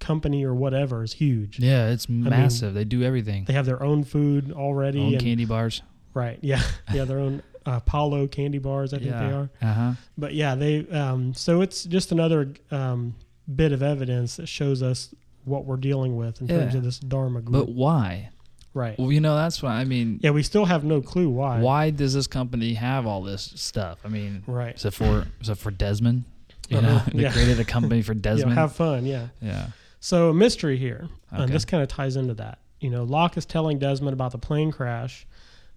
company 0.03 0.45
or 0.45 0.55
whatever 0.55 1.03
is 1.03 1.12
huge. 1.15 1.59
Yeah, 1.59 1.88
it's 1.91 2.09
massive. 2.09 2.75
they 2.75 2.85
do 2.85 3.03
everything. 3.03 3.45
They 3.47 3.53
have 3.55 3.67
their 3.67 3.83
own 3.83 4.05
food 4.05 4.53
already. 4.53 5.01
Own 5.01 5.12
and, 5.15 5.23
candy 5.23 5.45
bars. 5.47 5.83
Right. 6.15 6.38
Yeah. 6.43 6.61
Yeah. 6.93 7.05
Their 7.05 7.19
own 7.21 7.43
uh, 7.65 7.81
Apollo 7.85 8.27
candy 8.29 8.59
bars, 8.59 8.93
I 8.93 8.99
think 8.99 9.11
they 9.12 9.33
are. 9.41 9.49
Uh 9.62 9.72
huh. 9.72 9.93
But 10.18 10.35
yeah, 10.35 10.55
they 10.57 10.87
um, 10.91 11.33
so 11.35 11.61
it's 11.62 11.85
just 11.85 12.12
another 12.12 12.53
um, 12.70 13.14
bit 13.55 13.72
of 13.72 13.83
evidence 13.83 14.37
that 14.37 14.49
shows 14.49 14.83
us 14.83 15.14
what 15.45 15.64
we're 15.64 15.76
dealing 15.76 16.16
with 16.16 16.41
in 16.41 16.49
terms 16.49 16.74
of 16.74 16.83
this 16.85 16.99
Dharma 16.99 17.41
group. 17.41 17.66
But 17.66 17.72
why? 17.72 18.31
right. 18.74 18.99
Well, 18.99 19.12
you 19.12 19.20
know, 19.20 19.35
that's 19.37 19.62
why. 19.62 19.74
I 19.74 19.85
mean, 19.85 20.18
Yeah, 20.22 20.31
we 20.31 20.43
still 20.43 20.64
have 20.64 20.83
no 20.85 21.01
clue 21.03 21.29
why. 21.29 21.61
why 21.61 21.91
does 21.91 22.14
this 22.14 22.26
company 22.26 22.74
have 22.74 23.07
all 23.07 23.22
this 23.22 23.53
stuff? 23.57 23.99
I 24.05 24.09
mean, 24.09 24.43
Right. 24.47 24.74
is 24.76 24.85
it 24.85 24.95
for 24.95 25.26
is 25.41 25.49
it 25.49 25.59
for 25.59 25.70
Desmond? 25.70 26.24
You 26.68 26.79
Uh-huh, 26.79 26.89
know, 26.89 27.03
they 27.14 27.22
yeah. 27.22 27.33
created 27.33 27.61
a 27.61 27.64
company 27.64 28.03
for 28.03 28.14
Desmond. 28.29 28.55
have 28.59 28.72
fun. 28.74 29.05
Yeah. 29.05 29.29
yeah. 29.43 29.66
So 30.03 30.30
a 30.30 30.34
mystery 30.34 30.78
here, 30.78 31.09
and 31.30 31.48
this 31.53 31.64
kind 31.64 31.80
of 31.80 31.88
ties 31.88 32.16
into 32.16 32.34
that. 32.34 32.59
You 32.80 32.90
know, 32.90 33.05
Locke 33.05 33.36
is 33.36 33.46
telling 33.46 33.78
Desmond 33.78 34.12
about 34.12 34.32
the 34.32 34.38
plane 34.38 34.72
crash, 34.72 35.28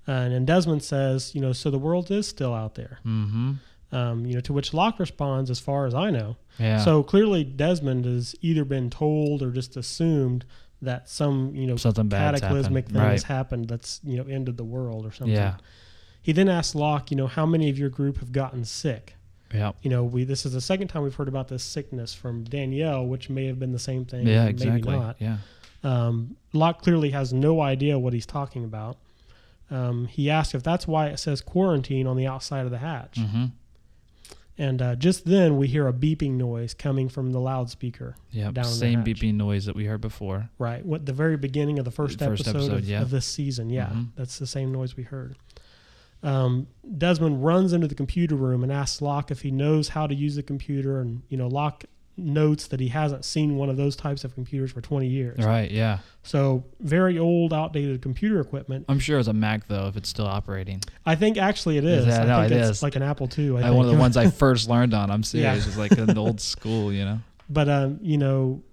and 0.07 0.33
then 0.33 0.45
Desmond 0.45 0.81
says, 0.81 1.35
you 1.35 1.41
know, 1.41 1.53
so 1.53 1.69
the 1.69 1.77
world 1.77 2.09
is 2.09 2.27
still 2.27 2.51
out 2.51 2.73
there. 2.73 2.97
Mm-hmm. 3.05 3.53
Um, 3.91 4.25
you 4.25 4.33
know, 4.33 4.39
to 4.41 4.51
which 4.51 4.73
Locke 4.73 4.99
responds, 4.99 5.51
"As 5.51 5.59
far 5.59 5.85
as 5.85 5.93
I 5.93 6.09
know." 6.09 6.37
Yeah. 6.57 6.83
So 6.83 7.03
clearly, 7.03 7.43
Desmond 7.43 8.05
has 8.05 8.35
either 8.41 8.65
been 8.65 8.89
told 8.89 9.43
or 9.43 9.51
just 9.51 9.77
assumed 9.77 10.43
that 10.81 11.07
some 11.07 11.55
you 11.55 11.67
know 11.67 11.75
Something 11.75 12.09
cataclysmic 12.09 12.87
thing 12.87 12.99
has 12.99 13.23
happened 13.23 13.67
that's 13.67 14.01
you 14.03 14.17
know 14.17 14.23
ended 14.23 14.57
the 14.57 14.63
world 14.63 15.05
or 15.05 15.11
something. 15.11 15.35
Yeah. 15.35 15.57
He 16.19 16.31
then 16.31 16.49
asks 16.49 16.73
Locke, 16.73 17.11
you 17.11 17.17
know, 17.17 17.27
how 17.27 17.45
many 17.45 17.69
of 17.69 17.77
your 17.77 17.89
group 17.89 18.17
have 18.17 18.31
gotten 18.31 18.65
sick? 18.65 19.14
Yeah. 19.55 19.71
You 19.81 19.89
know, 19.89 20.03
we 20.03 20.23
this 20.23 20.45
is 20.45 20.53
the 20.53 20.61
second 20.61 20.87
time 20.89 21.03
we've 21.03 21.15
heard 21.15 21.27
about 21.27 21.47
this 21.47 21.63
sickness 21.63 22.13
from 22.13 22.43
Danielle, 22.43 23.05
which 23.05 23.29
may 23.29 23.45
have 23.47 23.59
been 23.59 23.71
the 23.71 23.79
same 23.79 24.05
thing. 24.05 24.27
Yeah. 24.27 24.45
maybe 24.45 24.49
Exactly. 24.67 24.95
not. 24.95 25.15
Yeah. 25.19 25.37
Um, 25.83 26.35
Locke 26.53 26.81
clearly 26.81 27.11
has 27.11 27.31
no 27.33 27.61
idea 27.61 27.97
what 27.99 28.13
he's 28.13 28.25
talking 28.25 28.63
about. 28.63 28.97
Um, 29.71 30.05
he 30.07 30.29
asks 30.29 30.53
if 30.55 30.63
that's 30.63 30.87
why 30.87 31.07
it 31.07 31.17
says 31.17 31.41
quarantine 31.41 32.07
on 32.07 32.17
the 32.17 32.27
outside 32.27 32.65
of 32.65 32.71
the 32.71 32.77
hatch. 32.79 33.15
Mm-hmm. 33.19 33.45
And 34.57 34.81
uh, 34.81 34.95
just 34.95 35.25
then 35.25 35.57
we 35.57 35.67
hear 35.67 35.85
a 35.87 35.91
beeping 35.93 36.33
noise 36.33 36.73
coming 36.73 37.09
from 37.09 37.31
the 37.33 37.39
loudspeaker. 37.41 38.15
Yeah. 38.31 38.51
The 38.51 38.63
Same 38.63 39.03
beeping 39.03 39.35
noise 39.35 39.65
that 39.65 39.75
we 39.75 39.85
heard 39.85 39.99
before. 39.99 40.49
Right. 40.57 40.85
What 40.85 41.05
the 41.05 41.11
very 41.13 41.35
beginning 41.35 41.77
of 41.77 41.83
the 41.85 41.91
first, 41.91 42.19
First 42.19 42.47
episode, 42.47 42.55
episode, 42.57 42.73
of, 42.79 42.85
yeah. 42.85 43.01
of 43.01 43.09
this 43.09 43.25
season. 43.25 43.69
Yeah, 43.69 43.87
Mhm. 43.87 44.09
that's 44.15 44.39
the 44.39 44.47
same 44.47 44.71
noise 44.71 44.95
we 44.95 45.03
heard. 45.03 45.35
Um, 46.25 46.67
Desmond 46.97 47.43
runs 47.43 47.71
into 47.73 47.87
the 47.87 47.95
computer 47.95 48.35
room 48.35 48.63
and 48.63 48.71
asks 48.71 49.01
Locke 49.01 49.31
if 49.31 49.41
he 49.41 49.51
knows 49.51 49.89
how 49.89 50.07
to 50.07 50.15
use 50.15 50.35
the 50.35 50.43
computer, 50.43 50.99
and 50.99 51.21
you 51.29 51.37
know 51.37 51.47
Locke 51.47 51.85
notes 52.17 52.67
that 52.67 52.79
he 52.79 52.87
hasn't 52.87 53.25
seen 53.25 53.57
one 53.57 53.69
of 53.69 53.75
those 53.75 53.93
types 53.95 54.23
of 54.23 54.33
computers 54.33 54.71
for 54.71 54.79
20 54.79 55.05
years. 55.05 55.37
Right. 55.43 55.69
Yeah. 55.69 55.99
So 56.23 56.63
very 56.79 57.19
old, 57.19 57.51
outdated 57.53 58.01
computer 58.01 58.39
equipment. 58.39 58.85
I'm 58.87 58.99
sure 58.99 59.19
it's 59.19 59.27
a 59.27 59.33
Mac 59.33 59.67
though, 59.67 59.87
if 59.87 59.97
it's 59.97 60.07
still 60.07 60.25
operating. 60.25 60.81
I 61.05 61.15
think 61.15 61.37
actually 61.37 61.77
it 61.77 61.83
is. 61.83 62.05
Yeah, 62.07 62.21
I 62.21 62.25
no, 62.25 62.39
think 62.39 62.53
it 62.53 62.57
it's 62.61 62.77
is. 62.77 62.83
like 62.83 62.95
an 62.95 63.01
Apple 63.03 63.29
II. 63.37 63.49
I 63.49 63.51
Like 63.51 63.63
think. 63.63 63.75
one 63.75 63.85
of 63.85 63.91
the 63.91 63.97
ones 63.99 64.15
I 64.15 64.29
first 64.43 64.69
learned 64.69 64.93
on. 64.93 65.11
I'm 65.11 65.23
serious. 65.23 65.63
Yeah. 65.63 65.67
It's 65.67 65.77
like 65.77 65.91
an 65.97 66.17
old 66.17 66.39
school, 66.39 66.93
you 66.93 67.03
know. 67.03 67.19
But 67.49 67.67
um, 67.67 67.99
you 68.01 68.17
know, 68.17 68.63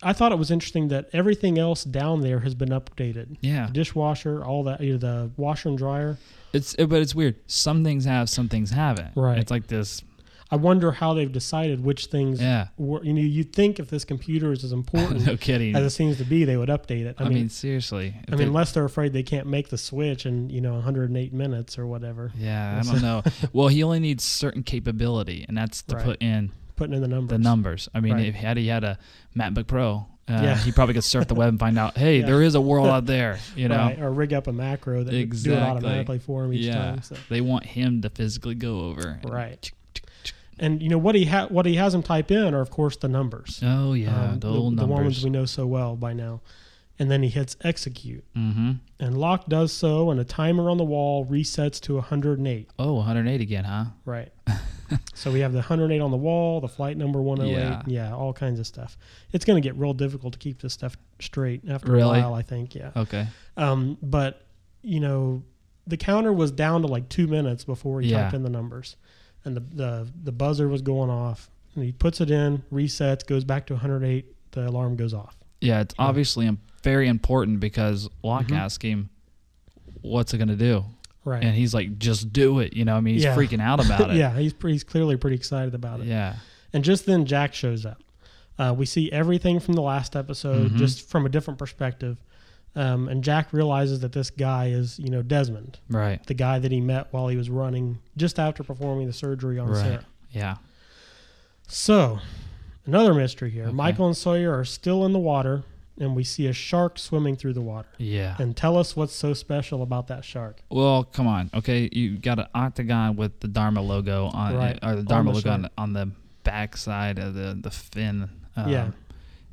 I 0.00 0.12
thought 0.12 0.30
it 0.30 0.38
was 0.38 0.52
interesting 0.52 0.88
that 0.88 1.08
everything 1.12 1.58
else 1.58 1.82
down 1.82 2.20
there 2.20 2.38
has 2.38 2.54
been 2.54 2.68
updated. 2.68 3.36
Yeah. 3.40 3.66
The 3.66 3.72
dishwasher, 3.72 4.44
all 4.44 4.62
that, 4.64 4.80
you 4.80 4.92
know, 4.92 4.98
the 4.98 5.30
washer 5.36 5.68
and 5.70 5.76
dryer. 5.76 6.18
It's 6.52 6.74
it, 6.74 6.86
but 6.86 7.00
it's 7.02 7.14
weird. 7.14 7.36
Some 7.46 7.84
things 7.84 8.04
have, 8.04 8.28
some 8.30 8.48
things 8.48 8.70
haven't. 8.70 9.12
Right. 9.16 9.38
It's 9.38 9.50
like 9.50 9.66
this. 9.66 10.02
I 10.50 10.56
wonder 10.56 10.92
how 10.92 11.12
they've 11.12 11.30
decided 11.30 11.84
which 11.84 12.06
things. 12.06 12.40
Yeah. 12.40 12.68
Were, 12.78 13.04
you 13.04 13.12
know, 13.12 13.20
you'd 13.20 13.52
think 13.52 13.78
if 13.78 13.90
this 13.90 14.06
computer 14.06 14.50
is 14.50 14.64
as 14.64 14.72
important 14.82 15.26
no 15.26 15.36
kidding. 15.36 15.76
as 15.76 15.84
it 15.84 15.90
seems 15.90 16.16
to 16.18 16.24
be, 16.24 16.44
they 16.44 16.56
would 16.56 16.70
update 16.70 17.04
it. 17.04 17.16
I, 17.18 17.28
mean, 17.28 17.50
seriously. 17.50 18.14
I 18.32 18.36
mean, 18.36 18.48
unless 18.48 18.72
they're 18.72 18.86
afraid 18.86 19.12
they 19.12 19.22
can't 19.22 19.46
make 19.46 19.68
the 19.68 19.76
switch 19.76 20.24
in 20.24 20.48
you 20.48 20.62
know 20.62 20.72
108 20.74 21.32
minutes 21.34 21.78
or 21.78 21.86
whatever. 21.86 22.32
yeah, 22.34 22.80
I 22.82 22.90
don't 22.90 23.02
know. 23.02 23.22
well, 23.52 23.68
he 23.68 23.82
only 23.82 24.00
needs 24.00 24.24
certain 24.24 24.62
capability, 24.62 25.44
and 25.46 25.56
that's 25.56 25.82
to 25.82 25.96
Right. 25.96 26.04
put 26.04 26.22
in 26.22 26.52
Putting 26.76 26.94
in 26.94 27.02
the 27.02 27.08
numbers. 27.08 27.36
the 27.36 27.42
numbers. 27.42 27.88
I 27.94 28.00
mean, 28.00 28.14
Right. 28.14 28.26
if 28.26 28.34
had 28.36 28.56
he 28.56 28.68
had 28.68 28.84
a 28.84 28.98
MacBook 29.36 29.66
Pro, 29.66 30.06
uh, 30.28 30.40
Yeah. 30.42 30.56
he 30.58 30.72
probably 30.72 30.94
could 30.94 31.04
surf 31.04 31.26
the 31.28 31.34
web 31.34 31.48
and 31.48 31.58
find 31.58 31.78
out, 31.78 31.96
hey, 31.96 32.18
Yeah. 32.20 32.26
there 32.26 32.42
is 32.42 32.54
a 32.54 32.60
world 32.60 32.88
out 32.88 33.06
there. 33.06 33.38
You 33.56 33.68
know, 33.68 33.76
Right, 33.76 33.98
or 34.00 34.10
rig 34.10 34.32
up 34.32 34.46
a 34.46 34.52
macro 34.52 35.02
that 35.04 35.12
would 35.12 35.42
do 35.42 35.52
it 35.52 35.58
automatically 35.58 36.18
for 36.18 36.44
him 36.44 36.52
each 36.52 36.66
yeah, 36.66 36.74
time. 36.74 37.02
So. 37.02 37.16
they 37.28 37.40
want 37.40 37.64
him 37.64 38.02
to 38.02 38.10
physically 38.10 38.54
go 38.54 38.80
over. 38.86 39.20
Right. 39.24 39.70
And 40.60 40.82
you 40.82 40.88
know 40.88 40.98
what 40.98 41.14
he 41.14 41.24
ha- 41.26 41.46
what 41.48 41.66
he 41.66 41.76
has 41.76 41.94
him 41.94 42.02
type 42.02 42.30
in 42.32 42.52
are 42.52 42.60
of 42.60 42.70
course 42.70 42.96
the 42.96 43.06
numbers. 43.08 43.60
Oh 43.62 43.92
yeah, 43.92 44.30
Um, 44.32 44.40
the 44.40 44.48
old 44.48 44.76
the 44.76 44.86
ones 44.86 44.98
numbers. 44.98 45.24
we 45.24 45.30
know 45.30 45.44
so 45.44 45.66
well 45.66 45.94
by 45.94 46.12
now. 46.14 46.40
And 47.00 47.08
then 47.10 47.22
he 47.22 47.28
hits 47.28 47.56
execute. 47.62 48.24
mm-hmm. 48.34 48.72
And 48.98 49.16
Locke 49.18 49.46
does 49.48 49.72
so, 49.72 50.10
and 50.10 50.18
a 50.18 50.24
timer 50.24 50.68
on 50.68 50.78
the 50.78 50.84
wall 50.84 51.24
resets 51.24 51.80
to 51.82 51.94
108. 51.94 52.70
Oh, 52.78 52.94
108 52.94 53.40
again, 53.40 53.62
huh? 53.64 53.84
Right. 54.04 54.32
so 55.14 55.30
we 55.30 55.40
have 55.40 55.52
the 55.52 55.58
108 55.58 56.00
on 56.00 56.10
the 56.10 56.16
wall, 56.16 56.60
the 56.60 56.66
flight 56.68 56.96
number 56.96 57.22
108. 57.22 57.56
Yeah. 57.56 57.82
Yeah, 57.86 58.14
all 58.14 58.32
kinds 58.32 58.58
of 58.58 58.66
stuff. 58.66 58.98
It's 59.32 59.44
going 59.44 59.62
to 59.62 59.66
get 59.66 59.76
real 59.78 59.94
difficult 59.94 60.32
to 60.32 60.38
keep 60.40 60.60
this 60.60 60.72
stuff 60.72 60.96
straight 61.20 61.62
after 61.70 61.92
Really? 61.92 62.18
a 62.18 62.22
while, 62.22 62.34
I 62.34 62.42
think. 62.42 62.74
Yeah. 62.74 62.90
Okay. 62.96 63.28
Um, 63.56 63.96
but, 64.02 64.44
you 64.82 64.98
know, 64.98 65.44
the 65.86 65.96
counter 65.96 66.32
was 66.32 66.50
down 66.50 66.82
to 66.82 66.88
like 66.88 67.08
two 67.08 67.28
minutes 67.28 67.62
before 67.64 68.00
he 68.00 68.08
Yeah. 68.10 68.22
typed 68.24 68.34
in 68.34 68.42
the 68.42 68.50
numbers. 68.50 68.96
And 69.44 69.56
the, 69.56 69.60
the, 69.60 70.08
the 70.24 70.32
buzzer 70.32 70.66
was 70.68 70.82
going 70.82 71.10
off. 71.10 71.48
And 71.76 71.84
he 71.84 71.92
puts 71.92 72.20
it 72.20 72.30
in, 72.30 72.64
resets, 72.72 73.24
goes 73.24 73.44
back 73.44 73.66
to 73.68 73.74
108. 73.74 74.34
The 74.50 74.66
alarm 74.68 74.96
goes 74.96 75.14
off. 75.14 75.36
Yeah, 75.60 75.80
it's 75.80 75.94
Yeah. 75.98 76.04
obviously 76.06 76.46
very 76.82 77.08
important 77.08 77.60
because 77.60 78.08
Locke 78.22 78.46
Mhm. 78.48 78.56
asked 78.58 78.82
him, 78.82 79.10
"What's 80.00 80.32
it 80.34 80.38
gonna 80.38 80.56
do?" 80.56 80.84
Right. 81.24 81.42
And 81.44 81.54
he's 81.54 81.74
like, 81.74 81.98
"Just 81.98 82.32
do 82.32 82.58
it." 82.60 82.74
You 82.74 82.84
know, 82.84 82.96
I 82.96 83.00
mean, 83.00 83.14
he's 83.14 83.24
Yeah. 83.24 83.36
freaking 83.36 83.60
out 83.60 83.84
about 83.84 84.10
it. 84.10 84.16
yeah, 84.16 84.38
he's, 84.38 84.54
he's 84.62 84.84
clearly 84.84 85.16
pretty 85.16 85.36
excited 85.36 85.74
about 85.74 86.00
it. 86.00 86.06
Yeah. 86.06 86.36
And 86.72 86.84
just 86.84 87.06
then, 87.06 87.26
Jack 87.26 87.54
shows 87.54 87.84
up. 87.84 88.02
Uh, 88.58 88.74
we 88.76 88.86
see 88.86 89.10
everything 89.12 89.60
from 89.60 89.74
the 89.74 89.82
last 89.82 90.16
episode, 90.16 90.72
Mhm. 90.72 90.76
just 90.78 91.08
from 91.08 91.24
a 91.26 91.28
different 91.28 91.58
perspective. 91.58 92.18
Um, 92.76 93.08
and 93.08 93.22
Jack 93.24 93.52
realizes 93.52 94.00
that 94.00 94.12
this 94.12 94.30
guy 94.30 94.66
is, 94.68 94.98
you 94.98 95.10
know, 95.10 95.22
Desmond, 95.22 95.78
Right. 95.88 96.24
the 96.26 96.34
guy 96.34 96.58
that 96.58 96.70
he 96.70 96.80
met 96.80 97.08
while 97.12 97.28
he 97.28 97.36
was 97.36 97.50
running 97.50 97.98
just 98.16 98.38
after 98.38 98.62
performing 98.62 99.06
the 99.06 99.12
surgery 99.12 99.58
on 99.58 99.68
Right. 99.68 99.78
Sarah. 99.82 100.04
Yeah. 100.32 100.56
So, 101.66 102.18
another 102.86 103.14
mystery 103.14 103.50
here. 103.50 103.64
Okay. 103.64 103.72
Michael 103.72 104.06
and 104.06 104.16
Sawyer 104.16 104.56
are 104.58 104.64
still 104.64 105.04
in 105.04 105.12
the 105.12 105.18
water, 105.18 105.62
and 106.00 106.14
we 106.16 106.24
see 106.24 106.46
a 106.46 106.52
shark 106.52 106.98
swimming 106.98 107.36
through 107.36 107.54
the 107.54 107.60
water. 107.60 107.88
Yeah. 107.98 108.36
And 108.38 108.56
tell 108.56 108.76
us 108.76 108.94
what's 108.96 109.14
so 109.14 109.34
special 109.34 109.82
about 109.82 110.06
that 110.08 110.24
shark. 110.24 110.60
Well, 110.70 111.04
come 111.04 111.26
on. 111.26 111.50
Okay, 111.54 111.88
you 111.92 112.18
got 112.18 112.38
an 112.38 112.46
octagon 112.54 113.16
with 113.16 113.40
the 113.40 113.48
Dharma 113.48 113.82
logo 113.82 114.26
on, 114.26 114.54
Right. 114.54 114.78
or 114.82 114.92
the 114.94 114.98
On 115.00 115.04
Dharma 115.04 115.30
the 115.32 115.36
logo 115.36 115.50
on, 115.50 115.68
on 115.76 115.92
the 115.92 116.10
back 116.44 116.76
side 116.76 117.18
of 117.18 117.34
the 117.34 117.58
the 117.60 117.70
fin. 117.70 118.30
Um, 118.56 118.68
Yeah. 118.68 118.90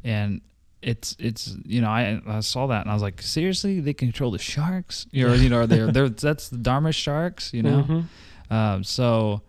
And 0.04 0.42
it's 0.82 1.16
it's 1.20 1.56
you 1.66 1.82
know 1.82 1.90
I 1.90 2.22
I 2.28 2.40
saw 2.42 2.68
that 2.68 2.82
and 2.82 2.92
I 2.92 2.94
was 2.94 3.02
like 3.02 3.22
seriously 3.22 3.80
they 3.80 3.94
control 3.94 4.30
the 4.30 4.38
sharks 4.38 5.08
you 5.12 5.28
know 5.28 5.34
you 5.34 5.50
know 5.50 5.66
they're 5.66 5.88
they 5.88 5.92
they're 5.94 6.10
that's 6.30 6.50
the 6.50 6.58
Dharma 6.58 6.92
sharks 6.92 7.54
you 7.54 7.64
know 7.64 7.84
Mhm. 7.84 8.04
um, 8.56 8.84
so 8.84 9.42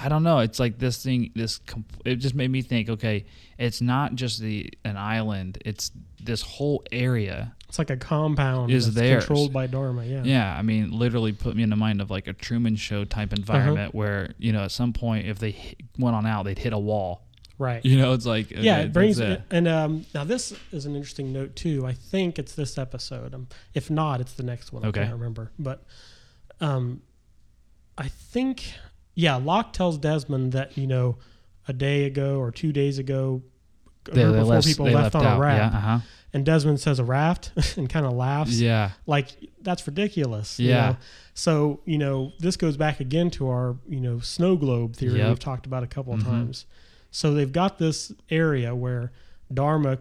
I 0.00 0.08
don't 0.08 0.22
know 0.22 0.38
it's 0.38 0.60
like 0.60 0.78
this 0.78 1.02
thing 1.02 1.32
this 1.34 1.60
it 2.04 2.16
just 2.16 2.34
made 2.34 2.50
me 2.50 2.62
think 2.62 2.88
okay 2.88 3.24
it's 3.58 3.80
not 3.80 4.14
just 4.14 4.40
the 4.40 4.70
an 4.84 4.96
island 4.96 5.58
it's 5.64 5.90
this 6.22 6.40
whole 6.42 6.84
area 6.92 7.54
It's 7.68 7.78
like 7.78 7.90
a 7.90 7.96
compound 7.96 8.70
Is 8.70 8.94
theirs. 8.94 9.24
controlled 9.26 9.52
by 9.52 9.66
Dharma. 9.66 10.04
Yeah. 10.04 10.22
yeah, 10.24 10.56
I 10.58 10.62
mean, 10.62 10.90
literally 10.90 11.32
put 11.32 11.54
me 11.56 11.62
in 11.62 11.70
the 11.70 11.76
mind 11.76 12.00
of 12.00 12.10
like 12.10 12.26
a 12.28 12.32
Truman 12.32 12.76
Show 12.76 13.04
type 13.04 13.32
Uh-huh. 13.32 13.40
environment 13.40 13.94
where 13.94 14.34
you 14.38 14.52
know 14.52 14.62
at 14.64 14.70
some 14.72 14.92
point 14.92 15.26
if 15.26 15.38
they 15.38 15.50
hit, 15.52 15.76
went 15.98 16.14
on 16.16 16.26
out, 16.26 16.44
they'd 16.44 16.58
hit 16.58 16.72
a 16.72 16.78
wall. 16.78 17.22
Right. 17.58 17.84
You 17.84 17.98
know, 17.98 18.12
it's 18.14 18.24
like 18.26 18.50
yeah, 18.50 18.58
okay, 18.78 18.82
it 18.84 18.92
brings 18.92 19.18
it. 19.20 19.42
and 19.50 19.66
um, 19.68 20.06
now 20.14 20.24
this 20.24 20.54
is 20.72 20.86
an 20.86 20.94
interesting 20.96 21.32
note 21.32 21.56
too. 21.56 21.86
I 21.86 21.92
think 21.92 22.38
it's 22.38 22.54
this 22.54 22.78
episode. 22.78 23.34
Um, 23.34 23.48
if 23.74 23.90
not, 23.90 24.20
it's 24.20 24.32
the 24.34 24.44
next 24.44 24.72
one. 24.72 24.84
Okay. 24.86 25.00
I 25.00 25.04
can't 25.04 25.16
remember, 25.16 25.50
but 25.58 25.82
um, 26.60 27.02
I 27.96 28.08
think 28.08 28.74
yeah. 29.18 29.34
Locke 29.36 29.72
tells 29.72 29.98
Desmond 29.98 30.52
that 30.52 30.78
you 30.78 30.86
know 30.86 31.16
a 31.66 31.72
day 31.72 32.04
ago 32.04 32.38
or 32.38 32.50
two 32.50 32.72
days 32.72 32.98
ago, 32.98 33.42
They- 34.04 34.22
they 34.22 34.24
before 34.30 34.44
left- 34.44 34.66
people 34.66 34.86
left, 34.86 34.96
left 34.96 35.14
on 35.16 35.26
out, 35.26 35.36
a 35.38 35.40
raft, 35.40 35.72
yeah, 35.74 35.78
uh-huh. 35.78 35.98
and 36.32 36.46
Desmond 36.46 36.80
says 36.80 36.98
a 36.98 37.04
raft 37.04 37.50
and 37.76 37.88
kind 37.90 38.06
of 38.06 38.12
laughs. 38.12 38.60
Yeah. 38.60 38.90
like 39.06 39.28
that's 39.60 39.86
ridiculous. 39.86 40.58
you 40.60 40.68
Yeah. 40.70 40.86
know? 40.90 40.96
So 41.34 41.80
you 41.84 41.98
know 41.98 42.32
this 42.38 42.56
goes 42.56 42.76
back 42.76 43.00
again 43.00 43.28
to 43.32 43.48
our 43.48 43.76
you 43.88 44.00
know 44.00 44.20
snow 44.20 44.56
globe 44.56 44.94
theory 44.96 45.18
Yep. 45.18 45.28
we've 45.28 45.38
talked 45.50 45.66
about 45.66 45.82
a 45.82 45.86
couple 45.88 46.14
of 46.14 46.20
Mhm. 46.20 46.26
times. 46.26 46.66
So 47.10 47.34
they've 47.34 47.52
got 47.52 47.78
this 47.78 48.12
area 48.30 48.74
where 48.74 49.12
Dharma 49.52 49.98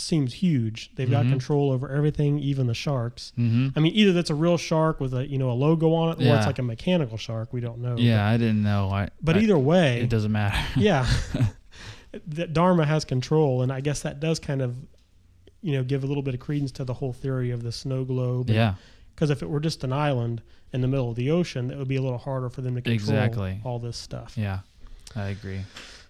seems 0.00 0.34
huge. 0.34 0.90
They've 0.94 1.10
got 1.10 1.26
Mhm. 1.26 1.30
control 1.30 1.70
over 1.72 1.88
everything, 1.90 2.38
even 2.38 2.66
the 2.68 2.74
sharks. 2.74 3.32
Mhm. 3.36 3.72
I 3.76 3.80
mean, 3.80 3.92
either 3.94 4.12
that's 4.12 4.30
a 4.30 4.34
real 4.34 4.56
shark 4.56 5.00
with 5.00 5.12
a 5.12 5.26
you 5.28 5.38
know 5.38 5.50
a 5.50 5.54
logo 5.54 5.92
on 5.92 6.10
it, 6.12 6.24
or 6.26 6.36
it's 6.36 6.46
like 6.46 6.58
a 6.58 6.62
mechanical 6.62 7.16
shark. 7.18 7.52
We 7.52 7.60
don't 7.60 7.80
know. 7.80 7.96
Yeah, 7.98 8.26
I 8.26 8.36
didn't 8.36 8.62
know. 8.62 8.90
I, 8.90 9.08
But 9.22 9.36
I- 9.36 9.40
either 9.40 9.58
way, 9.58 10.00
it 10.00 10.08
doesn't 10.10 10.30
matter. 10.32 10.56
yeah, 10.80 11.06
that 12.28 12.52
Dharma 12.52 12.86
has 12.86 13.04
control, 13.04 13.62
and 13.62 13.72
I 13.72 13.80
guess 13.80 14.02
that 14.02 14.20
does 14.20 14.38
kind 14.38 14.62
of 14.62 14.76
you 15.60 15.72
know 15.72 15.82
give 15.82 16.04
a 16.04 16.06
little 16.06 16.22
bit 16.22 16.34
of 16.34 16.40
credence 16.40 16.70
to 16.72 16.84
the 16.84 16.94
whole 16.94 17.12
theory 17.12 17.50
of 17.50 17.62
the 17.62 17.72
snow 17.72 18.04
globe. 18.04 18.50
Yeah. 18.50 18.74
Because 19.14 19.30
if 19.30 19.42
it 19.42 19.50
were 19.50 19.58
just 19.60 19.82
an 19.82 19.92
island 19.92 20.42
in 20.72 20.80
the 20.80 20.86
middle 20.86 21.10
of 21.10 21.16
the 21.16 21.28
ocean, 21.32 21.72
it 21.72 21.76
would 21.76 21.88
be 21.88 21.96
a 21.96 22.02
little 22.02 22.18
harder 22.18 22.48
for 22.48 22.60
them 22.60 22.76
to 22.76 22.80
control 22.82 22.94
Exactly. 22.94 23.60
all 23.64 23.80
this 23.80 23.96
stuff. 23.96 24.34
Yeah, 24.38 24.60
I 25.16 25.30
agree. 25.30 25.62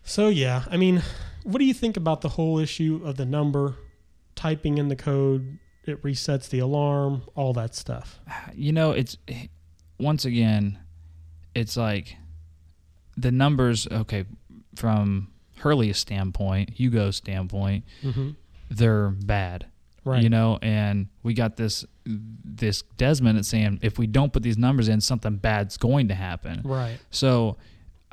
So 0.08 0.28
yeah, 0.28 0.64
I 0.70 0.76
mean, 0.78 1.02
what 1.44 1.58
do 1.58 1.64
you 1.66 1.74
think 1.74 1.96
about 1.96 2.22
the 2.22 2.30
whole 2.30 2.58
issue 2.58 3.02
of 3.04 3.16
the 3.16 3.26
number, 3.26 3.76
typing 4.34 4.78
in 4.78 4.88
the 4.88 4.96
code, 4.96 5.58
it 5.84 6.02
resets 6.02 6.48
the 6.48 6.58
alarm, 6.60 7.22
all 7.34 7.52
that 7.54 7.74
stuff? 7.74 8.18
You 8.54 8.72
know, 8.72 8.92
it's 8.92 9.16
once 9.98 10.24
again, 10.24 10.78
it's 11.54 11.76
like 11.76 12.16
the 13.16 13.30
numbers. 13.30 13.86
Okay, 13.90 14.24
from 14.74 15.28
Hurley's 15.58 15.98
standpoint, 15.98 16.70
Hugo's 16.70 17.16
standpoint, 17.16 17.84
Mhm. 18.02 18.36
they're 18.70 19.10
bad. 19.10 19.66
Right. 20.04 20.22
You 20.22 20.30
know, 20.30 20.58
and 20.62 21.08
we 21.22 21.34
got 21.34 21.56
this 21.56 21.84
this 22.06 22.82
Desmond 22.96 23.44
saying 23.44 23.80
if 23.82 23.98
we 23.98 24.06
don't 24.06 24.32
put 24.32 24.42
these 24.42 24.56
numbers 24.56 24.88
in, 24.88 25.02
something 25.02 25.36
bad's 25.36 25.76
going 25.76 26.08
to 26.08 26.14
happen. 26.14 26.62
Right. 26.64 26.98
So, 27.10 27.58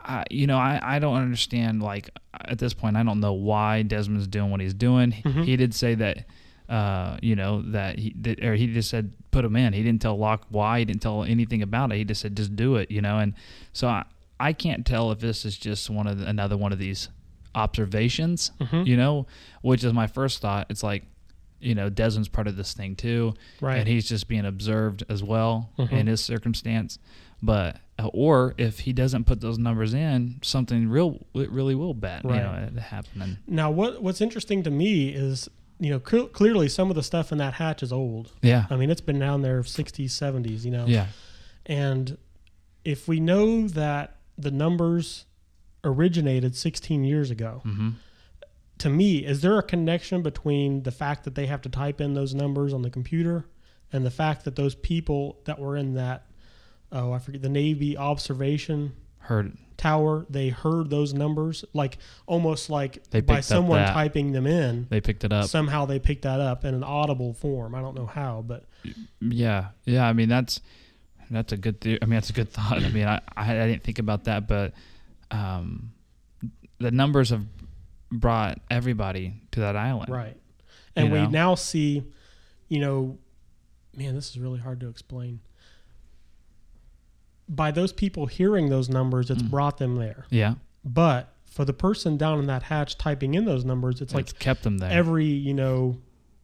I, 0.05 0.23
you 0.29 0.45
know, 0.47 0.57
I, 0.57 0.79
I 0.81 0.99
don't 0.99 1.15
understand. 1.15 1.81
Like 1.81 2.09
at 2.33 2.59
this 2.59 2.73
point, 2.73 2.95
I 2.95 3.03
don't 3.03 3.19
know 3.19 3.33
why 3.33 3.81
Desmond's 3.81 4.27
doing 4.27 4.51
what 4.51 4.61
he's 4.61 4.73
doing. 4.75 5.11
Mhm. 5.11 5.43
He 5.45 5.55
did 5.57 5.73
say 5.73 5.95
that, 5.95 6.25
uh, 6.69 7.17
you 7.21 7.35
know, 7.35 7.61
that 7.71 7.97
he 7.97 8.13
or 8.43 8.53
he 8.55 8.67
just 8.67 8.89
said 8.89 9.11
put 9.31 9.43
him 9.43 9.55
in. 9.55 9.73
He 9.73 9.81
didn't 9.83 10.01
tell 10.01 10.17
Locke 10.17 10.45
why. 10.49 10.79
He 10.79 10.85
didn't 10.85 11.01
tell 11.01 11.23
anything 11.23 11.61
about 11.61 11.91
it. 11.91 11.97
He 11.97 12.03
just 12.05 12.21
said 12.21 12.35
just 12.37 12.55
do 12.55 12.75
it. 12.75 12.91
You 12.91 13.01
know, 13.01 13.17
and 13.19 13.33
so 13.73 13.87
I 13.87 14.05
I 14.39 14.53
can't 14.53 14.85
tell 14.85 15.11
if 15.11 15.19
this 15.19 15.43
is 15.45 15.57
just 15.57 15.89
one 15.89 16.07
of 16.07 16.19
the, 16.19 16.27
another 16.27 16.55
one 16.57 16.71
of 16.71 16.77
these 16.79 17.09
observations. 17.55 18.51
Mhm. 18.61 18.85
You 18.85 18.97
know, 18.97 19.25
which 19.61 19.83
is 19.83 19.93
my 19.93 20.07
first 20.07 20.41
thought. 20.41 20.67
It's 20.69 20.83
like. 20.83 21.03
You 21.61 21.73
know, 21.73 21.89
Desmond's 21.89 22.27
part 22.27 22.47
of 22.47 22.57
this 22.57 22.73
thing 22.73 22.95
too, 22.95 23.33
Right. 23.61 23.77
and 23.79 23.87
he's 23.87 24.07
just 24.07 24.27
being 24.27 24.45
observed 24.45 25.03
as 25.09 25.23
well 25.23 25.71
Mhm. 25.79 25.91
in 25.93 26.05
his 26.07 26.21
circumstance. 26.21 26.99
But 27.41 27.77
or 28.13 28.53
if 28.57 28.79
he 28.81 28.93
doesn't 28.93 29.23
put 29.25 29.41
those 29.41 29.57
numbers 29.57 29.93
in, 29.93 30.39
something 30.41 30.89
real 30.89 31.25
it 31.33 31.49
really 31.51 31.75
will 31.75 31.93
bad 31.93 32.25
Right. 32.25 32.35
you 32.37 32.41
know 32.41 32.69
it 32.75 32.79
happen. 32.79 33.37
Now, 33.47 33.71
what 33.71 34.01
what's 34.01 34.21
interesting 34.21 34.63
to 34.63 34.71
me 34.71 35.09
is, 35.09 35.49
you 35.79 35.89
know, 35.89 36.01
cl- 36.05 36.27
clearly 36.27 36.67
some 36.69 36.89
of 36.89 36.95
the 36.95 37.03
stuff 37.03 37.31
in 37.31 37.37
that 37.37 37.53
hatch 37.55 37.81
is 37.83 37.91
old. 37.93 38.31
Yeah. 38.41 38.65
I 38.69 38.75
mean, 38.75 38.89
it's 38.89 39.01
been 39.01 39.19
down 39.19 39.41
there 39.43 39.61
60s, 39.61 40.11
70s, 40.11 40.65
you 40.65 40.71
know. 40.71 40.85
Yeah. 40.87 41.07
And 41.65 42.17
if 42.83 43.07
we 43.07 43.19
know 43.19 43.67
that 43.69 44.17
the 44.37 44.51
numbers 44.51 45.25
originated 45.83 46.55
16 46.55 47.03
years 47.03 47.29
ago, 47.31 47.61
Mhm. 47.65 47.93
to 48.79 48.89
me, 48.89 49.25
is 49.25 49.41
there 49.41 49.57
a 49.57 49.63
connection 49.63 50.21
between 50.21 50.83
the 50.83 50.91
fact 50.91 51.23
that 51.23 51.35
they 51.35 51.45
have 51.45 51.61
to 51.61 51.69
type 51.69 52.01
in 52.01 52.13
those 52.13 52.33
numbers 52.33 52.73
on 52.73 52.81
the 52.81 52.89
computer 52.89 53.45
and 53.93 54.05
the 54.05 54.11
fact 54.11 54.43
that 54.45 54.55
those 54.55 54.75
people 54.75 55.39
that 55.45 55.59
were 55.59 55.77
in 55.77 55.93
that, 55.93 56.25
oh, 56.95 57.11
I 57.11 57.19
forget, 57.19 57.41
the 57.41 57.49
Navy 57.49 57.97
observation 57.97 58.93
heard 59.19 59.57
tower, 59.77 60.25
they 60.29 60.49
heard 60.49 60.89
those 60.89 61.13
numbers, 61.13 61.65
like 61.73 61.97
almost 62.25 62.69
like 62.69 63.03
They 63.09 63.21
by 63.21 63.41
someone 63.41 63.79
that. 63.79 63.93
typing 63.93 64.31
them 64.31 64.47
in. 64.47 64.87
They 64.89 65.01
picked 65.01 65.23
it 65.23 65.33
up. 65.33 65.47
Somehow 65.47 65.85
they 65.85 65.99
picked 65.99 66.23
that 66.23 66.39
up 66.39 66.65
in 66.65 66.73
an 66.73 66.83
audible 66.83 67.33
form. 67.33 67.75
I 67.75 67.81
don't 67.81 67.95
know 67.95 68.05
how, 68.05 68.43
but 68.45 68.65
yeah, 69.19 69.69
yeah. 69.85 70.07
I 70.07 70.13
mean 70.13 70.29
that's 70.29 70.61
that's 71.29 71.51
a 71.51 71.57
good. 71.57 71.81
The- 71.81 71.99
I 72.01 72.05
mean 72.05 72.15
that's 72.15 72.29
a 72.29 72.33
good 72.33 72.51
thought. 72.51 72.83
I 72.83 72.89
mean 72.89 73.07
I, 73.07 73.21
I 73.35 73.53
didn't 73.53 73.83
think 73.83 73.99
about 73.99 74.25
that, 74.25 74.47
but 74.47 74.73
um, 75.31 75.91
the 76.79 76.91
numbers 76.91 77.29
have 77.29 77.45
brought 78.11 78.59
everybody 78.69 79.33
to 79.51 79.61
that 79.61 79.75
island. 79.75 80.09
right. 80.09 80.37
And 80.95 81.11
we 81.11 81.19
know? 81.19 81.29
now 81.29 81.55
see, 81.55 82.03
you 82.69 82.79
know, 82.79 83.17
man, 83.97 84.15
this 84.15 84.29
is 84.29 84.39
really 84.39 84.59
hard 84.59 84.79
to 84.79 84.87
explain. 84.87 85.41
By 87.47 87.71
those 87.71 87.93
people 87.93 88.25
hearing 88.25 88.69
those 88.69 88.89
numbers, 88.89 89.29
it's 89.29 89.43
Mm. 89.43 89.49
brought 89.51 89.77
them 89.77 89.95
there. 89.97 90.25
Yeah. 90.29 90.55
But 90.83 91.31
for 91.45 91.63
the 91.65 91.73
person 91.73 92.17
down 92.17 92.39
in 92.39 92.47
that 92.47 92.63
hatch 92.63 92.97
typing 92.97 93.33
in 93.33 93.45
those 93.45 93.63
numbers, 93.63 94.01
it's 94.01 94.13
like 94.13 94.25
It's 94.29 94.33
kept 94.33 94.63
them 94.63 94.77
there. 94.79 94.89
every 94.91 95.25
you 95.27 95.53
know 95.53 95.97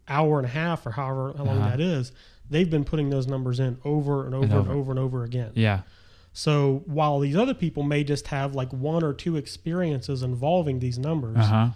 hour 0.07 0.37
and 0.39 0.45
a 0.45 0.49
half 0.51 0.85
or 0.85 0.91
however 0.91 1.33
how 1.37 1.43
long 1.43 1.57
Uh-huh. 1.59 1.69
that 1.71 1.79
is, 1.79 2.11
they've 2.49 2.69
been 2.69 2.83
putting 2.83 3.09
those 3.09 3.27
numbers 3.27 3.59
in 3.59 3.77
over 3.85 4.25
and 4.25 4.35
over 4.35 4.43
and 4.45 4.53
over 4.53 4.71
over. 4.71 4.91
and 4.91 4.99
over, 4.99 5.23
again. 5.23 5.51
Yeah. 5.55 5.81
So 6.33 6.83
while 6.85 7.19
these 7.19 7.35
other 7.35 7.53
people 7.53 7.83
may 7.83 8.03
just 8.03 8.27
have 8.27 8.53
like 8.55 8.71
one 8.71 9.03
or 9.03 9.13
two 9.13 9.35
experiences 9.37 10.21
involving 10.23 10.79
these 10.79 10.97
numbers, 10.99 11.37
Uh 11.37 11.43
huh. 11.43 11.69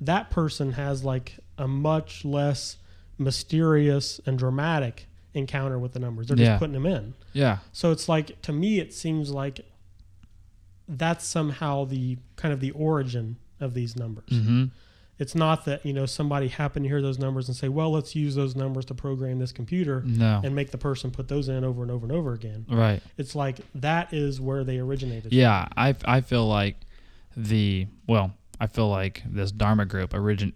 that 0.00 0.30
person 0.30 0.72
has 0.72 1.04
like 1.04 1.38
a 1.58 1.66
much 1.68 2.24
less 2.24 2.76
mysterious 3.18 4.20
and 4.26 4.38
dramatic 4.38 5.07
encounter 5.34 5.78
with 5.78 5.92
the 5.92 5.98
numbers. 6.00 6.28
They're 6.28 6.38
Yeah. 6.38 6.46
just 6.46 6.58
putting 6.60 6.74
them 6.74 6.86
in. 6.86 7.14
Yeah. 7.32 7.58
So 7.72 7.90
it's 7.92 8.08
like 8.08 8.40
to 8.42 8.52
me, 8.52 8.78
it 8.80 8.92
seems 8.94 9.30
like 9.30 9.60
that's 10.88 11.24
somehow 11.26 11.84
the 11.84 12.18
kind 12.36 12.52
of 12.54 12.60
the 12.60 12.70
origin 12.72 13.36
of 13.60 13.74
these 13.74 13.96
numbers. 13.96 14.30
Mm-hmm. 14.30 14.64
It's 15.18 15.34
not 15.34 15.64
that 15.64 15.84
you 15.84 15.92
know 15.92 16.06
somebody 16.06 16.46
happened 16.48 16.84
to 16.84 16.88
hear 16.88 17.02
those 17.02 17.18
numbers 17.18 17.48
and 17.48 17.56
say, 17.56 17.68
"Well, 17.68 17.90
let's 17.90 18.14
use 18.14 18.36
those 18.36 18.54
numbers 18.54 18.84
to 18.86 18.94
program 18.94 19.40
this 19.40 19.50
computer," 19.50 20.02
No. 20.06 20.40
and 20.44 20.54
make 20.54 20.70
the 20.70 20.78
person 20.78 21.10
put 21.10 21.26
those 21.26 21.48
in 21.48 21.64
over 21.64 21.82
and 21.82 21.90
over 21.90 22.06
and 22.06 22.12
over 22.12 22.32
again. 22.34 22.64
Right. 22.70 23.02
It's 23.16 23.34
like 23.34 23.58
that 23.74 24.12
is 24.14 24.40
where 24.40 24.62
they 24.62 24.78
originated. 24.78 25.32
Yeah, 25.32 25.66
I, 25.76 25.96
I 26.04 26.20
feel 26.20 26.46
like 26.46 26.76
the 27.36 27.88
well, 28.06 28.32
I 28.60 28.68
feel 28.68 28.88
like 28.88 29.24
this 29.28 29.50
Dharma 29.50 29.86
group 29.86 30.14
origin 30.14 30.52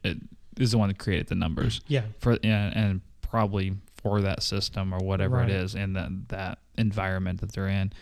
is 0.56 0.70
the 0.70 0.78
one 0.78 0.88
that 0.90 0.98
created 0.98 1.26
the 1.26 1.34
numbers. 1.34 1.80
Yeah. 1.88 2.02
For 2.20 2.34
and, 2.44 2.76
and 2.76 3.00
probably 3.20 3.74
for 4.02 4.20
that 4.20 4.42
system 4.42 4.92
or 4.92 4.98
whatever 4.98 5.36
Right. 5.36 5.48
it 5.48 5.54
is 5.56 5.74
in 5.74 5.92
that 5.94 6.10
that 6.28 6.58
environment 6.76 7.40
that 7.40 7.52
they're 7.52 7.68
in. 7.68 7.92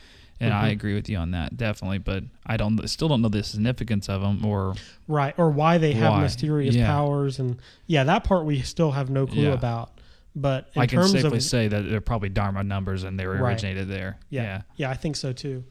And 0.43 0.55
I 0.55 0.71
Mhm. 0.71 0.73
agree 0.73 0.95
with 0.95 1.11
you 1.11 1.19
on 1.19 1.33
that 1.33 1.59
definitely, 1.59 1.99
but 1.99 2.25
I 2.47 2.57
don't 2.57 2.89
still 2.89 3.09
don't 3.09 3.21
know 3.21 3.29
the 3.29 3.43
significance 3.43 4.09
of 4.09 4.23
them 4.23 4.43
or 4.45 4.75
Right, 5.07 5.35
or 5.39 5.51
why 5.51 5.77
they 5.77 5.93
have 5.93 6.13
Why? 6.13 6.23
mysterious 6.23 6.75
Yeah. 6.75 6.87
powers, 6.87 7.39
and 7.39 7.59
yeah, 7.87 8.05
that 8.05 8.25
part 8.25 8.47
we 8.47 8.63
still 8.63 8.93
have 8.93 9.11
no 9.11 9.27
clue 9.27 9.49
Yeah. 9.49 9.53
about. 9.53 10.01
But 10.35 10.71
in 10.75 10.81
I 10.83 10.87
can 10.87 11.01
terms 11.01 11.11
safely 11.11 11.39
of 11.39 11.43
say 11.43 11.69
that 11.69 11.83
they're 11.83 12.01
probably 12.01 12.31
Dharma 12.31 12.63
numbers 12.65 13.03
and 13.05 13.19
they 13.19 13.27
were 13.27 13.35
Right. 13.35 13.53
originated 13.53 13.89
there. 13.89 14.19
yeah, 14.31 14.43
Yeah. 14.43 14.63
yeah, 14.77 14.91
I 14.91 14.95
think 14.95 15.17
so 15.17 15.33
too. 15.33 15.65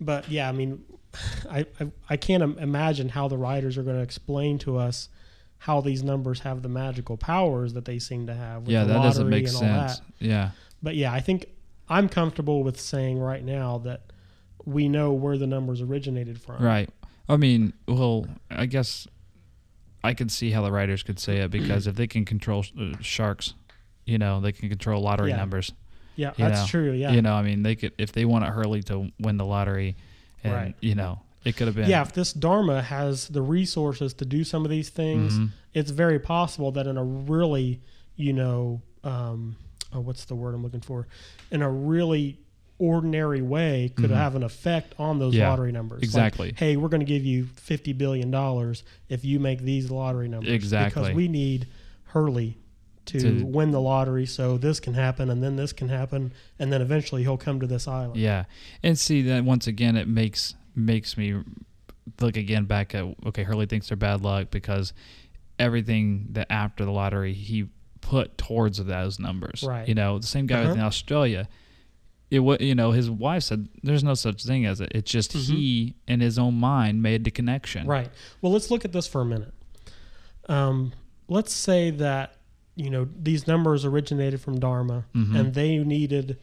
But 0.00 0.30
yeah, 0.30 0.48
I 0.48 0.52
mean, 0.52 0.78
I 1.50 1.66
I, 1.80 1.90
I 2.10 2.16
can't 2.16 2.58
imagine 2.58 3.10
how 3.10 3.28
the 3.28 3.36
writers 3.36 3.76
are 3.76 3.82
going 3.82 3.96
to 3.96 4.02
explain 4.02 4.58
to 4.60 4.78
us 4.78 5.08
how 5.58 5.80
these 5.80 6.02
numbers 6.02 6.40
have 6.40 6.62
the 6.62 6.68
magical 6.68 7.16
powers 7.16 7.72
that 7.74 7.84
they 7.86 7.98
seem 7.98 8.26
to 8.26 8.34
have. 8.34 8.68
Yeah, 8.68 8.84
that 8.84 9.02
doesn't 9.02 9.28
make 9.28 9.48
sense. 9.48 9.60
that. 9.60 10.00
Yeah. 10.18 10.50
But 10.82 10.94
yeah, 10.96 11.12
I 11.12 11.20
think 11.20 11.46
I'm 11.88 12.08
comfortable 12.08 12.62
with 12.62 12.78
saying 12.78 13.18
right 13.18 13.42
now 13.42 13.78
that 13.78 14.02
we 14.64 14.88
know 14.88 15.12
where 15.12 15.38
the 15.38 15.46
numbers 15.46 15.80
originated 15.80 16.40
from. 16.40 16.62
Right. 16.62 16.88
I 17.28 17.36
mean, 17.36 17.72
well, 17.88 18.26
I 18.50 18.66
guess 18.66 19.06
I 20.02 20.12
could 20.12 20.30
see 20.30 20.50
how 20.50 20.60
the 20.62 20.70
writers 20.72 21.02
could 21.02 21.18
say 21.18 21.38
it 21.38 21.50
because 21.50 21.86
if 21.86 21.96
they 21.96 22.06
can 22.06 22.26
control 22.26 22.62
sh- 22.62 22.72
uh, 22.78 22.92
sharks, 23.00 23.54
you 24.04 24.18
know, 24.18 24.40
they 24.40 24.52
can 24.52 24.68
control 24.68 25.02
lottery 25.02 25.30
Yeah. 25.30 25.36
numbers. 25.36 25.72
Yeah, 26.16 26.32
that's 26.36 26.60
know? 26.60 26.66
true, 26.66 26.92
yeah. 26.92 27.12
You 27.12 27.22
know, 27.22 27.32
I 27.34 27.42
mean, 27.42 27.62
they 27.62 27.74
could 27.74 27.92
if 27.98 28.12
they 28.12 28.24
wanted 28.26 28.50
Hurley 28.50 28.82
to 28.84 29.10
win 29.18 29.36
the 29.38 29.46
lottery, 29.46 29.96
and 30.44 30.52
Right. 30.52 30.74
you 30.80 30.94
know, 30.94 31.20
it 31.44 31.56
could 31.56 31.66
have 31.66 31.76
been. 31.76 31.88
Yeah, 31.88 32.02
if 32.02 32.12
this 32.12 32.32
Dharma 32.32 32.82
has 32.82 33.28
the 33.28 33.42
resources 33.42 34.14
to 34.14 34.24
do 34.24 34.44
some 34.44 34.64
of 34.64 34.70
these 34.70 34.88
things, 34.88 35.38
Mhm. 35.38 35.50
it's 35.72 35.90
very 35.90 36.18
possible 36.18 36.72
that 36.72 36.86
in 36.86 36.96
a 36.96 37.04
really, 37.04 37.80
you 38.16 38.32
know, 38.32 38.80
um, 39.02 39.56
oh, 39.92 40.00
what's 40.00 40.24
the 40.24 40.34
word 40.34 40.54
I'm 40.54 40.62
looking 40.62 40.80
for? 40.80 41.06
In 41.50 41.62
a 41.62 41.70
really 41.70 42.38
ordinary 42.78 43.40
way, 43.40 43.92
could 43.94 44.10
Mhm. 44.10 44.14
have 44.16 44.34
an 44.34 44.42
effect 44.42 44.94
on 44.98 45.18
those 45.20 45.34
Yeah, 45.34 45.48
lottery 45.48 45.70
numbers. 45.70 45.98
Like, 45.98 46.04
exactly. 46.04 46.54
hey, 46.56 46.76
we're 46.76 46.88
going 46.88 47.00
to 47.00 47.06
give 47.06 47.24
you 47.24 47.44
fifty 47.54 47.92
billion 47.92 48.30
dollars 48.30 48.82
if 49.08 49.24
you 49.24 49.38
make 49.38 49.60
these 49.62 49.90
lottery 49.90 50.28
numbers. 50.28 50.50
Exactly. 50.52 51.02
Because 51.02 51.14
we 51.14 51.28
need 51.28 51.66
Hurley 52.06 52.58
to, 53.06 53.20
To- 53.20 53.44
win 53.44 53.70
the 53.70 53.80
lottery, 53.80 54.24
so 54.26 54.56
this 54.58 54.80
can 54.80 54.94
happen, 54.94 55.28
and 55.30 55.42
then 55.42 55.56
this 55.56 55.72
can 55.74 55.88
happen, 55.90 56.32
and 56.58 56.72
then 56.72 56.80
eventually 56.82 57.22
he'll 57.22 57.36
come 57.36 57.60
to 57.60 57.66
this 57.66 57.86
island. 57.86 58.16
Yeah, 58.18 58.44
and 58.82 58.98
see 58.98 59.20
that 59.22 59.44
once 59.44 59.66
again, 59.66 59.94
it 59.96 60.08
makes 60.08 60.54
makes 60.74 61.16
me 61.16 61.40
look 62.20 62.36
again 62.36 62.64
back 62.64 62.94
at 62.94 63.04
okay, 63.26 63.42
Hurley 63.44 63.66
thinks 63.66 63.88
they're 63.88 63.96
bad 63.96 64.20
luck 64.22 64.50
because 64.50 64.92
everything 65.58 66.26
that 66.32 66.46
after 66.50 66.84
the 66.84 66.90
lottery 66.90 67.32
he 67.32 67.68
put 68.00 68.36
towards 68.36 68.82
those 68.84 69.18
numbers. 69.18 69.62
Right. 69.66 69.88
You 69.88 69.94
know, 69.94 70.18
the 70.18 70.26
same 70.26 70.46
guy 70.46 70.62
Uh-huh. 70.64 70.72
in 70.74 70.80
Australia. 70.80 71.48
It 72.30 72.40
was, 72.40 72.60
you 72.60 72.74
know, 72.74 72.90
his 72.90 73.08
wife 73.10 73.44
said 73.44 73.68
there's 73.82 74.02
no 74.04 74.14
such 74.14 74.44
thing 74.44 74.66
as 74.66 74.80
it. 74.80 74.90
It's 74.94 75.10
just 75.10 75.32
Mhm. 75.32 75.40
he 75.56 75.94
in 76.08 76.20
his 76.20 76.38
own 76.38 76.54
mind 76.54 77.02
made 77.02 77.24
the 77.24 77.30
connection. 77.30 77.86
Right. 77.86 78.10
Well, 78.42 78.52
let's 78.52 78.70
look 78.70 78.84
at 78.84 78.92
this 78.92 79.06
for 79.06 79.20
a 79.20 79.24
minute. 79.24 79.54
Um, 80.48 80.92
let's 81.28 81.52
say 81.52 81.90
that 81.90 82.36
you 82.76 82.90
know 82.90 83.06
these 83.18 83.46
numbers 83.46 83.84
originated 83.84 84.40
from 84.40 84.58
Dharma, 84.58 85.04
Mhm. 85.14 85.38
and 85.38 85.54
they 85.54 85.78
needed 85.78 86.38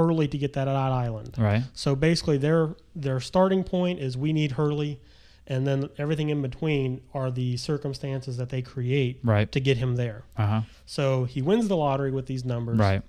Hurley 0.00 0.28
to 0.28 0.38
get 0.38 0.52
that 0.54 0.66
out 0.68 0.76
island. 0.92 1.34
Right. 1.38 1.62
So 1.74 1.94
basically, 1.94 2.38
their 2.38 2.74
their 2.94 3.20
starting 3.20 3.64
point 3.64 3.98
is 4.00 4.16
we 4.16 4.32
need 4.32 4.52
Hurley, 4.52 5.00
and 5.46 5.66
then 5.66 5.88
everything 5.98 6.28
in 6.30 6.40
between 6.42 7.00
are 7.12 7.30
the 7.30 7.56
circumstances 7.56 8.36
that 8.38 8.48
they 8.48 8.62
create 8.62 9.20
Right. 9.22 9.50
to 9.52 9.60
get 9.60 9.76
him 9.76 9.96
there. 9.96 10.22
Uh 10.36 10.46
huh. 10.46 10.60
So 10.86 11.24
he 11.24 11.42
wins 11.42 11.68
the 11.68 11.76
lottery 11.76 12.10
with 12.10 12.26
these 12.26 12.44
numbers. 12.44 12.78
Right. 12.78 13.02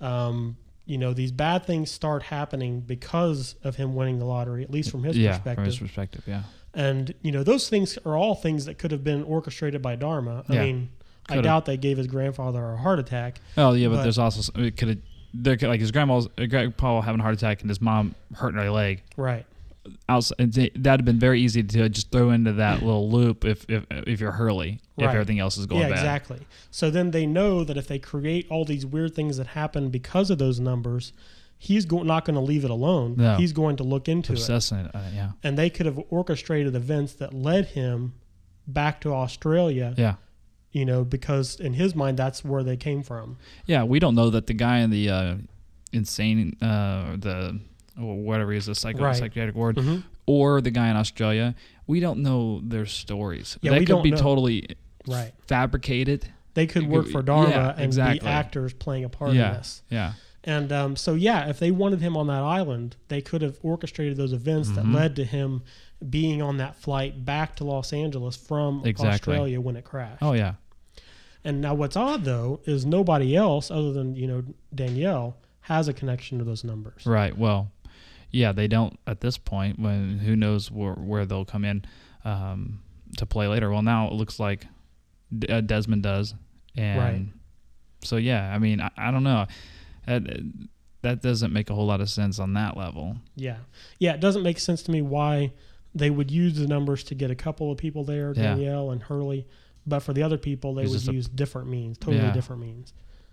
Um, 0.00 0.56
you 0.86 0.98
know, 0.98 1.14
these 1.14 1.32
bad 1.32 1.64
things 1.64 1.90
start 1.90 2.24
happening 2.24 2.80
because 2.80 3.54
of 3.64 3.76
him 3.76 3.94
winning 3.94 4.18
the 4.18 4.26
lottery, 4.26 4.62
at 4.62 4.70
least 4.70 4.90
from 4.90 5.02
his 5.04 5.16
yeah, 5.16 5.30
perspective. 5.32 5.54
from 5.56 5.64
his 5.64 5.78
perspective, 5.78 6.24
yeah. 6.26 6.42
And 6.74 7.14
you 7.22 7.32
know, 7.32 7.42
those 7.42 7.68
things 7.70 7.96
are 8.04 8.16
all 8.16 8.34
things 8.34 8.66
that 8.66 8.76
could 8.78 8.90
have 8.90 9.02
been 9.02 9.22
orchestrated 9.22 9.80
by 9.80 9.96
Dharma. 9.96 10.44
I 10.48 10.54
Yeah. 10.54 10.62
mean, 10.64 10.90
I 11.26 11.34
Could've. 11.36 11.44
doubt 11.44 11.64
they 11.64 11.78
gave 11.78 11.96
his 11.96 12.06
grandfather 12.06 12.62
a 12.72 12.76
heart 12.76 12.98
attack. 12.98 13.40
Oh 13.56 13.72
yeah, 13.72 13.88
but, 13.88 13.94
But- 13.96 14.02
there's 14.02 14.18
also 14.18 14.52
it 14.60 14.76
could 14.76 15.00
could, 15.42 15.62
like 15.62 15.80
his 15.80 15.90
grandma's 15.90 16.28
uh, 16.38 16.46
grandpa 16.46 17.00
having 17.00 17.20
a 17.20 17.22
heart 17.22 17.34
attack 17.34 17.60
and 17.62 17.70
his 17.70 17.80
mom 17.80 18.14
hurting 18.34 18.60
her 18.60 18.70
leg. 18.70 19.02
Right. 19.16 19.44
outside, 20.08 20.52
that'd 20.52 20.84
have 20.86 21.04
been 21.04 21.18
very 21.18 21.40
easy 21.40 21.62
to 21.62 21.88
just 21.88 22.10
throw 22.10 22.30
into 22.30 22.52
that 22.54 22.82
little 22.82 23.10
loop 23.10 23.44
if 23.44 23.68
if, 23.68 23.84
if 23.90 24.20
you're 24.20 24.32
Hurley, 24.32 24.80
if 24.96 25.04
Right. 25.06 25.12
everything 25.14 25.38
else 25.40 25.58
is 25.58 25.66
going 25.66 25.82
yeah, 25.82 25.88
bad. 25.88 25.98
exactly. 25.98 26.40
So 26.70 26.90
then 26.90 27.10
they 27.10 27.26
know 27.26 27.64
that 27.64 27.76
if 27.76 27.86
they 27.88 27.98
create 27.98 28.46
all 28.50 28.64
these 28.64 28.86
weird 28.86 29.14
things 29.14 29.36
that 29.36 29.48
happen 29.48 29.90
because 29.90 30.30
of 30.30 30.38
those 30.38 30.58
numbers, 30.60 31.12
he's 31.58 31.84
go- 31.84 32.02
not 32.02 32.24
going 32.24 32.34
to 32.34 32.40
leave 32.40 32.64
it 32.64 32.70
alone. 32.70 33.14
No. 33.18 33.36
He's 33.36 33.52
going 33.52 33.76
to 33.76 33.82
look 33.84 34.08
into 34.08 34.32
it. 34.32 34.38
Obsessing, 34.38 34.78
uh, 34.86 35.10
yeah, 35.14 35.32
And 35.42 35.58
they 35.58 35.68
could 35.70 35.86
have 35.86 36.00
orchestrated 36.10 36.74
events 36.74 37.12
that 37.14 37.34
led 37.34 37.66
him 37.66 38.14
back 38.66 39.00
to 39.02 39.12
Australia, 39.12 39.94
yeah, 39.98 40.14
you 40.74 40.84
know, 40.84 41.04
because 41.04 41.58
in 41.58 41.72
his 41.74 41.94
mind, 41.94 42.18
that's 42.18 42.44
where 42.44 42.62
they 42.62 42.76
came 42.76 43.02
from. 43.02 43.36
yeah. 43.64 43.82
We 43.84 43.98
don't 43.98 44.14
know 44.14 44.28
that 44.30 44.46
the 44.46 44.54
guy 44.54 44.78
in 44.80 44.90
the 44.90 45.08
uh, 45.08 45.34
insane, 45.92 46.56
uh, 46.60 47.16
the 47.16 47.60
or 48.00 48.16
whatever 48.16 48.50
he 48.52 48.58
is, 48.58 48.66
the 48.66 48.74
psycho 48.74 49.04
Right. 49.04 49.16
psychiatric 49.16 49.54
ward, 49.54 49.76
Mhm. 49.76 50.02
or 50.26 50.60
the 50.60 50.72
guy 50.72 50.88
in 50.90 50.96
Australia. 50.96 51.54
We 51.86 52.00
don't 52.00 52.20
know 52.22 52.60
their 52.64 52.86
stories. 52.86 53.56
Yeah, 53.62 53.70
that 53.70 53.80
we 53.80 53.86
could 53.86 53.92
don't 53.92 54.02
be 54.02 54.10
know. 54.10 54.16
totally 54.16 54.66
Right. 55.06 55.32
fabricated. 55.46 56.26
They 56.54 56.66
could 56.66 56.84
It 56.84 56.88
work 56.88 57.04
could 57.04 57.12
for 57.12 57.22
Dharma 57.22 57.50
yeah, 57.50 57.70
and 57.76 57.82
exactly. 57.84 58.18
be 58.20 58.26
actors 58.26 58.72
playing 58.72 59.04
a 59.04 59.08
part 59.08 59.34
yeah, 59.34 59.50
in 59.50 59.54
this. 59.58 59.82
yeah, 59.90 60.12
And 60.46 60.72
um, 60.72 60.96
so, 60.96 61.14
yeah, 61.14 61.48
if 61.48 61.58
they 61.58 61.70
wanted 61.70 62.00
him 62.00 62.16
on 62.16 62.26
that 62.26 62.42
island, 62.42 62.96
they 63.08 63.20
could 63.22 63.40
have 63.42 63.58
orchestrated 63.62 64.16
those 64.16 64.32
events 64.32 64.70
that 64.72 64.84
Mhm. 64.84 64.92
led 64.94 65.16
to 65.16 65.24
him 65.24 65.62
being 66.10 66.42
on 66.42 66.56
that 66.58 66.74
flight 66.76 67.24
back 67.24 67.56
to 67.56 67.64
Los 67.64 67.92
Angeles 67.92 68.36
from 68.36 68.82
Exactly. 68.84 69.34
Australia 69.36 69.60
when 69.60 69.74
it 69.76 69.84
crashed. 69.84 70.22
oh 70.22 70.32
yeah, 70.34 70.54
And 71.44 71.60
now, 71.60 71.74
what's 71.74 71.96
odd 71.96 72.24
though 72.24 72.60
is 72.64 72.86
nobody 72.86 73.36
else 73.36 73.70
other 73.70 73.92
than 73.92 74.16
you 74.16 74.26
know 74.26 74.42
Danielle 74.74 75.36
has 75.62 75.88
a 75.88 75.92
connection 75.92 76.38
to 76.38 76.44
those 76.44 76.64
numbers. 76.64 77.04
right. 77.06 77.36
Well, 77.36 77.70
yeah, 78.30 78.52
they 78.52 78.66
don't 78.68 78.98
at 79.06 79.20
this 79.20 79.38
point. 79.38 79.78
When 79.78 80.18
who 80.20 80.36
knows 80.36 80.70
where 80.70 80.94
where 80.94 81.24
they'll 81.26 81.44
come 81.44 81.64
in 81.64 81.84
um, 82.24 82.80
to 83.18 83.26
play 83.26 83.46
later. 83.48 83.70
Well, 83.70 83.82
now 83.82 84.06
it 84.08 84.14
looks 84.14 84.40
like 84.40 84.66
D- 85.36 85.48
uh, 85.48 85.60
Desmond 85.60 86.02
does, 86.02 86.34
and 86.76 86.98
Right. 86.98 87.26
so 88.02 88.16
yeah. 88.16 88.52
I 88.54 88.58
mean, 88.58 88.80
I, 88.80 88.90
I 88.96 89.10
don't 89.10 89.24
know. 89.24 89.46
That, 90.06 90.22
that 91.02 91.22
doesn't 91.22 91.52
make 91.52 91.70
a 91.70 91.74
whole 91.74 91.86
lot 91.86 92.00
of 92.00 92.08
sense 92.10 92.38
on 92.38 92.54
that 92.54 92.76
level. 92.76 93.16
Yeah, 93.36 93.56
yeah. 93.98 94.14
It 94.14 94.20
doesn't 94.20 94.42
make 94.42 94.58
sense 94.58 94.82
to 94.84 94.90
me 94.90 95.02
why 95.02 95.52
they 95.94 96.10
would 96.10 96.30
use 96.30 96.56
the 96.56 96.66
numbers 96.66 97.04
to 97.04 97.14
get 97.14 97.30
a 97.30 97.34
couple 97.34 97.70
of 97.70 97.78
people 97.78 98.04
there, 98.04 98.32
Yeah. 98.34 98.42
Danielle 98.54 98.90
and 98.90 99.02
Hurley, 99.02 99.46
but 99.86 100.00
for 100.00 100.12
the 100.12 100.22
other 100.22 100.38
people 100.38 100.74
they 100.74 100.82
It's 100.82 100.90
would 100.92 100.98
just 100.98 101.08
a- 101.10 101.14
use 101.14 101.28
different 101.28 101.68
means, 101.68 101.98
totally 101.98 102.18
Yeah. 102.24 102.32
different 102.32 102.62
means. 102.62 102.92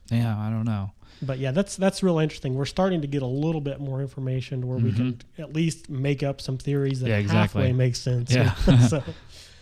Yeah, 0.10 0.38
I 0.38 0.50
don't 0.50 0.66
know. 0.66 0.92
But 1.22 1.40
yeah, 1.40 1.52
that's 1.52 1.76
that's 1.78 2.04
real 2.04 2.20
interesting. 2.20 2.56
We're 2.56 2.66
starting 2.66 3.02
to 3.02 3.08
get 3.08 3.22
a 3.22 3.28
little 3.28 3.62
bit 3.62 3.80
more 3.80 4.02
information 4.02 4.62
to 4.62 4.68
where 4.68 4.78
we 4.80 4.92
can 4.92 5.20
at 5.38 5.54
least 5.54 5.90
make 5.90 6.22
up 6.24 6.42
some 6.42 6.58
theories 6.58 7.00
that 7.00 7.06
Mm-hmm. 7.06 7.12
Yeah, 7.12 7.18
exactly. 7.20 7.62
halfway 7.62 7.74
make 7.74 7.96
sense. 7.96 8.34
Yeah. 8.34 8.54
so, 8.88 9.04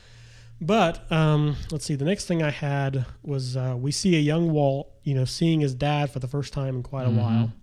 but 0.62 1.10
um, 1.12 1.56
let's 1.72 1.86
see. 1.86 1.96
The 1.96 2.06
next 2.06 2.26
thing 2.26 2.42
I 2.44 2.50
had 2.50 3.06
was 3.24 3.56
uh, 3.56 3.76
we 3.78 3.92
see 3.92 4.16
a 4.16 4.20
young 4.20 4.52
Walt, 4.52 4.92
you 5.04 5.14
know, 5.14 5.26
seeing 5.26 5.60
his 5.62 5.74
dad 5.76 6.10
for 6.12 6.20
the 6.20 6.28
first 6.28 6.54
time 6.54 6.78
in 6.78 6.84
quite 6.84 7.06
a 7.08 7.10
Mhm. 7.12 7.16
while. 7.18 7.54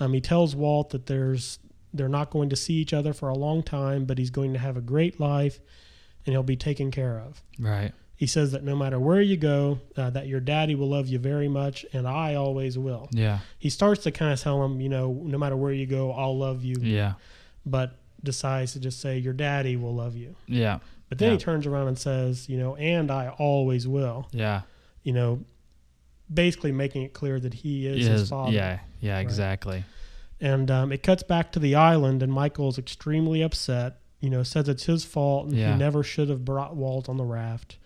Um, 0.00 0.12
he 0.14 0.20
tells 0.20 0.56
Walt 0.56 0.90
that 0.90 1.06
there's 1.06 1.58
they're 1.94 2.08
not 2.08 2.30
going 2.30 2.48
to 2.48 2.56
see 2.56 2.74
each 2.74 2.94
other 2.94 3.12
for 3.12 3.28
a 3.28 3.36
long 3.36 3.62
time, 3.62 4.06
but 4.06 4.16
he's 4.18 4.30
going 4.30 4.54
to 4.54 4.58
have 4.58 4.76
a 4.76 4.80
great 4.80 5.20
life, 5.20 5.60
and 6.24 6.32
he'll 6.32 6.42
be 6.42 6.56
taken 6.56 6.90
care 6.90 7.18
of. 7.20 7.42
Right. 7.58 7.92
He 8.22 8.28
says 8.28 8.52
that 8.52 8.62
no 8.62 8.76
matter 8.76 9.00
where 9.00 9.20
you 9.20 9.36
go, 9.36 9.80
uh, 9.96 10.10
that 10.10 10.28
your 10.28 10.38
daddy 10.38 10.76
will 10.76 10.88
love 10.90 11.08
you 11.08 11.18
very 11.18 11.48
much, 11.48 11.84
and 11.92 12.06
I 12.06 12.36
always 12.36 12.78
will 12.78 13.08
Yeah. 13.10 13.40
he 13.58 13.68
starts 13.68 14.04
to 14.04 14.12
kind 14.12 14.32
of 14.32 14.40
tell 14.40 14.64
him, 14.64 14.80
you 14.80 14.88
know, 14.88 15.12
no 15.24 15.38
matter 15.38 15.56
where 15.56 15.72
you 15.72 15.86
go, 15.86 16.12
I'll 16.12 16.38
love 16.38 16.62
you, 16.64 16.76
Yeah. 16.80 17.14
but 17.66 17.96
decides 18.22 18.74
to 18.74 18.78
just 18.78 19.00
say, 19.00 19.18
your 19.18 19.32
daddy 19.32 19.74
will 19.74 19.92
love 19.96 20.14
you. 20.14 20.36
Yeah. 20.46 20.78
But 21.08 21.18
then 21.18 21.30
Yeah. 21.30 21.38
he 21.38 21.38
turns 21.40 21.66
around 21.66 21.88
and 21.88 21.98
says, 21.98 22.48
you 22.48 22.58
know, 22.58 22.76
and 22.76 23.10
I 23.10 23.30
always 23.30 23.88
will, 23.88 24.28
Yeah. 24.30 24.60
you 25.02 25.12
know, 25.12 25.40
basically 26.32 26.70
making 26.70 27.02
it 27.02 27.12
clear 27.14 27.40
that 27.40 27.54
he 27.54 27.88
is 27.88 28.06
his 28.06 28.20
Is- 28.22 28.28
father. 28.30 28.52
yeah. 28.52 28.78
Yeah. 29.00 29.18
Exactly. 29.18 29.84
And 30.40 30.70
um, 30.70 30.92
it 30.92 31.02
cuts 31.02 31.24
back 31.24 31.50
to 31.52 31.58
the 31.58 31.74
island, 31.74 32.22
and 32.22 32.32
Michael's 32.32 32.78
extremely 32.78 33.42
upset, 33.42 33.98
you 34.20 34.30
know, 34.30 34.44
says 34.44 34.68
it's 34.68 34.84
his 34.84 35.04
fault 35.04 35.48
and 35.48 35.56
Yeah. 35.56 35.72
he 35.72 35.78
never 35.80 36.04
should 36.04 36.28
have 36.28 36.44
brought 36.44 36.76
Walt 36.76 37.08
on 37.08 37.16
the 37.16 37.24
raft 37.24 37.78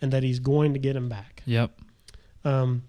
and 0.00 0.12
that 0.12 0.22
he's 0.22 0.38
going 0.38 0.72
to 0.72 0.78
get 0.78 0.96
him 0.96 1.08
back. 1.08 1.42
Yep. 1.46 1.78
Um, 2.44 2.84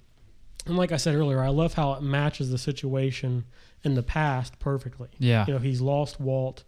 and 0.66 0.78
like 0.78 0.92
I 0.92 0.98
said 0.98 1.16
earlier, 1.16 1.42
I 1.42 1.50
love 1.50 1.74
how 1.74 1.94
it 1.94 2.02
matches 2.02 2.52
the 2.52 2.58
situation 2.58 3.46
in 3.84 3.96
the 3.96 4.04
past 4.04 4.60
perfectly. 4.60 5.10
Yeah. 5.18 5.46
You 5.48 5.54
know, 5.54 5.60
he's 5.60 5.82
lost 5.82 6.20
Walt, 6.20 6.64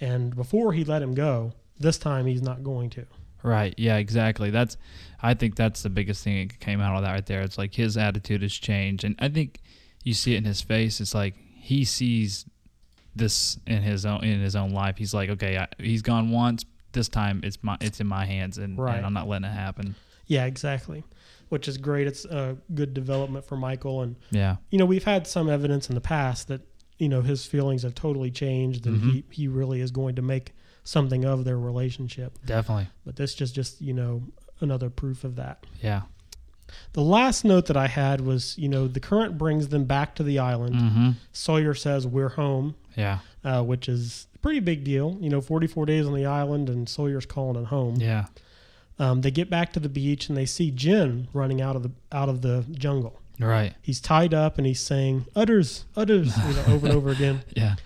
and 0.00 0.34
before 0.36 0.72
he 0.72 0.84
let 0.84 1.02
him 1.02 1.14
go, 1.14 1.52
this 1.78 1.98
time 1.98 2.26
he's 2.26 2.42
not 2.42 2.62
going 2.62 2.90
to. 2.90 3.06
Right. 3.42 3.74
Yeah, 3.76 3.96
exactly. 3.96 4.50
That's 4.50 4.76
I 5.22 5.34
think 5.34 5.56
that's 5.56 5.82
the 5.82 5.90
biggest 5.90 6.24
thing 6.24 6.48
that 6.48 6.60
came 6.60 6.80
out 6.80 6.96
of 6.96 7.02
that 7.02 7.12
right 7.12 7.26
there. 7.26 7.42
It's 7.42 7.58
like 7.58 7.74
his 7.74 7.96
attitude 7.96 8.42
has 8.42 8.52
changed 8.52 9.04
and 9.04 9.14
I 9.18 9.28
think 9.28 9.60
you 10.02 10.14
see 10.14 10.34
it 10.34 10.38
in 10.38 10.44
his 10.44 10.60
face. 10.60 11.00
It's 11.00 11.14
like 11.14 11.34
he 11.54 11.84
sees 11.84 12.46
this 13.14 13.58
in 13.66 13.82
his 13.82 14.04
own 14.04 14.24
in 14.24 14.40
his 14.40 14.56
own 14.56 14.72
life. 14.72 14.96
He's 14.98 15.14
like, 15.14 15.30
okay, 15.30 15.58
I, 15.58 15.68
he's 15.78 16.02
gone 16.02 16.30
once. 16.30 16.64
This 16.98 17.08
time 17.08 17.40
it's 17.44 17.62
my 17.62 17.76
it's 17.80 18.00
in 18.00 18.08
my 18.08 18.26
hands 18.26 18.58
and, 18.58 18.76
Right. 18.76 18.96
and 18.96 19.06
I'm 19.06 19.12
not 19.14 19.28
letting 19.28 19.48
it 19.48 19.52
happen. 19.54 19.94
Yeah, 20.26 20.46
exactly. 20.46 21.04
Which 21.48 21.68
is 21.68 21.78
great. 21.78 22.08
It's 22.08 22.24
a 22.24 22.56
good 22.74 22.92
development 22.92 23.44
for 23.46 23.56
Michael, 23.56 24.02
and 24.02 24.16
Yeah. 24.32 24.56
you 24.70 24.78
know 24.78 24.84
we've 24.84 25.04
had 25.04 25.26
some 25.28 25.48
evidence 25.48 25.88
in 25.88 25.94
the 25.94 26.00
past 26.00 26.48
that 26.48 26.62
you 26.98 27.08
know 27.08 27.22
his 27.22 27.46
feelings 27.46 27.84
have 27.84 27.94
totally 27.94 28.30
changed, 28.32 28.84
and 28.86 29.00
Mhm. 29.00 29.10
he 29.12 29.24
he 29.30 29.48
really 29.48 29.80
is 29.80 29.92
going 29.92 30.16
to 30.16 30.22
make 30.22 30.54
something 30.82 31.24
of 31.24 31.44
their 31.44 31.58
relationship. 31.58 32.36
Definitely. 32.44 32.88
But 33.06 33.14
this 33.16 33.32
just 33.34 33.54
just 33.54 33.80
you 33.80 33.92
know 33.94 34.24
another 34.60 34.90
proof 34.90 35.22
of 35.22 35.36
that. 35.36 35.64
Yeah. 35.80 36.02
The 36.94 37.00
last 37.02 37.44
note 37.44 37.66
that 37.66 37.76
I 37.78 37.86
had 37.86 38.20
was, 38.20 38.58
you 38.58 38.68
know, 38.68 38.88
the 38.88 39.00
current 39.00 39.38
brings 39.38 39.68
them 39.68 39.84
back 39.84 40.14
to 40.16 40.22
the 40.22 40.38
island. 40.38 40.74
Mhm. 40.74 41.14
Sawyer 41.32 41.72
says 41.74 42.06
we're 42.06 42.28
home, 42.30 42.74
Yeah. 42.94 43.20
uh, 43.42 43.62
which 43.62 43.88
is 43.88 44.26
pretty 44.42 44.60
big 44.60 44.84
deal. 44.84 45.16
You 45.20 45.30
know, 45.30 45.40
44 45.40 45.86
days 45.86 46.06
on 46.06 46.14
the 46.14 46.26
island, 46.26 46.68
and 46.68 46.88
Sawyer's 46.88 47.26
calling 47.26 47.60
it 47.60 47.66
home. 47.66 47.96
Yeah. 47.96 48.26
Um, 48.98 49.20
they 49.20 49.30
get 49.30 49.48
back 49.48 49.72
to 49.74 49.80
the 49.80 49.88
beach 49.88 50.28
and 50.28 50.36
they 50.36 50.46
see 50.46 50.70
Jin 50.70 51.28
running 51.32 51.60
out 51.60 51.76
of 51.76 51.82
the 51.82 51.92
out 52.10 52.28
of 52.28 52.42
the 52.42 52.64
jungle. 52.72 53.20
Right. 53.38 53.74
He's 53.80 54.00
tied 54.00 54.34
up 54.34 54.58
and 54.58 54.66
he's 54.66 54.80
saying 54.80 55.26
"udders, 55.36 55.84
udders" 55.96 56.36
you 56.36 56.54
know, 56.54 56.64
over 56.74 56.86
and 56.86 56.96
over 56.96 57.10
again. 57.10 57.42
Yeah. 57.56 57.76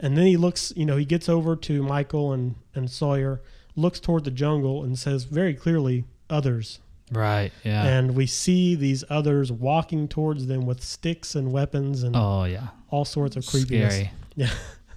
And 0.00 0.16
then 0.18 0.26
he 0.26 0.36
looks, 0.36 0.72
you 0.74 0.84
know, 0.84 0.96
he 0.96 1.04
gets 1.04 1.28
over 1.28 1.54
to 1.54 1.82
Michael 1.82 2.32
and 2.32 2.56
and 2.74 2.90
Sawyer, 2.90 3.40
looks 3.76 4.00
toward 4.00 4.24
the 4.24 4.30
jungle 4.32 4.82
and 4.82 4.98
says 4.98 5.24
very 5.24 5.54
clearly 5.54 6.04
"others." 6.30 6.80
Right. 7.12 7.52
Yeah. 7.62 7.84
And 7.84 8.16
we 8.16 8.26
see 8.26 8.74
these 8.74 9.04
others 9.10 9.52
walking 9.52 10.08
towards 10.08 10.46
them 10.46 10.64
with 10.64 10.82
sticks 10.82 11.34
and 11.34 11.52
weapons 11.52 12.02
and 12.02 12.16
oh 12.16 12.44
yeah. 12.44 12.68
all 12.88 13.04
sorts 13.04 13.36
of 13.36 13.46
creepiness. 13.46 13.94
Scary. 13.94 14.10
Yeah. 14.34 14.48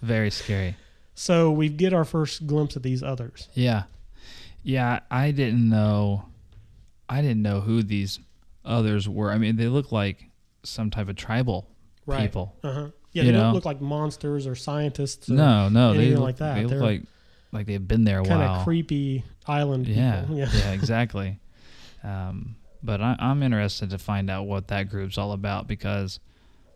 Very 0.01 0.31
scary. 0.31 0.77
So 1.15 1.51
we 1.51 1.69
get 1.69 1.93
our 1.93 2.05
first 2.05 2.45
glimpse 2.45 2.75
of 2.75 2.83
these 2.83 3.01
others. 3.01 3.47
Yeah. 3.53 3.83
Yeah, 4.63 4.99
I 5.09 5.31
didn't 5.31 5.67
know 5.69 6.25
I 7.07 7.21
didn't 7.21 7.41
know 7.43 7.61
who 7.61 7.83
these 7.83 8.19
others 8.65 9.07
were. 9.07 9.31
I 9.31 9.37
mean, 9.37 9.55
they 9.57 9.67
look 9.67 9.91
like 9.91 10.25
some 10.63 10.89
type 10.89 11.07
of 11.09 11.15
tribal 11.15 11.67
Right. 12.07 12.21
people. 12.21 12.55
Uh-huh. 12.63 12.89
Yeah, 13.13 13.23
they 13.23 13.31
don't 13.31 13.53
look 13.53 13.63
like 13.65 13.79
monsters 13.79 14.45
or 14.45 14.55
scientists. 14.55 15.29
Or 15.29 15.33
No, 15.33 15.69
no, 15.69 15.93
they 15.93 15.99
anything 15.99 16.15
look, 16.15 16.23
like 16.23 16.37
that. 16.37 16.55
They 16.55 16.61
look 16.63 16.69
They're 16.71 16.79
like 16.81 17.03
like 17.51 17.65
they've 17.67 17.87
been 17.87 18.03
there 18.03 18.19
a 18.19 18.23
while. 18.23 18.29
kind 18.39 18.43
of 18.43 18.63
creepy 18.65 19.23
island 19.47 19.87
yeah, 19.87 20.21
people. 20.21 20.37
yeah, 20.39 20.71
exactly. 20.73 21.39
Um, 22.03 22.55
but 22.83 23.01
I, 23.01 23.15
I'm 23.19 23.41
interested 23.43 23.91
to 23.91 23.97
find 23.97 24.29
out 24.29 24.43
what 24.47 24.67
that 24.67 24.89
group's 24.89 25.17
all 25.17 25.31
about 25.31 25.67
because 25.67 26.19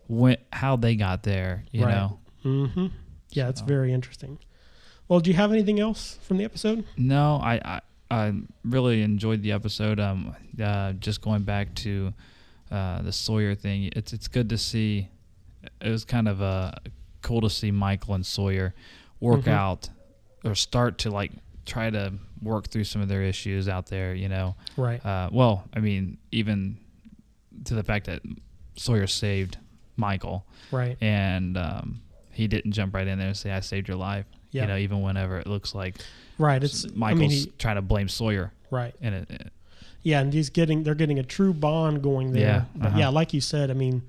when 0.08 0.38
how 0.52 0.76
they 0.76 0.96
got 0.96 1.22
there, 1.24 1.64
you 1.72 1.84
Right. 1.84 1.94
know. 1.94 2.18
Mm-hmm. 2.44 2.86
Yeah, 3.32 3.48
it's 3.48 3.60
very 3.60 3.92
interesting. 3.92 4.38
Well, 5.08 5.20
do 5.20 5.30
you 5.30 5.36
have 5.36 5.52
anything 5.52 5.80
else 5.80 6.18
from 6.22 6.36
the 6.38 6.44
episode? 6.44 6.84
No, 6.96 7.36
I, 7.42 7.60
I 7.64 7.80
I 8.12 8.32
really 8.64 9.02
enjoyed 9.02 9.42
the 9.42 9.52
episode. 9.52 10.00
Um, 10.00 10.34
uh, 10.62 10.92
just 10.94 11.20
going 11.20 11.42
back 11.42 11.74
to 11.76 12.12
uh, 12.70 13.02
the 13.02 13.12
Sawyer 13.12 13.54
thing, 13.54 13.90
it's 13.96 14.12
it's 14.12 14.28
good 14.28 14.48
to 14.50 14.58
see. 14.58 15.08
It 15.80 15.90
was 15.90 16.04
kind 16.04 16.28
of 16.28 16.40
uh, 16.42 16.72
cool 17.22 17.40
to 17.42 17.50
see 17.50 17.70
Michael 17.70 18.14
and 18.14 18.24
Sawyer 18.26 18.74
work 19.20 19.42
Mhm. 19.42 19.48
out 19.52 19.88
or 20.44 20.54
start 20.54 20.98
to 20.98 21.10
like 21.10 21.32
try 21.66 21.90
to 21.90 22.14
work 22.42 22.68
through 22.68 22.84
some 22.84 23.02
of 23.02 23.08
their 23.08 23.22
issues 23.22 23.68
out 23.68 23.86
there. 23.86 24.14
You 24.14 24.28
know, 24.28 24.56
Right. 24.76 25.04
uh, 25.04 25.28
well, 25.32 25.64
I 25.74 25.80
mean, 25.80 26.18
even 26.32 26.78
to 27.64 27.74
the 27.74 27.82
fact 27.82 28.06
that 28.06 28.22
Sawyer 28.76 29.06
saved 29.06 29.58
Michael 29.96 30.46
Right. 30.72 30.96
and 31.02 31.58
um, 31.58 32.00
he 32.32 32.46
didn't 32.48 32.72
jump 32.72 32.94
right 32.94 33.06
in 33.06 33.18
there 33.18 33.28
and 33.28 33.36
say, 33.36 33.50
"I 33.52 33.60
saved 33.60 33.88
your 33.88 33.96
life." 33.96 34.26
Yeah. 34.52 34.62
You 34.62 34.68
know, 34.68 34.76
even 34.78 35.02
whenever 35.02 35.38
it 35.38 35.46
looks 35.46 35.74
like 35.74 35.96
Right. 36.38 36.62
It's 36.64 36.90
Michael's 36.94 37.18
I 37.18 37.20
mean, 37.20 37.30
he, 37.30 37.46
trying 37.58 37.76
to 37.76 37.82
blame 37.82 38.08
Sawyer, 38.08 38.52
right. 38.70 38.94
and 39.00 39.14
it, 39.14 39.30
it- 39.30 39.52
Yeah, 40.02 40.20
and 40.20 40.32
he's 40.32 40.50
getting 40.50 40.82
they're 40.82 40.94
getting 40.94 41.18
a 41.18 41.22
true 41.22 41.52
bond 41.52 42.02
going 42.02 42.32
there. 42.32 42.66
Yeah, 42.78 42.86
uh-huh. 42.86 42.98
yeah, 42.98 43.08
like 43.08 43.32
you 43.34 43.40
said, 43.40 43.70
I 43.70 43.74
mean, 43.74 44.02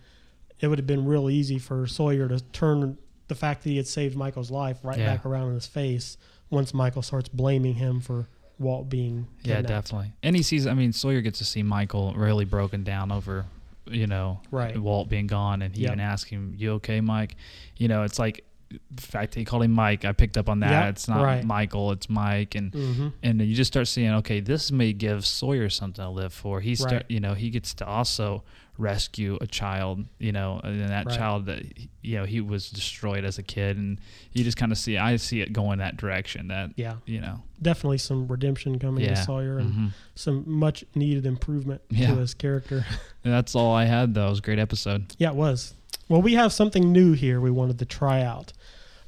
it 0.60 0.68
would 0.68 0.80
have 0.80 0.88
been 0.88 1.06
real 1.06 1.30
easy 1.30 1.60
for 1.60 1.86
Sawyer 1.88 2.28
to 2.30 2.40
turn 2.54 2.98
the 3.28 3.36
fact 3.36 3.64
that 3.64 3.70
he 3.70 3.78
had 3.78 3.88
saved 3.88 4.16
Michael's 4.16 4.50
life 4.52 4.78
right 4.84 4.98
Yeah. 4.98 5.14
back 5.16 5.26
around 5.26 5.50
in 5.50 5.54
his 5.56 5.68
face 5.68 6.18
once 6.50 6.74
Michael 6.74 7.02
starts 7.02 7.30
blaming 7.30 7.76
him 7.76 8.00
for 8.02 8.28
Walt 8.60 8.90
being 8.90 9.28
Yeah, 9.44 9.62
definitely. 9.62 10.14
And 10.24 10.36
he 10.36 10.42
sees. 10.44 10.66
I 10.68 10.74
mean, 10.74 10.94
Sawyer 10.94 11.22
gets 11.22 11.38
to 11.40 11.46
see 11.46 11.64
Michael 11.64 12.14
really 12.16 12.46
broken 12.46 12.84
down 12.84 13.12
over, 13.12 13.46
you 13.90 14.08
know, 14.08 14.42
Right. 14.52 14.78
Walt 14.78 15.10
being 15.10 15.28
gone, 15.28 15.62
and 15.62 15.76
he 15.76 15.82
Yep. 15.84 15.92
even 15.94 16.00
him, 16.28 16.54
"You 16.58 16.74
okay, 16.74 17.02
Mike?" 17.02 17.36
You 17.78 17.88
know, 17.88 18.04
it's 18.04 18.20
like 18.20 18.44
the 18.90 19.02
fact 19.02 19.34
that 19.34 19.40
he 19.40 19.44
called 19.46 19.64
him 19.64 19.72
Mike. 19.74 20.06
I 20.06 20.14
picked 20.14 20.38
up 20.38 20.48
on 20.48 20.62
that. 20.62 20.86
Yep, 20.86 20.90
It's 20.92 21.08
not 21.10 21.24
right. 21.24 21.44
Michael. 21.44 21.92
It's 21.92 22.10
Mike, 22.10 22.56
and 22.56 22.72
Mhm. 22.72 23.14
and 23.22 23.42
you 23.42 23.54
just 23.54 23.72
start 23.74 23.88
seeing, 23.88 24.12
okay, 24.14 24.40
this 24.40 24.72
may 24.72 24.94
give 24.94 25.26
Sawyer 25.26 25.70
something 25.70 26.02
to 26.04 26.10
live 26.10 26.32
for. 26.32 26.62
He 26.62 26.76
start, 26.76 26.94
Right. 26.94 27.06
you 27.10 27.20
know, 27.20 27.34
he 27.34 27.50
gets 27.50 27.74
to 27.76 27.86
also 27.86 28.44
rescue 28.82 29.38
a 29.40 29.48
child, 29.48 30.06
you 30.20 30.32
know, 30.32 30.60
and 30.64 30.82
that 30.90 31.06
Right. 31.06 31.16
child 31.18 31.46
that 31.46 31.64
you 32.02 32.18
know 32.18 32.26
he 32.26 32.42
was 32.42 32.70
destroyed 32.70 33.24
as 33.24 33.38
a 33.38 33.44
kid, 33.44 33.78
and 33.78 34.00
you 34.34 34.44
just 34.44 34.58
kind 34.58 34.72
of 34.72 34.78
see. 34.78 34.98
I 34.98 35.16
see 35.18 35.40
it 35.42 35.54
going 35.54 35.78
that 35.80 35.98
direction. 35.98 36.48
That 36.50 36.72
Yeah. 36.76 36.96
you 37.06 37.22
know, 37.22 37.44
Definitely 37.62 38.00
some 38.00 38.28
redemption 38.28 38.80
coming 38.80 39.04
Yeah. 39.06 39.14
to 39.16 39.24
Sawyer 39.24 39.60
and 39.60 39.74
Mhm. 39.74 39.92
some 40.16 40.44
much 40.48 40.84
needed 40.96 41.26
improvement 41.28 41.82
Yeah. 41.92 42.08
to 42.16 42.20
his 42.20 42.34
character. 42.34 42.86
That's 43.24 43.54
all 43.56 43.74
I 43.76 43.86
had. 43.86 44.16
though. 44.16 44.26
It 44.28 44.30
was 44.32 44.40
a 44.40 44.42
great 44.42 44.58
episode. 44.60 45.14
Yeah, 45.20 45.30
it 45.30 45.36
was. 45.36 45.74
Well, 46.10 46.22
we 46.24 46.34
have 46.34 46.52
something 46.52 46.92
new 46.92 47.14
here 47.14 47.40
we 47.40 47.52
wanted 47.52 47.78
to 47.80 47.86
try 47.86 48.22
out. 48.24 48.52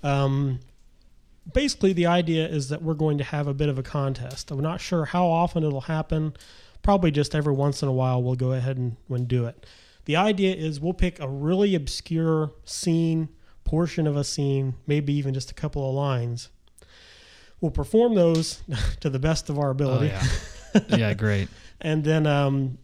Um, 0.04 0.60
basically, 1.52 1.94
the 1.94 2.06
idea 2.06 2.48
is 2.48 2.70
that 2.70 2.82
we're 2.82 2.94
going 2.94 3.18
to 3.18 3.24
have 3.24 3.48
a 3.48 3.54
bit 3.54 3.70
of 3.70 3.78
a 3.78 3.84
contest. 3.84 4.52
I'm 4.52 4.60
not 4.62 4.80
sure 4.82 5.06
how 5.06 5.26
often 5.28 5.64
it'll 5.64 5.82
happen. 5.82 6.34
Probably 6.84 7.12
just 7.12 7.34
every 7.34 7.54
once 7.54 7.82
in 7.82 7.88
a 7.88 7.94
while 7.94 8.22
we'll 8.22 8.36
go 8.36 8.54
ahead 8.54 8.78
and, 8.78 8.98
and 9.10 9.28
do 9.28 9.46
it. 9.46 9.66
The 10.06 10.16
idea 10.16 10.54
is 10.54 10.80
we'll 10.80 10.94
pick 10.94 11.20
a 11.20 11.28
really 11.28 11.76
obscure 11.76 12.52
scene, 12.66 13.30
portion 13.64 14.06
of 14.06 14.16
a 14.16 14.24
scene, 14.24 14.76
maybe 14.86 15.14
even 15.14 15.34
just 15.34 15.50
a 15.50 15.54
couple 15.54 15.88
of 15.88 15.96
lines. 15.96 16.50
We'll 17.62 17.72
perform 17.72 18.16
those 18.16 18.62
to 19.00 19.10
the 19.10 19.20
best 19.20 19.50
of 19.50 19.58
our 19.58 19.70
ability. 19.70 20.12
Oh, 20.14 20.22
yeah. 20.76 20.82
yeah, 20.98 21.14
great. 21.14 21.48
And 21.80 22.04
then 22.04 22.28
um, 22.28 22.78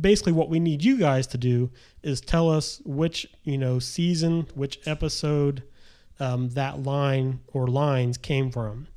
basically 0.00 0.32
what 0.32 0.48
we 0.48 0.60
need 0.60 0.84
you 0.84 0.98
guys 0.98 1.26
to 1.28 1.38
do 1.38 1.70
is 2.02 2.20
tell 2.20 2.50
us 2.50 2.80
which, 2.84 3.26
you 3.44 3.58
know, 3.58 3.78
season, 3.78 4.46
which 4.54 4.80
episode 4.86 5.62
um, 6.20 6.50
that 6.50 6.82
line 6.82 7.40
or 7.52 7.68
lines 7.68 8.18
came 8.18 8.50
from. 8.50 8.88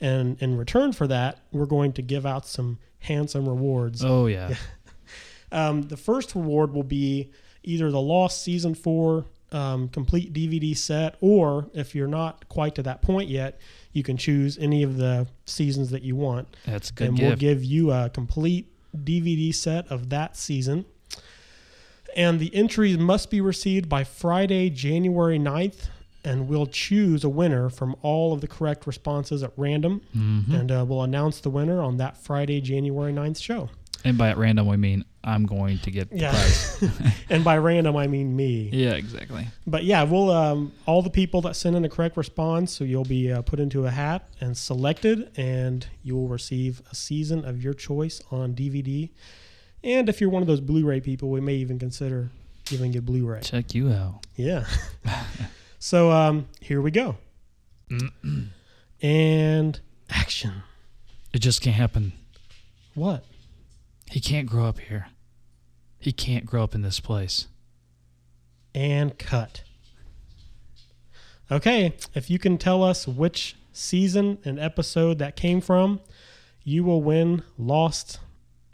And 0.00 0.40
in 0.42 0.56
return 0.56 0.92
for 0.92 1.06
that, 1.06 1.40
we're 1.52 1.66
going 1.66 1.92
to 1.94 2.02
give 2.02 2.26
out 2.26 2.46
some 2.46 2.78
handsome 2.98 3.48
rewards. 3.48 4.04
Oh 4.04 4.26
yeah. 4.26 4.54
Um, 5.52 5.82
the 5.82 5.96
first 5.96 6.34
reward 6.34 6.74
will 6.74 6.82
be 6.82 7.30
either 7.62 7.92
the 7.92 8.00
Lost 8.00 8.42
Season 8.42 8.74
4 8.74 9.24
um, 9.52 9.88
complete 9.88 10.32
DVD 10.32 10.76
set, 10.76 11.16
or 11.20 11.70
if 11.72 11.94
you're 11.94 12.08
not 12.08 12.48
quite 12.48 12.74
to 12.74 12.82
that 12.82 13.00
point 13.00 13.28
yet, 13.28 13.60
you 13.92 14.02
can 14.02 14.16
choose 14.16 14.58
any 14.58 14.82
of 14.82 14.96
the 14.96 15.26
seasons 15.44 15.90
that 15.90 16.02
you 16.02 16.16
want. 16.16 16.48
That's 16.66 16.90
good 16.90 17.08
And 17.08 17.18
we'll 17.18 17.36
give 17.36 17.62
you 17.64 17.92
a 17.92 18.10
complete 18.10 18.68
DVD 18.96 19.54
set 19.54 19.86
of 19.88 20.10
that 20.10 20.36
season. 20.36 20.84
And 22.16 22.40
the 22.40 22.54
entries 22.54 22.98
must 22.98 23.30
be 23.30 23.40
received 23.40 23.88
by 23.88 24.04
Friday, 24.04 24.70
January 24.70 25.38
9th. 25.38 25.88
And 26.26 26.48
we'll 26.48 26.66
choose 26.66 27.22
a 27.24 27.28
winner 27.28 27.70
from 27.70 27.94
all 28.02 28.32
of 28.34 28.40
the 28.40 28.48
correct 28.48 28.86
responses 28.86 29.42
at 29.42 29.52
random. 29.56 30.00
Mhm. 30.14 30.52
And 30.60 30.72
uh, 30.72 30.84
we'll 30.86 31.02
announce 31.02 31.40
the 31.40 31.50
winner 31.50 31.80
on 31.80 31.96
that 31.98 32.16
Friday, 32.18 32.60
January 32.60 33.12
9th 33.12 33.40
show. 33.40 33.70
And 34.04 34.18
by 34.18 34.28
at 34.30 34.36
random, 34.36 34.66
we 34.68 34.76
mean 34.76 35.04
I'm 35.24 35.46
going 35.46 35.78
to 35.78 35.90
get 35.90 36.10
the 36.10 36.18
Yeah. 36.18 36.30
prize. 36.30 36.84
and 37.30 37.42
by 37.42 37.56
random, 37.58 37.96
I 37.96 38.06
mean 38.06 38.36
me. 38.36 38.70
yeah, 38.72 38.92
exactly. 38.94 39.46
But 39.66 39.84
yeah, 39.84 40.02
we'll 40.04 40.30
um, 40.30 40.72
all 40.84 41.00
the 41.02 41.10
people 41.10 41.40
that 41.42 41.56
send 41.56 41.74
in 41.76 41.82
the 41.82 41.88
correct 41.88 42.16
response, 42.16 42.72
so 42.72 42.84
you'll 42.84 43.04
be 43.04 43.32
uh, 43.32 43.42
put 43.42 43.58
into 43.58 43.86
a 43.86 43.90
hat 43.90 44.28
and 44.40 44.56
selected, 44.56 45.30
and 45.36 45.86
you 46.04 46.14
will 46.14 46.28
receive 46.28 46.82
a 46.90 46.94
season 46.94 47.44
of 47.44 47.62
your 47.62 47.74
choice 47.74 48.20
on 48.30 48.54
DVD. 48.54 49.10
And 49.82 50.08
if 50.08 50.20
you're 50.20 50.30
one 50.30 50.42
of 50.42 50.48
those 50.48 50.60
Blu-ray 50.60 51.00
people, 51.00 51.30
we 51.30 51.40
may 51.40 51.54
even 51.54 51.78
consider 51.78 52.30
giving 52.64 52.92
you 52.92 53.00
Blu-ray. 53.00 53.40
Check 53.42 53.74
you 53.74 53.90
out. 53.90 54.26
Yeah. 54.36 54.66
so 55.78 56.10
um, 56.10 56.48
here 56.60 56.80
we 56.80 56.90
go. 56.90 57.16
and 59.02 59.80
action. 60.10 60.62
It 61.32 61.38
just 61.40 61.60
can't 61.62 61.76
happen. 61.76 62.12
What? 62.94 63.24
He 64.10 64.20
can't 64.20 64.48
grow 64.48 64.64
up 64.66 64.78
here. 64.78 65.08
He 65.98 66.12
can't 66.12 66.46
grow 66.46 66.62
up 66.64 66.74
in 66.74 66.82
this 66.82 67.00
place. 67.00 67.46
and 68.74 69.18
cut. 69.18 69.62
Okay, 71.50 71.94
if 72.14 72.28
you 72.28 72.38
can 72.38 72.58
tell 72.58 72.82
us 72.82 73.06
which 73.08 73.56
season 73.72 74.38
and 74.44 74.58
episode 74.58 75.18
that 75.18 75.36
came 75.36 75.60
from, 75.60 76.00
you 76.64 76.82
will 76.84 77.02
win 77.02 77.42
Lost 77.56 78.18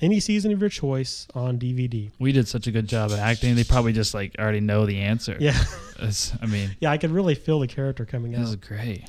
any 0.03 0.21
season 0.21 0.53
of 0.53 0.61
your 0.61 0.69
choice 0.69 1.27
on 1.35 1.59
DVD. 1.59 2.11
We 2.19 2.33
did 2.33 2.47
such 2.49 2.67
a 2.67 2.71
good 2.73 2.87
job 2.89 3.11
at 3.13 3.19
acting. 3.21 3.55
They 3.55 3.65
probably 3.65 3.93
just 3.95 4.13
like 4.13 4.35
already 4.39 4.61
know 4.61 4.85
the 4.85 4.99
answer. 5.01 5.37
Yeah. 5.41 5.57
It's- 5.97 6.33
I 6.43 6.47
mean, 6.47 6.77
Yeah, 6.81 6.91
I 6.91 6.99
could 6.99 7.13
really 7.13 7.37
feel 7.37 7.61
the 7.61 7.69
character 7.69 8.05
coming 8.05 8.33
this 8.33 8.49
is 8.49 8.55
out. 8.55 8.61
great. 8.61 9.05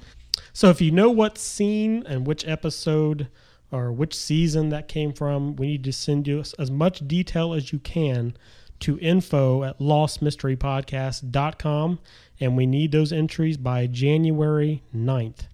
So 0.53 0.69
if 0.69 0.79
you 0.79 0.91
know 0.91 1.09
what 1.09 1.37
scene 1.39 2.03
and 2.05 2.27
which 2.27 2.47
episode 2.47 3.27
or 3.71 3.91
which 3.91 4.15
season 4.15 4.69
that 4.69 4.87
came 4.87 5.11
from, 5.11 5.55
we 5.55 5.65
need 5.67 5.83
to 5.85 5.91
send 5.91 6.27
you 6.27 6.43
as 6.59 6.69
much 6.69 7.07
detail 7.07 7.53
as 7.53 7.73
you 7.73 7.79
can 7.79 8.37
to 8.81 8.99
info 8.99 9.63
at 9.63 9.79
lostmysterypodcast.com 9.79 11.99
and 12.39 12.57
we 12.57 12.65
need 12.65 12.91
those 12.91 13.11
entries 13.11 13.57
by 13.57 13.87
January 13.87 14.83
9th. 14.95 15.47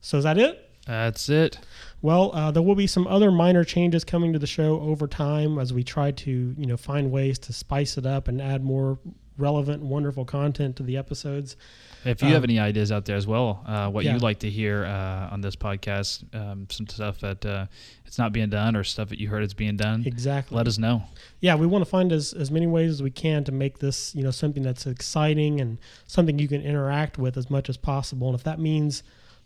So 0.00 0.18
is 0.18 0.24
that 0.24 0.38
it? 0.38 0.65
That's 0.86 1.28
it. 1.28 1.58
Well, 2.00 2.30
uh, 2.34 2.50
there 2.52 2.62
will 2.62 2.74
be 2.76 2.86
some 2.86 3.06
other 3.06 3.30
minor 3.32 3.64
changes 3.64 4.04
coming 4.04 4.32
to 4.32 4.38
the 4.38 4.46
show 4.46 4.80
over 4.80 5.06
time 5.08 5.58
as 5.58 5.72
we 5.72 5.82
try 5.82 6.12
to, 6.12 6.54
you 6.56 6.66
know, 6.66 6.76
find 6.76 7.10
ways 7.10 7.38
to 7.40 7.52
spice 7.52 7.98
it 7.98 8.06
up 8.06 8.28
and 8.28 8.40
add 8.40 8.62
more 8.62 8.98
relevant, 9.38 9.82
wonderful 9.82 10.24
content 10.24 10.76
to 10.76 10.82
the 10.82 10.96
episodes. 10.96 11.56
If 12.04 12.22
you 12.22 12.28
Um, 12.28 12.34
have 12.34 12.44
any 12.44 12.58
ideas 12.60 12.90
out 12.92 13.04
there 13.04 13.16
as 13.16 13.26
well, 13.26 13.62
uh, 13.66 13.90
what 13.90 14.04
yeah. 14.04 14.12
you'd 14.14 14.22
like 14.22 14.38
to 14.40 14.50
hear 14.50 14.84
uh, 14.86 15.28
on 15.32 15.40
this 15.40 15.56
podcast, 15.56 16.22
um, 16.34 16.68
some 16.70 16.86
stuff 16.86 17.18
that 17.20 17.44
uh, 17.44 17.66
it's 18.06 18.16
not 18.16 18.32
being 18.32 18.48
done 18.48 18.76
or 18.76 18.84
stuff 18.84 19.08
that 19.08 19.18
you 19.18 19.28
heard 19.28 19.42
it's 19.42 19.52
being 19.52 19.76
done, 19.76 20.04
Exactly. 20.06 20.56
let 20.56 20.66
us 20.68 20.78
know. 20.78 21.02
yeah, 21.40 21.54
we 21.56 21.66
want 21.66 21.82
to 21.84 21.90
find 21.90 22.12
as, 22.12 22.32
as 22.32 22.50
many 22.50 22.66
ways 22.66 22.90
as 22.92 23.02
we 23.02 23.10
can 23.10 23.42
to 23.44 23.52
make 23.52 23.80
this, 23.80 24.14
you 24.14 24.22
know, 24.22 24.30
something 24.30 24.62
that's 24.62 24.86
exciting 24.86 25.60
and 25.60 25.78
something 26.06 26.38
you 26.38 26.48
can 26.48 26.62
interact 26.62 27.18
with 27.18 27.36
as 27.36 27.50
much 27.50 27.68
as 27.68 27.76
possible. 27.76 28.28
And 28.28 28.38
if 28.38 28.44
that 28.44 28.58
means 28.60 29.02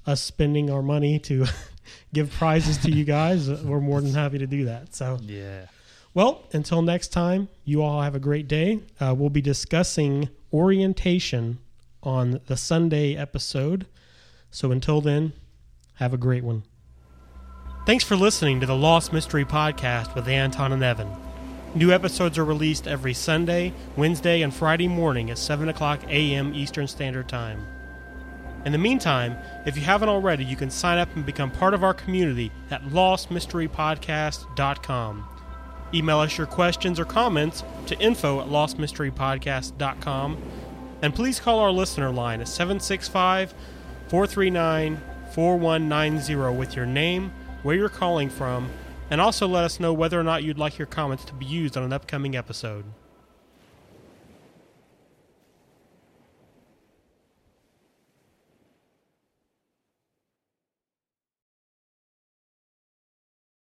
us 0.06 0.20
spending 0.20 0.70
our 0.70 0.82
money 0.82 1.18
to 1.20 1.46
give 2.14 2.30
prizes 2.30 2.78
to 2.78 2.90
you 2.90 3.04
guys, 3.04 3.48
uh, 3.48 3.60
we're 3.64 3.80
more 3.80 4.00
than 4.00 4.14
happy 4.14 4.38
to 4.38 4.46
do 4.46 4.64
that. 4.66 4.94
So, 4.94 5.18
Yeah. 5.22 5.66
well, 6.14 6.44
until 6.52 6.82
next 6.82 7.08
time, 7.08 7.48
you 7.64 7.82
all 7.82 8.02
have 8.02 8.14
a 8.14 8.20
great 8.20 8.48
day. 8.48 8.80
Uh, 9.00 9.14
we'll 9.16 9.30
be 9.30 9.42
discussing 9.42 10.28
orientation 10.52 11.58
on 12.02 12.40
the 12.46 12.56
Sunday 12.56 13.14
episode. 13.16 13.86
So 14.50 14.72
until 14.72 15.00
then, 15.00 15.32
have 15.96 16.12
a 16.14 16.16
great 16.18 16.42
one. 16.42 16.62
Thanks 17.86 18.04
for 18.04 18.16
listening 18.16 18.60
to 18.60 18.66
the 18.66 18.76
Lost 18.76 19.12
Mystery 19.12 19.44
Podcast 19.44 20.14
with 20.14 20.28
Anton 20.28 20.72
and 20.72 20.82
Evan. 20.82 21.08
New 21.74 21.92
episodes 21.92 22.36
are 22.36 22.44
released 22.44 22.86
every 22.88 23.14
Sunday, 23.14 23.72
Wednesday, 23.96 24.42
and 24.42 24.52
Friday 24.52 24.88
morning 24.88 25.30
at 25.30 25.38
7 25.38 25.68
o'clock 25.68 26.00
a.m. 26.08 26.52
Eastern 26.54 26.86
Standard 26.88 27.28
Time. 27.28 27.64
In 28.64 28.72
the 28.72 28.78
meantime, 28.78 29.36
if 29.64 29.76
you 29.76 29.82
haven't 29.82 30.08
already, 30.08 30.44
you 30.44 30.56
can 30.56 30.70
sign 30.70 30.98
up 30.98 31.14
and 31.16 31.24
become 31.24 31.50
part 31.50 31.72
of 31.74 31.82
our 31.82 31.94
community 31.94 32.52
at 32.70 32.82
lostmysterypodcast.com. 32.84 35.28
Email 35.92 36.20
us 36.20 36.38
your 36.38 36.46
questions 36.46 37.00
or 37.00 37.04
comments 37.04 37.64
to 37.86 37.98
info 37.98 38.40
at 38.40 38.46
lostmysterypodcast.com. 38.48 40.38
And 41.02 41.14
please 41.14 41.40
call 41.40 41.60
our 41.60 41.72
listener 41.72 42.10
line 42.10 42.42
at 42.42 42.48
765 42.48 43.54
439 44.08 45.00
4190 45.32 46.58
with 46.58 46.76
your 46.76 46.86
name, 46.86 47.32
where 47.62 47.76
you're 47.76 47.88
calling 47.88 48.28
from, 48.28 48.68
and 49.10 49.20
also 49.20 49.48
let 49.48 49.64
us 49.64 49.80
know 49.80 49.92
whether 49.92 50.20
or 50.20 50.24
not 50.24 50.44
you'd 50.44 50.58
like 50.58 50.78
your 50.78 50.86
comments 50.86 51.24
to 51.24 51.34
be 51.34 51.46
used 51.46 51.76
on 51.76 51.82
an 51.82 51.92
upcoming 51.92 52.36
episode. 52.36 52.84